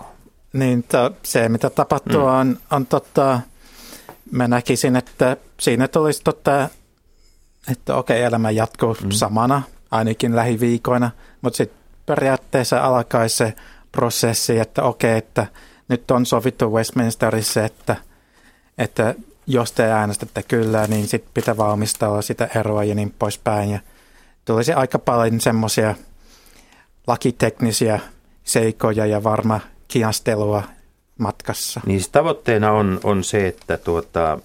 Niin 0.58 0.82
to, 0.82 1.16
se, 1.22 1.48
mitä 1.48 1.70
tapahtuu, 1.70 2.20
mm. 2.20 2.26
on, 2.26 2.58
on 2.70 2.86
totta, 2.86 3.40
mä 4.30 4.48
näkisin, 4.48 4.96
että 4.96 5.36
siinä 5.60 5.88
tulisi 5.88 6.22
totta, 6.24 6.68
että 7.70 7.94
okei, 7.94 8.22
elämä 8.22 8.50
jatkuu 8.50 8.96
mm. 9.02 9.10
samana, 9.10 9.62
ainakin 9.90 10.36
lähiviikoina, 10.36 11.10
mutta 11.40 11.56
sitten 11.56 11.78
periaatteessa 12.06 12.84
alkaisi 12.84 13.36
se 13.36 13.54
prosessi, 13.92 14.58
että 14.58 14.82
okei, 14.82 15.18
että 15.18 15.46
nyt 15.88 16.10
on 16.10 16.26
sovittu 16.26 16.72
Westminsterissa, 16.72 17.64
että, 17.64 17.96
että 18.78 19.14
jos 19.46 19.72
te 19.72 19.92
äänestätte 19.92 20.42
kyllä, 20.42 20.86
niin 20.86 21.08
sitten 21.08 21.30
pitää 21.34 21.56
valmistella 21.56 22.22
sitä 22.22 22.48
eroa 22.54 22.84
ja 22.84 22.94
niin 22.94 23.14
poispäin. 23.18 23.70
Ja 23.70 23.80
tulisi 24.44 24.72
aika 24.72 24.98
paljon 24.98 25.40
semmoisia 25.40 25.94
lakiteknisiä 27.06 28.00
seikoja 28.44 29.06
ja 29.06 29.22
varma 29.22 29.60
kiinastelua 29.88 30.62
matkassa. 31.18 31.80
Niin 31.86 32.00
siis 32.00 32.10
tavoitteena 32.10 32.72
on, 32.72 33.00
on 33.04 33.24
se, 33.24 33.46
että 33.46 33.76
tuota, 33.76 34.38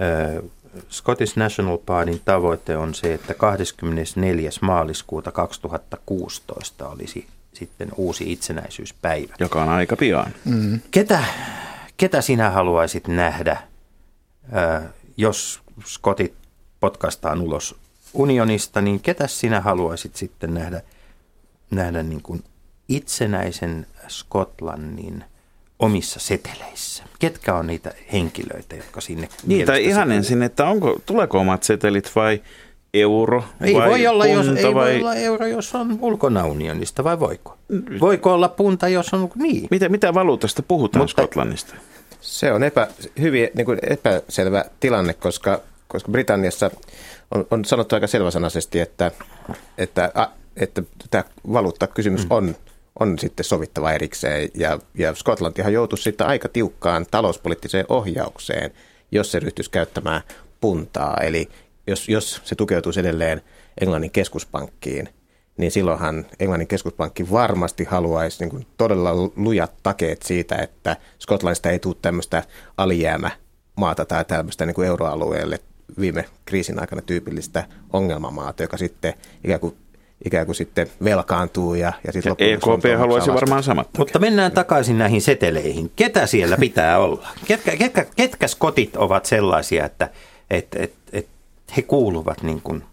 ö, 0.00 0.42
Scottish 0.90 1.36
National 1.36 1.78
Partin 1.78 2.20
tavoite 2.24 2.76
on 2.76 2.94
se, 2.94 3.14
että 3.14 3.34
24. 3.34 4.50
maaliskuuta 4.60 5.32
2016 5.32 6.88
olisi 6.88 7.26
sitten 7.52 7.88
uusi 7.96 8.32
itsenäisyyspäivä. 8.32 9.34
Joka 9.38 9.62
on 9.62 9.68
aika 9.68 9.96
pian. 9.96 10.34
Mm. 10.44 10.80
Ketä, 10.90 11.24
ketä 11.96 12.20
sinä 12.20 12.50
haluaisit 12.50 13.08
nähdä, 13.08 13.62
ö, 14.56 14.82
jos 15.16 15.60
Skotit 15.84 16.34
potkastaan 16.80 17.40
ulos 17.40 17.74
unionista, 18.14 18.80
niin 18.80 19.00
ketä 19.00 19.26
sinä 19.26 19.60
haluaisit 19.60 20.16
sitten 20.16 20.54
nähdä, 20.54 20.80
nähdä 21.70 22.02
niin 22.02 22.22
kuin 22.22 22.44
itsenäisen 22.88 23.86
Skotlannin 24.08 25.24
omissa 25.78 26.20
seteleissä? 26.20 27.04
Ketkä 27.18 27.54
on 27.54 27.66
niitä 27.66 27.94
henkilöitä, 28.12 28.76
jotka 28.76 29.00
sinne 29.00 29.28
Niin, 29.46 29.66
tai 29.66 29.84
ihan 29.84 30.02
kuuluu? 30.02 30.16
ensin, 30.16 30.42
että 30.42 30.66
onko, 30.66 31.00
tuleeko 31.06 31.38
omat 31.38 31.62
setelit 31.62 32.12
vai 32.16 32.42
euro 32.94 33.44
Ei 33.60 33.74
vai 33.74 33.90
voi, 33.90 34.06
olla, 34.06 34.26
jos, 34.26 34.46
punta 34.46 34.60
ei 34.60 34.74
vai... 34.74 34.92
voi 34.92 35.00
olla 35.00 35.14
euro, 35.14 35.46
jos 35.46 35.74
on 35.74 35.98
ulkona 36.00 36.46
unionista, 36.46 37.04
vai 37.04 37.20
voiko? 37.20 37.58
Voiko 38.00 38.32
olla 38.34 38.48
punta, 38.48 38.88
jos 38.88 39.14
on 39.14 39.30
niin? 39.34 39.68
Mitä, 39.70 39.88
mitä 39.88 40.14
valuutasta 40.14 40.62
puhutaan 40.62 41.02
Mutta- 41.02 41.22
Skotlannista? 41.22 41.74
Se 42.20 42.52
on 42.52 42.62
epä, 42.62 42.88
hyvin 43.20 43.48
niin 43.54 43.64
kuin 43.64 43.78
epäselvä 43.90 44.64
tilanne, 44.80 45.14
koska, 45.14 45.60
koska 45.88 46.12
Britanniassa 46.12 46.70
on, 47.30 47.46
on 47.50 47.64
sanottu 47.64 47.94
aika 47.94 48.06
selväsanaisesti, 48.06 48.80
että, 48.80 49.10
että, 49.78 50.12
a, 50.14 50.26
että 50.56 50.82
tämä 51.10 51.24
valuuttakysymys 51.52 52.24
mm. 52.24 52.30
on, 52.30 52.56
on 53.00 53.18
sitten 53.18 53.44
sovittava 53.44 53.92
erikseen. 53.92 54.48
Ja, 54.54 54.78
ja 54.94 55.14
Skotlantihan 55.14 55.72
joutui 55.72 55.98
sitten 55.98 56.26
aika 56.26 56.48
tiukkaan 56.48 57.06
talouspoliittiseen 57.10 57.86
ohjaukseen, 57.88 58.70
jos 59.12 59.32
se 59.32 59.40
ryhtyisi 59.40 59.70
käyttämään 59.70 60.22
puntaa. 60.60 61.16
Eli 61.16 61.48
jos, 61.86 62.08
jos 62.08 62.40
se 62.44 62.54
tukeutuisi 62.54 63.00
edelleen 63.00 63.42
Englannin 63.80 64.10
keskuspankkiin, 64.10 65.08
niin 65.56 65.70
silloinhan 65.70 66.26
Englannin 66.40 66.68
keskuspankki 66.68 67.30
varmasti 67.30 67.84
haluaisi 67.84 68.40
niin 68.40 68.50
kuin 68.50 68.66
todella 68.76 69.10
lujat 69.36 69.72
takeet 69.82 70.22
siitä, 70.22 70.56
että 70.56 70.96
Skotlannista 71.18 71.70
ei 71.70 71.78
tule 71.78 71.96
tämmöistä 72.02 72.42
alijäämämaata 72.76 74.04
tai 74.08 74.24
tämmöistä 74.24 74.66
niin 74.66 74.74
kuin 74.74 74.88
euroalueelle 74.88 75.58
viime 76.00 76.24
kriisin 76.44 76.80
aikana 76.80 77.02
tyypillistä 77.02 77.64
ongelmamaata, 77.92 78.62
joka 78.62 78.76
sitten 78.76 79.14
ikään 79.44 79.60
kuin, 79.60 79.76
ikään 80.24 80.46
kuin 80.46 80.56
sitten 80.56 80.86
velkaantuu 81.04 81.74
ja, 81.74 81.92
ja 82.06 82.12
sitten 82.12 82.36
Ja 82.38 82.46
EKP 82.54 82.66
on- 82.66 82.98
haluaisi 82.98 83.34
varmaan 83.34 83.62
samat. 83.62 83.88
Mutta 83.98 84.18
mennään 84.18 84.52
takaisin 84.52 84.98
näihin 84.98 85.22
seteleihin. 85.22 85.90
Ketä 85.96 86.26
siellä 86.26 86.56
pitää 86.56 86.98
olla? 86.98 87.28
Ketkä, 87.46 87.76
ketkä, 87.76 88.06
ketkä 88.16 88.48
skotit 88.48 88.96
ovat 88.96 89.26
sellaisia, 89.26 89.84
että 89.84 90.10
et, 90.50 90.66
et, 90.76 90.92
et 91.12 91.26
he 91.76 91.82
kuuluvat 91.82 92.42
niin 92.42 92.60
kuin 92.60 92.84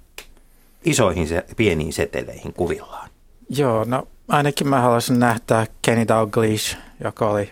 isoihin 0.86 1.28
se, 1.28 1.46
pieniin 1.58 1.94
seteleihin 1.94 2.54
kuvillaan? 2.54 3.10
Joo, 3.50 3.84
no 3.84 4.08
ainakin 4.28 4.68
mä 4.68 4.82
haluaisin 4.82 5.20
nähdä 5.20 5.68
Kenny 5.82 6.08
Dalglish, 6.08 6.78
joka 7.04 7.30
oli 7.30 7.52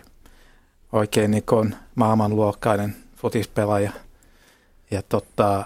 oikein 0.91 1.31
niin 1.31 1.43
kuin 1.49 1.75
maailmanluokkainen 1.95 2.95
futispelaaja. 3.15 3.91
Ja 4.91 5.01
tota, 5.09 5.65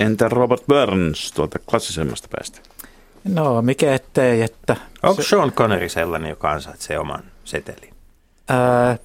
Entä 0.00 0.28
Robert 0.28 0.62
Burns 0.66 1.32
tuolta 1.32 1.58
klassisemmasta 1.70 2.28
päästä? 2.30 2.60
No 3.24 3.62
mikä 3.62 3.94
ettei, 3.94 4.42
että 4.42 4.76
Onko 5.02 5.22
Sean 5.22 5.52
Connery 5.52 5.88
sellainen, 5.88 6.30
joka 6.30 6.50
ansaitsee 6.50 6.98
oman 6.98 7.22
setelin? 7.44 7.94
ää, 8.48 8.98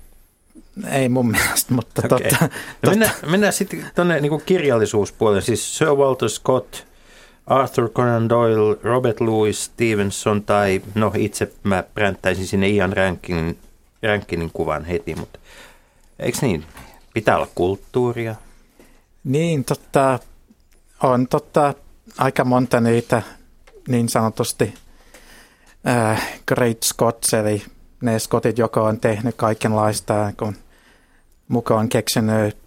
ei 0.92 1.10
mun 1.10 1.32
mielestä, 1.32 1.74
mutta 1.74 2.02
okay. 2.06 2.30
tota, 2.30 2.50
No 2.84 2.90
mennään, 2.90 3.12
mennään 3.26 3.54
sitten 3.54 3.86
tuonne 3.96 4.22
niin 4.22 4.42
kirjallisuuspuolelle. 4.46 5.42
Siis 5.42 5.78
Sir 5.78 5.88
Walter 5.88 6.30
Scott, 6.30 6.76
Arthur 7.48 7.90
Conan 7.90 8.30
Doyle, 8.30 8.78
Robert 8.84 9.22
Louis 9.22 9.66
Stevenson 9.66 10.44
tai 10.44 10.82
no 10.96 11.12
itse 11.16 11.52
mä 11.64 11.84
pränttäisin 11.94 12.48
sinne 12.48 12.70
Ian 12.70 12.94
Rankinin, 12.94 13.58
Rankinin 14.04 14.50
kuvan 14.54 14.86
heti, 14.86 15.16
mutta 15.16 15.40
eikö 16.20 16.38
niin? 16.42 16.66
Pitää 17.14 17.36
olla 17.36 17.48
kulttuuria. 17.56 18.36
Niin, 19.24 19.64
tota, 19.64 20.20
on 21.04 21.28
tota, 21.28 21.74
aika 22.18 22.44
monta 22.44 22.80
niitä 22.80 23.22
niin 23.88 24.10
sanotusti 24.10 24.74
äh, 25.88 26.40
Great 26.48 26.84
Scots, 26.84 27.34
eli 27.34 27.64
ne 28.02 28.20
skotit, 28.20 28.58
joka 28.58 28.84
on 28.84 29.00
tehnyt 29.00 29.36
kaikenlaista, 29.36 30.34
kun 30.38 30.56
mukaan 31.48 31.90
keksinyt, 31.90 32.58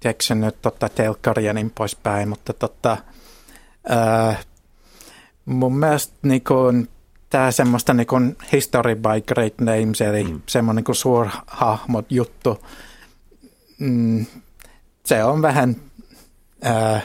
keksinyt 0.00 0.62
tota, 0.62 0.88
telkkaria 0.88 1.46
ja 1.46 1.52
niin 1.52 1.70
poispäin, 1.70 2.28
mutta 2.28 2.52
tota, 2.52 2.96
äh, 3.90 4.46
mun 5.44 5.78
mielestä 5.78 6.14
niin 6.22 6.44
kun, 6.44 6.88
tämä 7.30 7.50
semmoista 7.50 7.94
niin 7.94 8.06
kun 8.06 8.36
history 8.52 8.94
by 8.94 9.20
great 9.34 9.54
names, 9.60 10.00
eli 10.00 10.24
mm. 10.24 10.40
semmoinen 10.46 10.84
niin 10.88 10.96
suurhahmot 10.96 12.12
juttu, 12.12 12.66
mm, 13.78 14.26
se 15.06 15.24
on 15.24 15.42
vähän 15.42 15.76
äh, 16.66 17.04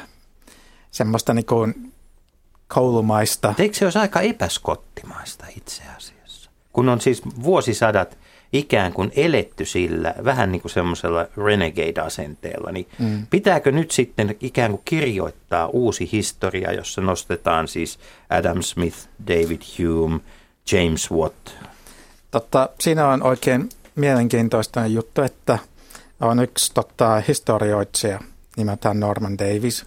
semmoista 0.91 1.33
niin 1.33 1.45
kuin 1.45 1.86
koulumaista. 2.67 3.53
Eikö 3.59 3.77
se 3.77 3.85
olisi 3.85 3.99
aika 3.99 4.21
epäskottimaista 4.21 5.45
itse 5.57 5.83
asiassa? 5.97 6.49
Kun 6.73 6.89
on 6.89 7.01
siis 7.01 7.21
vuosisadat 7.43 8.17
ikään 8.53 8.93
kuin 8.93 9.11
eletty 9.15 9.65
sillä 9.65 10.15
vähän 10.23 10.51
niin 10.51 10.61
kuin 10.61 10.71
semmoisella 10.71 11.27
renegade-asenteella, 11.37 12.71
niin 12.71 12.87
mm. 12.99 13.27
pitääkö 13.29 13.71
nyt 13.71 13.91
sitten 13.91 14.35
ikään 14.41 14.71
kuin 14.71 14.81
kirjoittaa 14.85 15.67
uusi 15.67 16.09
historia, 16.11 16.73
jossa 16.73 17.01
nostetaan 17.01 17.67
siis 17.67 17.99
Adam 18.29 18.61
Smith, 18.61 18.97
David 19.27 19.61
Hume, 19.79 20.19
James 20.71 21.11
Watt? 21.11 21.49
Totta, 22.31 22.69
siinä 22.79 23.07
on 23.07 23.23
oikein 23.23 23.69
mielenkiintoista 23.95 24.87
juttu, 24.87 25.21
että 25.21 25.59
on 26.21 26.39
yksi 26.39 26.71
totta, 26.73 27.21
historioitsija 27.27 28.19
nimeltään 28.57 28.99
Norman 28.99 29.37
Davis, 29.37 29.85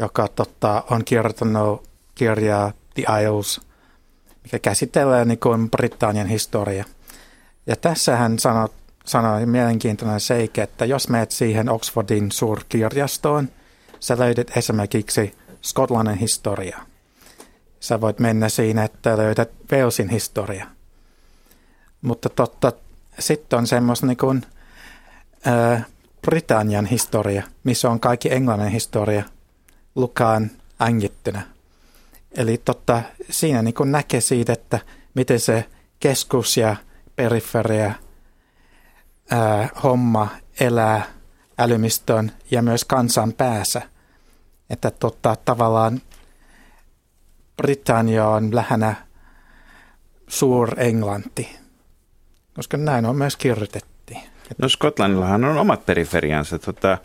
joka 0.00 0.28
totta, 0.28 0.84
on 0.90 1.04
kirjoittanut 1.04 1.88
kirjaa 2.14 2.72
The 2.94 3.02
Isles, 3.22 3.60
mikä 4.42 4.58
käsittelee 4.58 5.24
niin 5.24 5.38
kuin 5.38 5.70
Britannian 5.70 6.26
historia. 6.26 6.84
Ja 7.66 7.76
tässä 7.76 8.16
hän 8.16 8.38
sanoi, 8.38 8.68
sanoi 9.04 9.46
mielenkiintoinen 9.46 10.20
seikka, 10.20 10.62
että 10.62 10.84
jos 10.84 11.08
menet 11.08 11.30
siihen 11.30 11.68
Oxfordin 11.68 12.32
suurkirjastoon, 12.32 13.48
sä 14.00 14.18
löydät 14.18 14.56
esimerkiksi 14.56 15.34
Skotlannin 15.62 16.18
historia. 16.18 16.78
Sä 17.80 18.00
voit 18.00 18.18
mennä 18.18 18.48
siinä, 18.48 18.84
että 18.84 19.16
löydät 19.16 19.50
Walesin 19.72 20.08
historia. 20.08 20.66
Mutta 22.02 22.28
totta, 22.28 22.72
sitten 23.18 23.58
on 23.58 23.66
semmoista 23.66 24.06
niin 24.06 24.16
kuin, 24.16 24.42
ää, 25.44 25.84
Britannian 26.22 26.86
historia, 26.86 27.42
missä 27.64 27.90
on 27.90 28.00
kaikki 28.00 28.32
englannin 28.32 28.68
historia 28.68 29.24
lukaan 29.94 30.50
ängittynä. 30.82 31.42
Eli 32.32 32.58
totta, 32.64 33.02
siinä 33.30 33.62
niin 33.62 33.74
näkee 33.84 34.20
siitä, 34.20 34.52
että 34.52 34.78
miten 35.14 35.40
se 35.40 35.64
keskus 36.00 36.56
ja 36.56 36.76
periferia 37.16 37.92
ää, 39.30 39.68
homma 39.82 40.28
elää 40.60 41.04
älymistön 41.58 42.32
ja 42.50 42.62
myös 42.62 42.84
kansan 42.84 43.32
päässä. 43.32 43.82
Että 44.70 44.90
totta, 44.90 45.36
tavallaan 45.44 46.00
Britannia 47.56 48.28
on 48.28 48.54
lähinnä 48.54 48.94
suur-Englanti, 50.28 51.56
koska 52.54 52.76
näin 52.76 53.06
on 53.06 53.16
myös 53.16 53.36
kirjoitettu. 53.36 53.90
No 54.58 54.68
Skotlannillahan 54.68 55.44
on 55.44 55.58
omat 55.58 55.86
periferiansa. 55.86 56.58
Tota, 56.58 56.98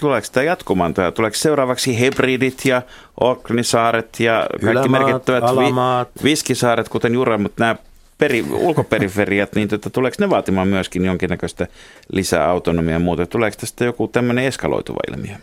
tuleeko 0.00 0.26
tämä 0.32 0.44
jatkumaan? 0.44 0.94
Tai 0.94 1.12
Tuleeko 1.12 1.36
seuraavaksi 1.36 2.00
Hebridit 2.00 2.64
ja 2.64 2.82
Orknisaaret 3.20 4.20
ja 4.20 4.46
kaikki 4.50 4.66
Ylämaat, 4.66 4.90
merkittävät 5.06 5.44
alamaat. 5.44 6.08
viskisaaret, 6.24 6.88
kuten 6.88 7.14
Jure, 7.14 7.38
mutta 7.38 7.62
nämä 7.64 7.76
peri, 8.18 8.44
ulkoperiferiat, 8.50 9.54
niin 9.54 9.68
tota, 9.68 9.90
tuleeko 9.90 10.16
ne 10.20 10.30
vaatimaan 10.30 10.68
myöskin 10.68 11.04
jonkinnäköistä 11.04 11.66
lisää 12.12 12.48
autonomiaa 12.48 12.92
ja 12.92 12.98
muuta? 12.98 13.26
Tuleeko 13.26 13.56
tästä 13.60 13.84
joku 13.84 14.08
tämmöinen 14.08 14.44
eskaloituva 14.44 14.98
ilmiö? 15.12 15.34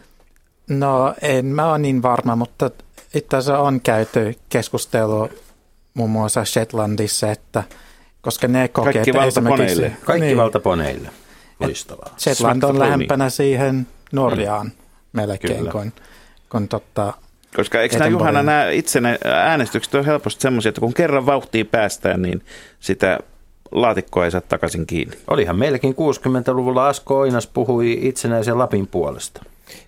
No 0.67 1.13
en 1.21 1.45
mä 1.45 1.69
ole 1.69 1.79
niin 1.79 2.01
varma, 2.01 2.35
mutta 2.35 2.71
itse 3.15 3.37
asiassa 3.37 3.59
on 3.59 3.81
käyty 3.81 4.35
keskustelua 4.49 5.29
muun 5.93 6.09
muassa 6.09 6.45
Shetlandissa, 6.45 7.31
että 7.31 7.63
koska 8.21 8.47
ne 8.47 8.67
kokee, 8.67 8.93
Kaikki 8.93 9.09
että 9.09 9.21
valtaponeille. 9.21 9.71
esimerkiksi- 9.71 10.05
Kaikki 10.05 10.25
niin, 10.25 10.37
valtaponeille. 10.37 11.09
Loistavaa. 11.59 12.13
Shetland 12.17 12.63
on 12.63 12.79
lähempänä 12.79 13.29
siihen 13.29 13.87
Norjaan 14.11 14.65
mm. 14.65 14.71
melkein 15.13 15.57
Kyllä. 15.57 15.71
kuin, 15.71 15.93
kuin 16.49 16.67
totta, 16.67 17.13
Koska 17.55 17.81
eikö 17.81 17.97
nämä. 17.97 18.09
Juhana, 18.09 18.43
nämä 18.43 18.69
itse 18.69 19.01
ne 19.01 19.17
äänestykset 19.25 19.95
on 19.95 20.05
helposti 20.05 20.41
semmoisia, 20.41 20.69
että 20.69 20.81
kun 20.81 20.93
kerran 20.93 21.25
vauhtiin 21.25 21.67
päästään, 21.67 22.21
niin 22.21 22.43
sitä 22.79 23.19
laatikkoa 23.71 24.25
ei 24.25 24.31
saa 24.31 24.41
takaisin 24.41 24.85
kiinni. 24.87 25.17
Olihan 25.27 25.59
meilläkin 25.59 25.93
60-luvulla 25.93 26.87
Asko 26.87 27.19
Oinas 27.19 27.47
puhui 27.47 27.99
itsenäisen 28.01 28.57
Lapin 28.57 28.87
puolesta. 28.87 29.43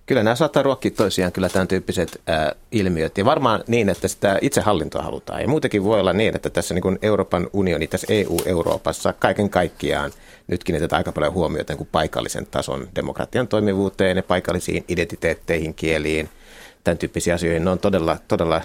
Kyllä 0.06 0.24
nämä 0.24 0.36
saattaa 0.36 0.64
ruokkia 0.64 0.92
toisiaan 0.92 1.32
kyllä 1.32 1.50
tämän 1.50 1.68
tyyppiset 1.68 2.22
ää, 2.28 2.56
ilmiöt. 2.72 3.18
Ja 3.18 3.26
varmaan 3.26 3.64
niin, 3.68 3.90
että 3.90 4.08
sitä 4.08 4.38
itsehallintoa 4.42 5.02
halutaan. 5.02 5.42
Ja 5.42 5.48
muutenkin 5.48 5.84
voi 5.84 6.00
olla 6.00 6.14
niin, 6.14 6.36
että 6.36 6.50
tässä 6.50 6.74
niin 6.74 6.82
kuin 6.82 7.00
Euroopan 7.02 7.48
unioni, 7.54 7.88
tässä 7.88 8.08
EU-Euroopassa 8.10 9.14
kaiken 9.14 9.50
kaikkiaan 9.50 10.12
nyt 10.48 10.64
kiinnitetään 10.64 10.98
aika 10.98 11.12
paljon 11.12 11.34
huomiota 11.34 11.74
niin 11.74 11.78
kuin 11.78 11.90
paikallisen 11.92 12.46
tason 12.46 12.88
demokratian 12.96 13.48
toimivuuteen 13.48 14.18
ja 14.18 14.24
paikallisiin 14.24 14.86
identiteetteihin, 14.88 15.74
kieliin, 15.74 16.30
tämän 16.84 16.98
tyyppisiin 16.98 17.34
asioihin. 17.34 17.64
Ne 17.64 17.70
on 17.70 17.80
todella, 17.80 18.18
todella 18.28 18.62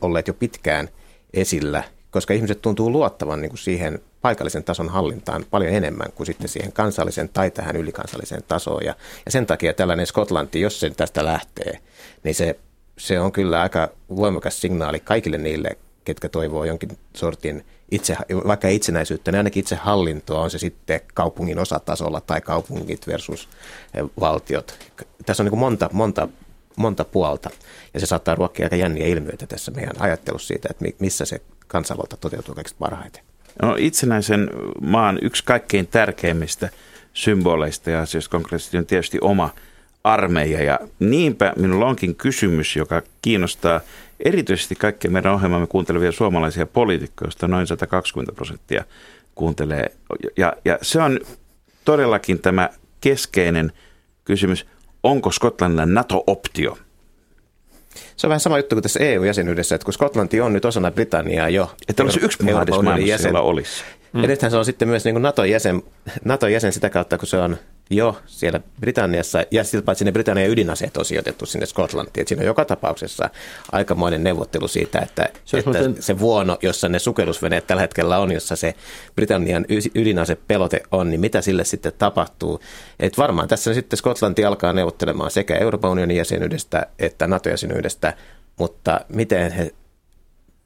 olleet 0.00 0.28
jo 0.28 0.34
pitkään 0.34 0.88
esillä, 1.34 1.82
koska 2.10 2.34
ihmiset 2.34 2.62
tuntuu 2.62 2.92
luottavan 2.92 3.40
niin 3.40 3.50
kuin 3.50 3.58
siihen 3.58 3.98
paikallisen 4.22 4.64
tason 4.64 4.88
hallintaan 4.88 5.44
paljon 5.50 5.72
enemmän 5.72 6.12
kuin 6.14 6.26
sitten 6.26 6.48
siihen 6.48 6.72
kansallisen 6.72 7.28
tai 7.28 7.50
tähän 7.50 7.76
ylikansalliseen 7.76 8.42
tasoon. 8.48 8.84
Ja, 8.84 8.94
ja 9.26 9.30
sen 9.32 9.46
takia 9.46 9.74
tällainen 9.74 10.06
Skotlanti, 10.06 10.60
jos 10.60 10.80
se 10.80 10.90
tästä 10.90 11.24
lähtee, 11.24 11.78
niin 12.24 12.34
se, 12.34 12.58
se 12.98 13.20
on 13.20 13.32
kyllä 13.32 13.60
aika 13.60 13.88
voimakas 14.16 14.60
signaali 14.60 15.00
kaikille 15.00 15.38
niille, 15.38 15.70
ketkä 16.04 16.28
toivoo 16.28 16.64
jonkin 16.64 16.98
sortin 17.16 17.64
itse, 17.90 18.16
vaikka 18.46 18.68
itsenäisyyttä, 18.68 19.32
niin 19.32 19.38
ainakin 19.38 19.60
itse 19.60 19.76
hallintoa, 19.76 20.42
on 20.42 20.50
se 20.50 20.58
sitten 20.58 21.00
kaupungin 21.14 21.58
osatasolla 21.58 22.20
tai 22.20 22.40
kaupungit 22.40 23.06
versus 23.06 23.48
eh, 23.94 24.04
valtiot. 24.20 24.78
Tässä 25.26 25.42
on 25.42 25.50
niin 25.50 25.58
monta, 25.58 25.90
monta, 25.92 26.28
monta 26.76 27.04
puolta 27.04 27.50
ja 27.94 28.00
se 28.00 28.06
saattaa 28.06 28.34
ruokkia 28.34 28.66
aika 28.66 28.76
jänniä 28.76 29.06
ilmiöitä 29.06 29.46
tässä 29.46 29.70
meidän 29.70 30.02
ajattelussa 30.02 30.48
siitä, 30.48 30.68
että 30.70 30.84
missä 30.98 31.24
se 31.24 31.42
kansanvalta 31.66 32.16
toteutuu 32.16 32.54
kaikista 32.54 32.78
parhaiten. 32.78 33.31
No, 33.62 33.76
itsenäisen 33.78 34.50
maan 34.80 35.18
yksi 35.22 35.44
kaikkein 35.44 35.86
tärkeimmistä 35.86 36.68
symboleista 37.14 37.90
ja 37.90 38.00
asioista 38.00 38.30
konkreettisesti 38.30 38.78
on 38.78 38.86
tietysti 38.86 39.18
oma 39.20 39.50
armeija. 40.04 40.62
Ja 40.62 40.78
niinpä 40.98 41.52
minulla 41.56 41.86
onkin 41.86 42.14
kysymys, 42.14 42.76
joka 42.76 43.02
kiinnostaa 43.22 43.80
erityisesti 44.24 44.74
kaikkia 44.74 45.10
meidän 45.10 45.34
ohjelmamme 45.34 45.66
kuuntelevia 45.66 46.12
suomalaisia 46.12 46.66
poliitikkoja, 46.66 47.26
joista 47.26 47.48
noin 47.48 47.66
120 47.66 48.32
prosenttia 48.32 48.84
kuuntelee. 49.34 49.92
Ja, 50.36 50.52
ja 50.64 50.78
se 50.82 51.02
on 51.02 51.20
todellakin 51.84 52.38
tämä 52.38 52.70
keskeinen 53.00 53.72
kysymys, 54.24 54.66
onko 55.02 55.30
Skotlannilla 55.30 55.86
NATO-optio? 55.86 56.78
Se 58.16 58.26
on 58.26 58.28
vähän 58.28 58.40
sama 58.40 58.58
juttu 58.58 58.74
kuin 58.74 58.82
tässä 58.82 59.00
EU-jäsenyydessä, 59.00 59.74
että 59.74 59.84
kun 59.84 59.94
Skotlanti 59.94 60.40
on 60.40 60.52
nyt 60.52 60.64
osana 60.64 60.90
Britanniaa 60.90 61.48
jo. 61.48 61.72
Että 61.88 62.02
olisi 62.02 62.20
yksi 62.22 62.42
maa, 62.82 62.98
jäsen. 62.98 63.36
olisi. 63.36 63.82
Mm. 64.12 64.22
Ja 64.22 64.28
nythän 64.28 64.50
se 64.50 64.56
on 64.56 64.64
sitten 64.64 64.88
myös 64.88 65.04
niin 65.04 65.14
kuin 65.14 65.22
NATO-jäsen, 65.22 65.82
NATO-jäsen 66.24 66.72
sitä 66.72 66.90
kautta, 66.90 67.18
kun 67.18 67.28
se 67.28 67.36
on 67.36 67.56
jo 67.90 68.16
siellä 68.26 68.60
Britanniassa, 68.80 69.44
ja 69.50 69.64
siltä 69.64 69.84
paitsi 69.84 70.04
ne 70.04 70.12
Britannian 70.12 70.50
ydinaseet 70.50 70.96
on 70.96 71.04
sijoitettu 71.04 71.46
sinne 71.46 71.66
Skotlantiin. 71.66 72.22
Että 72.22 72.28
siinä 72.28 72.40
on 72.40 72.46
joka 72.46 72.64
tapauksessa 72.64 73.30
aikamoinen 73.72 74.24
neuvottelu 74.24 74.68
siitä, 74.68 74.98
että 74.98 75.28
se, 75.44 75.58
että 75.58 75.70
muuten... 75.70 76.02
se 76.02 76.18
vuono, 76.18 76.58
jossa 76.62 76.88
ne 76.88 76.98
sukellusveneet 76.98 77.66
tällä 77.66 77.82
hetkellä 77.82 78.18
on, 78.18 78.32
jossa 78.32 78.56
se 78.56 78.74
Britannian 79.14 79.64
ydinasepelote 79.94 80.82
on, 80.92 81.10
niin 81.10 81.20
mitä 81.20 81.40
sille 81.40 81.64
sitten 81.64 81.92
tapahtuu. 81.98 82.60
Että 83.00 83.22
varmaan 83.22 83.48
tässä 83.48 83.74
sitten 83.74 83.96
Skotlanti 83.96 84.44
alkaa 84.44 84.72
neuvottelemaan 84.72 85.30
sekä 85.30 85.56
Euroopan 85.56 85.90
unionin 85.90 86.16
jäsenyydestä 86.16 86.86
että 86.98 87.26
NATO-jäsenyydestä, 87.26 88.14
mutta 88.58 89.00
miten 89.08 89.52
he 89.52 89.72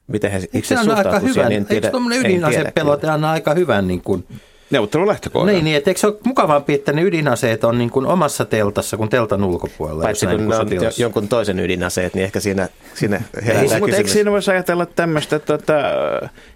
miten 0.07 0.31
he 0.31 0.43
itse 0.53 0.75
suhtautuvat 0.75 1.05
aika 1.05 1.19
hyvän, 1.19 1.49
niin 1.49 1.65
tiedä, 1.65 1.87
Eikö 1.87 1.91
tuommoinen 1.91 2.19
ydinasepelote 2.19 3.09
anna 3.09 3.31
aika 3.31 3.53
hyvän 3.53 3.87
niin 3.87 4.01
kuin, 4.01 4.27
neuvottelulähtökohdan. 4.69 5.53
Niin, 5.53 5.65
niin 5.65 5.77
että 5.77 5.89
eikö 5.89 5.99
se 5.99 6.07
ole 6.07 6.17
mukavampi, 6.23 6.73
että 6.73 6.93
ne 6.93 7.01
ydinaseet 7.01 7.63
on 7.63 7.77
niin 7.77 7.89
kuin 7.89 8.05
omassa 8.05 8.45
teltassa 8.45 8.97
kuin 8.97 9.09
teltan 9.09 9.43
ulkopuolella? 9.43 10.03
Paitsi 10.03 10.25
kun 10.25 10.47
ne 10.49 10.55
on 10.55 10.67
jonkun 10.97 11.27
toisen 11.27 11.59
ydinaseet, 11.59 12.13
niin 12.13 12.23
ehkä 12.23 12.39
siinä, 12.39 12.69
siinä 12.93 13.21
herää 13.45 13.61
Ei, 13.61 13.79
Mutta 13.79 13.95
eikö 13.95 14.09
siinä 14.09 14.31
voisi 14.31 14.51
ajatella 14.51 14.85
tämmöistä 14.85 15.39
tota, 15.39 15.73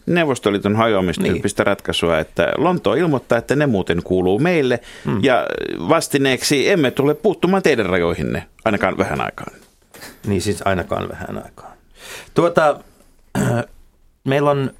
Neuvostoliiton 0.05 0.75
hajoamistyyppistä 0.75 1.63
niin. 1.63 1.67
ratkaisua, 1.67 2.19
että 2.19 2.53
Lonto 2.57 2.93
ilmoittaa, 2.93 3.37
että 3.37 3.55
ne 3.55 3.65
muuten 3.65 4.03
kuuluu 4.03 4.39
meille 4.39 4.79
hmm. 5.05 5.19
ja 5.23 5.47
vastineeksi 5.89 6.69
emme 6.69 6.91
tule 6.91 7.13
puuttumaan 7.13 7.63
teidän 7.63 7.85
rajoihinne 7.85 8.43
ainakaan 8.65 8.97
vähän 8.97 9.21
aikaan. 9.21 9.57
Niin 10.27 10.41
siis 10.41 10.61
ainakaan 10.65 11.09
vähän 11.09 11.43
aikaan. 11.45 11.73
Tuota, 12.33 12.79
meillä 14.23 14.51
on 14.51 14.71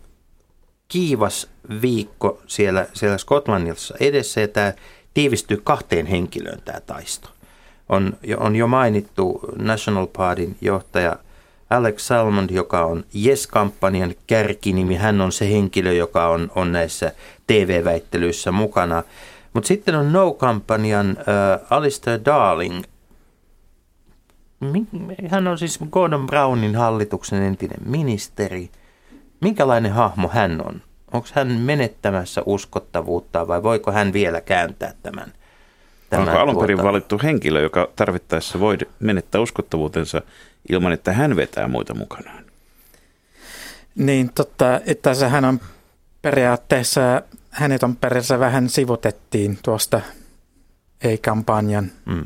kiivas 0.92 1.48
viikko 1.82 2.42
siellä, 2.48 2.88
siellä 2.94 3.18
Skotlannissa 3.18 3.96
edessä 4.00 4.42
ja 4.42 4.48
tämä 4.48 4.74
tiivistyy 5.14 5.62
kahteen 5.64 6.06
henkilöön 6.06 6.62
tämä 6.66 6.80
taisto. 6.80 7.30
On, 7.90 8.14
on 8.38 8.56
jo 8.56 8.68
mainittu 8.68 9.40
National 9.58 10.08
Partyn 10.08 10.56
johtaja 10.62 11.16
Alex 11.70 12.02
Salmond, 12.02 12.50
joka 12.50 12.86
on 12.86 13.04
Yes-kampanjan 13.26 14.16
kärkinimi. 14.28 14.96
Hän 14.96 15.22
on 15.22 15.32
se 15.32 15.52
henkilö, 15.52 15.94
joka 15.94 16.28
on, 16.28 16.52
on 16.56 16.72
näissä 16.72 17.12
TV-väittelyissä 17.48 18.52
mukana. 18.52 19.04
Mutta 19.54 19.68
sitten 19.68 19.96
on 19.96 20.14
No-kampanjan 20.14 21.18
äh, 21.20 21.68
Alistair 21.70 22.20
Darling. 22.26 22.84
Hän 25.28 25.48
on 25.48 25.58
siis 25.58 25.80
Gordon 25.92 26.28
Brownin 26.28 26.76
hallituksen 26.76 27.44
entinen 27.44 27.80
ministeri. 27.86 28.70
Minkälainen 29.42 29.92
hahmo 29.92 30.28
hän 30.28 30.68
on? 30.68 30.82
Onko 31.12 31.28
hän 31.34 31.48
menettämässä 31.48 32.42
uskottavuutta 32.46 33.48
vai 33.48 33.64
voiko 33.64 33.92
hän 33.92 34.14
vielä 34.14 34.42
kääntää 34.42 34.94
tämän? 35.04 35.34
tämän 36.10 36.28
Onko 36.28 36.40
alun 36.40 36.58
perin 36.60 36.78
tuota... 36.78 36.88
valittu 36.88 37.20
henkilö, 37.24 37.62
joka 37.62 37.90
tarvittaessa 37.96 38.60
voi 38.60 38.78
menettää 39.00 39.42
uskottavuutensa 39.42 40.22
ilman, 40.70 40.92
että 40.92 41.14
hän 41.14 41.36
vetää 41.36 41.68
muita 41.68 41.94
mukanaan? 41.94 42.44
Niin, 43.96 44.32
totta. 44.36 44.82
Että 44.86 45.30
hän 45.30 45.46
on 45.46 45.60
periaatteessa, 46.22 47.22
hänet 47.50 47.84
on 47.84 47.96
periaatteessa 47.96 48.40
vähän 48.40 48.70
sivutettiin 48.70 49.60
tuosta 49.64 50.02
ei-kampanjan 51.02 51.92
mm. 52.06 52.24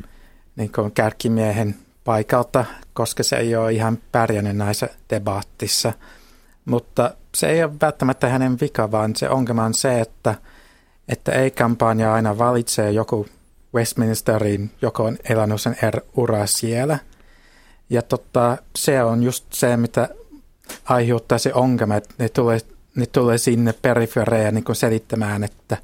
niin 0.56 0.72
kuin 0.72 0.92
kärkimiehen 0.92 1.74
paikalta, 2.04 2.64
koska 2.92 3.22
se 3.22 3.36
ei 3.36 3.56
ole 3.56 3.72
ihan 3.72 3.98
pärjännyt 4.12 4.56
näissä 4.56 4.88
debattissa. 5.10 5.92
Mutta 6.66 7.10
se 7.34 7.46
ei 7.46 7.64
ole 7.64 7.72
välttämättä 7.82 8.28
hänen 8.28 8.60
vika, 8.60 8.90
vaan 8.90 9.16
se 9.16 9.28
ongelma 9.28 9.64
on 9.64 9.74
se, 9.74 10.00
että, 10.00 10.34
että 11.08 11.32
ei-kampanja 11.32 12.14
aina 12.14 12.38
valitsee 12.38 12.90
joku 12.90 13.26
Westminsterin, 13.74 14.70
joka 14.82 15.02
on 15.02 15.18
elänyt 15.28 15.60
sen 15.60 15.76
er 15.82 16.00
ura 16.16 16.46
siellä. 16.46 16.98
Ja 17.90 18.02
totta, 18.02 18.56
se 18.76 19.02
on 19.02 19.22
just 19.22 19.44
se, 19.52 19.76
mitä 19.76 20.08
aiheuttaa 20.84 21.38
se 21.38 21.54
ongelma, 21.54 21.96
että 21.96 22.14
ne 22.18 22.28
tulee, 22.28 22.58
ne 22.94 23.06
tulee 23.06 23.38
sinne 23.38 23.72
periferiaan 23.72 24.54
niin 24.54 24.64
selittämään, 24.72 25.44
että 25.44 25.76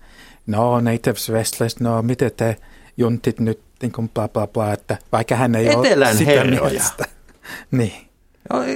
no 0.47 0.81
natives 0.81 1.31
Westless, 1.31 1.81
no 1.81 2.03
miten 2.03 2.31
te 2.37 2.57
juntit 2.97 3.41
nyt 3.41 3.61
niin 3.83 3.93
kuin 3.93 4.09
bla 4.09 4.29
bla 4.29 4.47
bla, 4.47 4.73
että 4.73 4.99
vaikka 5.13 5.37
hän 5.37 5.55
ei 5.55 5.67
Etelän 5.67 6.09
ole 6.09 6.17
sitä 6.17 6.31
herroja. 6.31 6.83
Niin. 7.71 8.12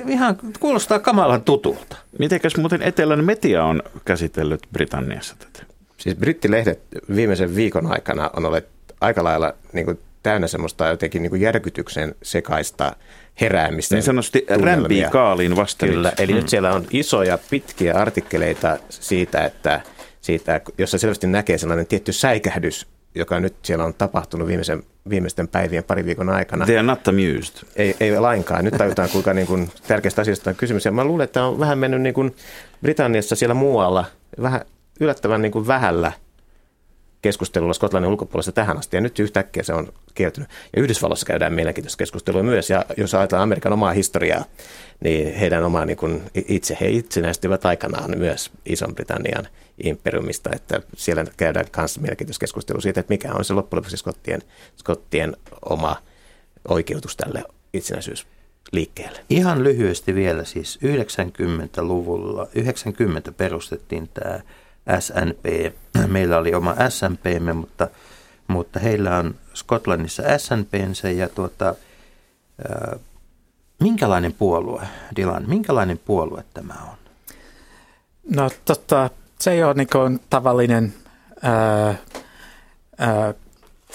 Ihan 0.07 0.39
kuulostaa 0.61 0.99
kamalan 0.99 1.43
tutulta. 1.43 1.97
Mitenkäs 2.19 2.57
muuten 2.57 2.83
Etelän 2.83 3.25
media 3.25 3.65
on 3.65 3.83
käsitellyt 4.05 4.61
Britanniassa 4.73 5.37
tätä? 5.39 5.67
Siis 5.97 6.17
brittilehdet 6.17 6.81
viimeisen 7.17 7.55
viikon 7.55 7.93
aikana 7.93 8.31
on 8.37 8.47
ollut 8.47 8.65
aika 9.01 9.25
lailla 9.25 9.55
niin 9.73 9.87
kuin 9.87 9.99
täynnä 10.23 10.47
semmoista 10.47 10.87
jotenkin 10.87 11.23
niin 11.23 11.31
kuin 11.31 11.43
järkytyksen 11.43 12.15
sekaista 12.23 12.97
heräämistä. 13.41 13.95
Niin 13.95 14.03
sanotusti 14.03 14.47
rämpii 14.63 15.05
kaaliin 15.11 15.57
vasta. 15.57 15.87
Kyllä, 15.87 16.13
eli 16.19 16.33
hmm. 16.33 16.41
nyt 16.41 16.49
siellä 16.49 16.73
on 16.73 16.87
isoja 16.91 17.39
pitkiä 17.51 17.95
artikkeleita 17.95 18.79
siitä, 18.89 19.45
että 19.45 19.81
siitä, 20.21 20.61
jossa 20.79 20.99
selvästi 20.99 21.27
näkee 21.27 21.59
sellainen 21.59 21.87
tietty 21.87 22.13
säikähdys 22.13 22.87
joka 23.17 23.41
nyt 23.41 23.55
siellä 23.63 23.85
on 23.85 23.95
tapahtunut 23.95 24.49
viimeisen, 24.49 24.83
viimeisten 25.09 25.49
päivien 25.49 25.85
pari 25.85 26.05
viikon 26.05 26.29
aikana. 26.29 26.67
They 26.67 26.77
are 26.77 26.87
not 26.87 27.09
amused. 27.09 27.69
Ei, 27.77 27.97
ei 28.01 28.21
lainkaan. 28.21 28.65
Nyt 28.65 28.75
tajutaan, 28.79 29.09
kuinka 29.09 29.35
niin 29.35 29.47
kuin 29.47 29.71
tärkeästä 29.89 30.23
asiasta 30.23 30.51
on 30.51 30.57
kysymys. 30.57 30.85
Ja 30.85 30.93
mä 30.93 31.05
luulen, 31.05 31.25
että 31.25 31.45
on 31.45 31.59
vähän 31.59 31.79
mennyt 31.79 32.03
niin 32.03 32.15
kuin 32.15 32.37
Britanniassa 32.83 33.37
siellä 33.37 33.55
muualla 33.55 34.05
vähän 34.43 34.61
yllättävän 35.01 35.43
niin 35.43 35.53
kuin 35.53 35.67
vähällä 35.67 36.13
keskustelulla 37.27 37.75
Skotlannin 37.75 38.11
ulkopuolella 38.11 38.53
tähän 38.53 38.79
asti, 38.79 38.97
ja 38.97 39.01
nyt 39.01 39.19
yhtäkkiä 39.19 39.63
se 39.63 39.75
on 39.75 39.93
kieltynyt. 40.15 40.51
Ja 40.77 40.83
Yhdysvalloissa 40.83 41.27
käydään 41.27 41.53
mielenkiintoista 41.53 41.99
keskustelua 41.99 42.43
myös, 42.43 42.71
ja 42.71 42.85
jos 42.97 43.15
ajatellaan 43.15 43.43
Amerikan 43.43 43.73
omaa 43.73 43.93
historiaa, 43.93 44.45
niin 45.01 45.35
heidän 45.35 45.65
omaa 45.65 45.85
niin 45.85 45.97
kuin 45.97 46.23
itse, 46.49 46.77
he 46.81 46.89
itsenäistyvät 46.89 47.67
aikanaan 47.67 48.19
myös 48.19 48.51
Ison-Britannian 48.67 49.49
imperiumista, 49.85 50.51
että 50.53 50.81
siellä 50.97 51.25
käydään 51.37 51.67
myös 51.77 52.01
mielenkiintoista 52.01 52.41
keskustelua 52.41 52.81
siitä, 52.81 53.01
että 53.01 53.13
mikä 53.13 53.33
on 53.33 53.45
se 53.45 53.55
loppujen 53.55 53.79
lopuksi 53.79 53.97
skottien, 53.97 54.43
skottien 54.77 55.37
oma 55.71 55.97
oikeutus 56.69 57.17
tälle 57.17 57.45
itsenäisyysliikkeelle. 57.73 59.25
Ihan 59.31 59.65
lyhyesti 59.65 60.15
vielä 60.15 60.45
siis 60.45 60.79
90-luvulla, 60.85 62.47
90 62.55 63.33
perustettiin 63.33 64.09
tämä 64.09 64.41
SNP. 65.01 65.75
Meillä 66.07 66.39
oli 66.39 66.55
oma 66.55 66.75
SNPmme, 66.89 67.53
mutta, 67.53 67.89
mutta 68.49 68.81
heillä 68.81 69.17
on 69.17 69.35
Skotlannissa 69.55 70.23
SNPnsä 70.39 71.11
ja 71.11 71.29
tuota, 71.29 71.75
minkälainen 73.81 74.33
puolue, 74.33 74.83
Dylan, 75.17 75.45
minkälainen 75.47 75.99
puolue 75.99 76.45
tämä 76.55 76.75
on? 76.91 76.97
No 78.31 78.51
tota, 78.65 79.11
se 79.41 79.51
ei 79.53 79.65
ole 79.65 79.75
niin 79.75 80.21
tavallinen 80.31 80.95
ää, 81.43 81.95
ää, 82.99 83.35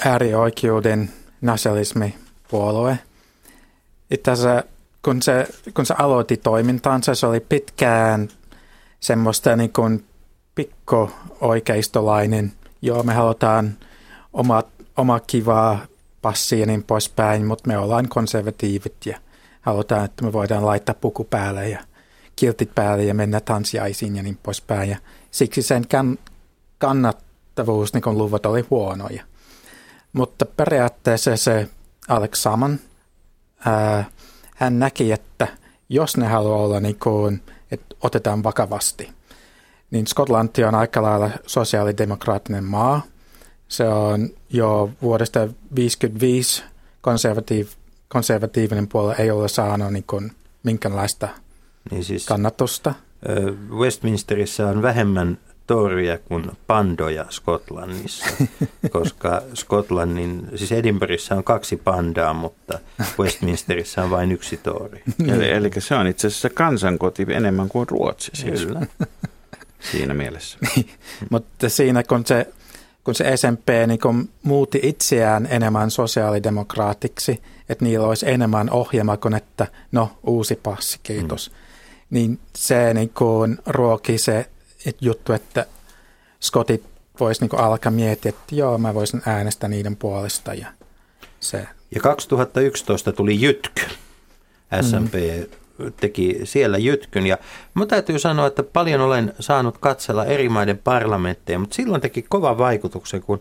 äärioikeuden 0.05 1.11
nationalismipuolue. 1.41 2.99
Itse 4.11 4.31
asiassa 4.31 4.63
kun 5.05 5.21
se, 5.21 5.47
kun 5.73 5.85
se 5.85 5.93
aloitti 5.97 6.37
toimintaansa, 6.37 7.15
se 7.15 7.27
oli 7.27 7.39
pitkään 7.39 8.29
semmoista 8.99 9.55
niin 9.55 9.73
pikko-oikeistolainen. 10.55 12.53
Joo, 12.81 13.03
me 13.03 13.13
halutaan 13.13 13.77
oma, 14.33 14.63
oma 14.97 15.19
kivaa 15.19 15.79
passia 16.21 16.59
ja 16.59 16.65
niin 16.65 16.83
poispäin, 16.83 17.45
mutta 17.45 17.67
me 17.67 17.77
ollaan 17.77 18.09
konservatiivit 18.09 18.95
ja 19.05 19.19
halutaan, 19.61 20.05
että 20.05 20.25
me 20.25 20.33
voidaan 20.33 20.65
laittaa 20.65 20.95
puku 21.01 21.23
päälle 21.23 21.69
ja 21.69 21.79
kiltit 22.35 22.75
päälle 22.75 23.03
ja 23.03 23.13
mennä 23.13 23.39
tanssiaisiin 23.39 24.15
ja 24.15 24.23
niin 24.23 24.39
poispäin. 24.43 24.89
Ja 24.89 24.97
siksi 25.31 25.61
sen 25.61 25.87
kann, 25.87 26.17
kannattavuus 26.77 27.93
niin 27.93 28.17
luvut 28.17 28.45
oli 28.45 28.65
huonoja. 28.69 29.23
Mutta 30.13 30.45
periaatteessa 30.45 31.37
se 31.37 31.67
Alex 32.07 32.41
Saman, 32.41 32.79
ää, 33.65 34.05
hän 34.55 34.79
näki, 34.79 35.11
että 35.11 35.47
jos 35.89 36.17
ne 36.17 36.27
haluaa 36.27 36.57
olla 36.63 36.79
niin 36.79 36.99
kuin, 36.99 37.41
että 37.71 37.95
otetaan 38.01 38.43
vakavasti, 38.43 39.09
niin 39.91 40.07
Skotlanti 40.07 40.63
on 40.63 40.75
aika 40.75 41.01
lailla 41.01 41.29
sosiaalidemokraattinen 41.47 42.63
maa. 42.63 43.01
Se 43.67 43.87
on 43.87 44.29
jo 44.49 44.89
vuodesta 45.01 45.39
1955 45.39 46.63
konservatiiv, 47.01 47.67
konservatiivinen 48.07 48.87
puolue 48.87 49.15
ei 49.19 49.31
ole 49.31 49.47
saanut 49.47 49.93
niin 49.93 50.03
kuin 50.07 50.31
minkäänlaista 50.63 51.27
niin 51.91 52.03
siis, 52.03 52.25
kannatusta. 52.25 52.93
Westminsterissä 53.69 54.67
on 54.67 54.81
vähemmän 54.81 55.37
toria 55.67 56.17
kuin 56.17 56.51
pandoja 56.67 57.25
Skotlannissa, 57.29 58.25
koska 58.91 59.41
Skotlannin, 59.53 60.47
siis 60.55 60.71
Edinburghissa 60.71 61.35
on 61.35 61.43
kaksi 61.43 61.77
pandaa, 61.77 62.33
mutta 62.33 62.79
Westminsterissä 63.19 64.03
on 64.03 64.09
vain 64.09 64.31
yksi 64.31 64.57
tori. 64.57 65.03
eli, 65.27 65.49
eli 65.49 65.69
se 65.79 65.95
on 65.95 66.07
itse 66.07 66.27
asiassa 66.27 66.49
kansankoti 66.49 67.25
enemmän 67.29 67.69
kuin 67.69 67.89
Ruotsi 67.89 68.31
siis. 68.33 68.65
Kyllä. 68.65 68.81
Siinä 69.91 70.13
mielessä. 70.13 70.57
mutta 71.31 71.69
siinä 71.69 72.03
kun 72.03 72.25
se, 72.25 72.47
kun 73.03 73.15
se 73.15 73.37
SMP 73.37 73.67
niin 73.87 73.99
kun 73.99 74.29
muutti 74.43 74.79
itseään 74.83 75.47
enemmän 75.51 75.91
sosiaalidemokraatiksi, 75.91 77.41
että 77.69 77.85
niillä 77.85 78.07
olisi 78.07 78.29
enemmän 78.29 78.69
ohjelma 78.69 79.17
kuin 79.17 79.33
että 79.33 79.67
no 79.91 80.11
uusi 80.23 80.55
passi, 80.55 80.99
kiitos. 81.03 81.49
Mm. 81.49 81.55
Niin 82.09 82.39
se 82.55 82.93
niin 82.93 83.09
kun 83.09 83.57
ruoki 83.65 84.17
se 84.17 84.49
juttu, 85.01 85.33
että 85.33 85.65
skotit 86.39 86.83
voisi 87.19 87.45
niin 87.45 87.59
alkaa 87.59 87.91
miettiä, 87.91 88.29
että 88.29 88.55
joo, 88.55 88.77
mä 88.77 88.93
voisin 88.93 89.21
äänestää 89.25 89.69
niiden 89.69 89.95
puolesta. 89.95 90.53
Ja, 90.53 90.67
se. 91.39 91.67
ja 91.95 92.01
2011 92.01 93.11
tuli 93.11 93.41
Jytky. 93.41 93.81
SMP 94.81 95.13
mm. 95.13 95.60
Teki 95.99 96.39
siellä 96.43 96.77
Jytkyn. 96.77 97.27
Ja 97.27 97.37
mä 97.73 97.85
täytyy 97.85 98.19
sanoa, 98.19 98.47
että 98.47 98.63
paljon 98.63 99.01
olen 99.01 99.33
saanut 99.39 99.77
katsella 99.77 100.25
eri 100.25 100.49
maiden 100.49 100.77
parlamentteja, 100.77 101.59
mutta 101.59 101.75
silloin 101.75 102.01
teki 102.01 102.21
kova 102.21 102.57
vaikutuksen, 102.57 103.21
kun 103.21 103.39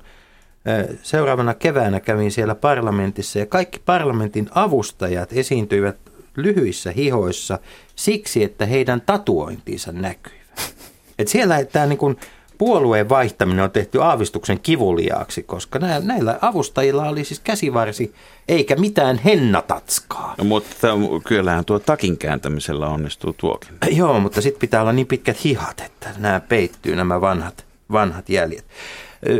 seuraavana 1.02 1.54
keväänä 1.54 2.00
kävin 2.00 2.32
siellä 2.32 2.54
parlamentissa 2.54 3.38
ja 3.38 3.46
kaikki 3.46 3.80
parlamentin 3.84 4.48
avustajat 4.54 5.32
esiintyivät 5.32 5.96
lyhyissä 6.36 6.90
hihoissa 6.90 7.58
siksi, 7.94 8.44
että 8.44 8.66
heidän 8.66 9.00
tatuointinsa 9.00 9.92
näkyy. 9.92 10.40
Et 11.18 11.28
siellä 11.28 11.64
tämä 11.64 11.86
niin 11.86 11.98
kuin 11.98 12.16
puolueen 12.60 13.08
vaihtaminen 13.08 13.64
on 13.64 13.70
tehty 13.70 14.02
aavistuksen 14.02 14.60
kivuliaaksi, 14.60 15.42
koska 15.42 15.78
näillä 16.02 16.38
avustajilla 16.40 17.08
oli 17.08 17.24
siis 17.24 17.40
käsivarsi 17.40 18.14
eikä 18.48 18.76
mitään 18.76 19.20
hennatatskaa. 19.24 20.34
No, 20.38 20.44
mutta 20.44 20.88
kyllähän 21.26 21.64
tuo 21.64 21.78
takin 21.78 22.18
kääntämisellä 22.18 22.88
onnistuu 22.88 23.32
tuokin. 23.32 23.68
Joo, 23.98 24.20
mutta 24.20 24.40
sitten 24.40 24.60
pitää 24.60 24.80
olla 24.80 24.92
niin 24.92 25.06
pitkät 25.06 25.44
hihat, 25.44 25.80
että 25.80 26.10
nämä 26.18 26.40
peittyy 26.40 26.96
nämä 26.96 27.20
vanhat, 27.20 27.64
vanhat 27.92 28.28
jäljet. 28.28 28.64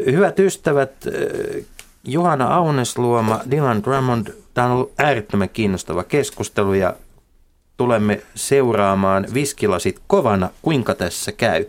Hyvät 0.07 0.39
ystävät, 0.39 0.93
Johanna 2.05 2.57
Aunesluoma, 2.57 3.41
Dylan 3.51 3.85
Drummond, 3.85 4.27
tämä 4.55 4.66
on 4.66 4.73
ollut 4.73 4.93
äärettömän 4.99 5.49
kiinnostava 5.49 6.05
keskustelu 6.05 6.75
ja 6.75 6.95
tulemme 7.77 8.23
seuraamaan 8.35 9.27
viskilasit 9.35 10.01
kovana, 10.07 10.51
kuinka 10.62 10.95
tässä 10.95 11.33
käy. 11.33 11.64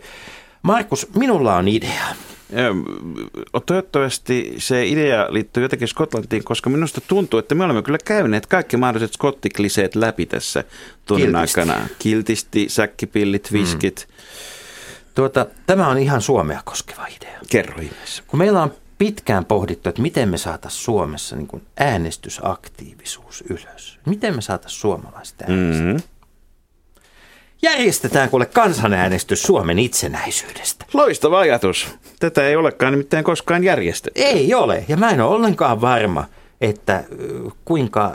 Markus, 0.62 1.06
minulla 1.14 1.56
on 1.56 1.68
idea. 1.68 2.04
Toivottavasti 3.66 4.54
se 4.58 4.86
idea 4.86 5.26
liittyy 5.30 5.62
jotenkin 5.62 5.88
Skotlantiin, 5.88 6.44
koska 6.44 6.70
minusta 6.70 7.00
tuntuu, 7.00 7.38
että 7.38 7.54
me 7.54 7.64
olemme 7.64 7.82
kyllä 7.82 7.98
käyneet 8.04 8.46
kaikki 8.46 8.76
mahdolliset 8.76 9.14
skottikliseet 9.14 9.94
läpi 9.94 10.26
tässä 10.26 10.64
tunnin 11.04 11.26
Kiltisti. 11.26 11.60
aikana. 11.60 11.86
Kiltisti, 11.98 12.68
säkkipillit, 12.68 13.50
mm. 13.50 13.58
viskit. 13.58 14.08
Mm. 14.08 14.14
Tuota, 15.14 15.46
tämä 15.66 15.88
on 15.88 15.98
ihan 15.98 16.20
Suomea 16.20 16.60
koskeva 16.64 17.06
idea. 17.06 17.38
Kerro 17.50 17.82
ihmeessä. 17.82 18.22
Kun 18.26 18.38
meillä 18.38 18.62
on 18.62 18.72
pitkään 18.98 19.44
pohdittu, 19.44 19.88
että 19.88 20.02
miten 20.02 20.28
me 20.28 20.38
saataisiin 20.38 20.82
Suomessa 20.84 21.36
niin 21.36 21.46
kuin 21.46 21.62
äänestysaktiivisuus 21.76 23.44
ylös. 23.50 23.98
Miten 24.06 24.34
me 24.36 24.42
saataisiin 24.42 24.80
suomalaiset 24.80 25.42
äänestää. 25.42 25.86
Mm-hmm. 25.86 26.02
Järjestetään 27.62 28.30
kuule 28.30 28.46
kansanäänestys 28.46 29.42
Suomen 29.42 29.78
itsenäisyydestä. 29.78 30.84
Loistava 30.94 31.38
ajatus. 31.38 31.94
Tätä 32.20 32.46
ei 32.48 32.56
olekaan 32.56 32.92
nimittäin 32.92 33.24
koskaan 33.24 33.64
järjestetty. 33.64 34.20
Ei 34.20 34.54
ole, 34.54 34.84
ja 34.88 34.96
mä 34.96 35.10
en 35.10 35.20
ole 35.20 35.34
ollenkaan 35.34 35.80
varma, 35.80 36.24
että 36.60 37.04
kuinka 37.64 38.12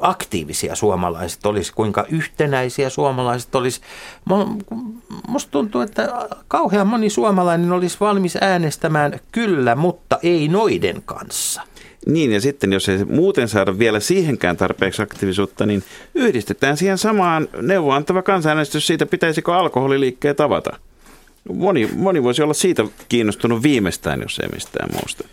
aktiivisia 0.00 0.74
suomalaiset 0.74 1.46
olisi, 1.46 1.72
kuinka 1.72 2.04
yhtenäisiä 2.08 2.90
suomalaiset 2.90 3.54
olisi. 3.54 3.80
Musta 5.28 5.50
tuntuu, 5.50 5.80
että 5.80 6.28
kauhean 6.48 6.86
moni 6.86 7.10
suomalainen 7.10 7.72
olisi 7.72 7.96
valmis 8.00 8.38
äänestämään 8.40 9.20
kyllä, 9.32 9.74
mutta 9.74 10.18
ei 10.22 10.48
noiden 10.48 11.02
kanssa. 11.04 11.62
Niin, 12.06 12.32
ja 12.32 12.40
sitten 12.40 12.72
jos 12.72 12.88
ei 12.88 13.04
muuten 13.04 13.48
saada 13.48 13.78
vielä 13.78 14.00
siihenkään 14.00 14.56
tarpeeksi 14.56 15.02
aktiivisuutta, 15.02 15.66
niin 15.66 15.84
yhdistetään 16.14 16.76
siihen 16.76 16.98
samaan 16.98 17.48
neuvoantava 17.62 18.22
kansanäänestys 18.22 18.86
siitä, 18.86 19.06
pitäisikö 19.06 19.54
alkoholiliikkeet 19.54 20.40
avata. 20.40 20.78
Moni, 21.52 21.90
moni 21.96 22.22
voisi 22.22 22.42
olla 22.42 22.54
siitä 22.54 22.84
kiinnostunut 23.08 23.62
viimeistään, 23.62 24.20
jos 24.20 24.38
ei 24.38 24.48
mistään 24.48 24.88
muusta. 24.92 25.28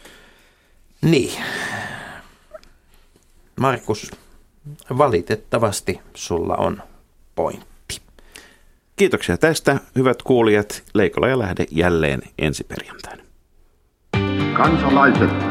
Niin. 1.02 1.44
Markus, 3.60 4.12
valitettavasti 4.98 6.00
sulla 6.14 6.56
on 6.56 6.84
pointti. 7.36 8.02
Kiitoksia 8.96 9.38
tästä, 9.38 9.78
hyvät 9.96 10.24
kuulijat. 10.24 10.84
Leikola 10.94 11.28
ja 11.28 11.40
lähde 11.40 11.66
jälleen 11.72 12.22
ensi 12.40 12.64
perjantaina. 12.64 13.24
Kansalaiset, 14.58 15.51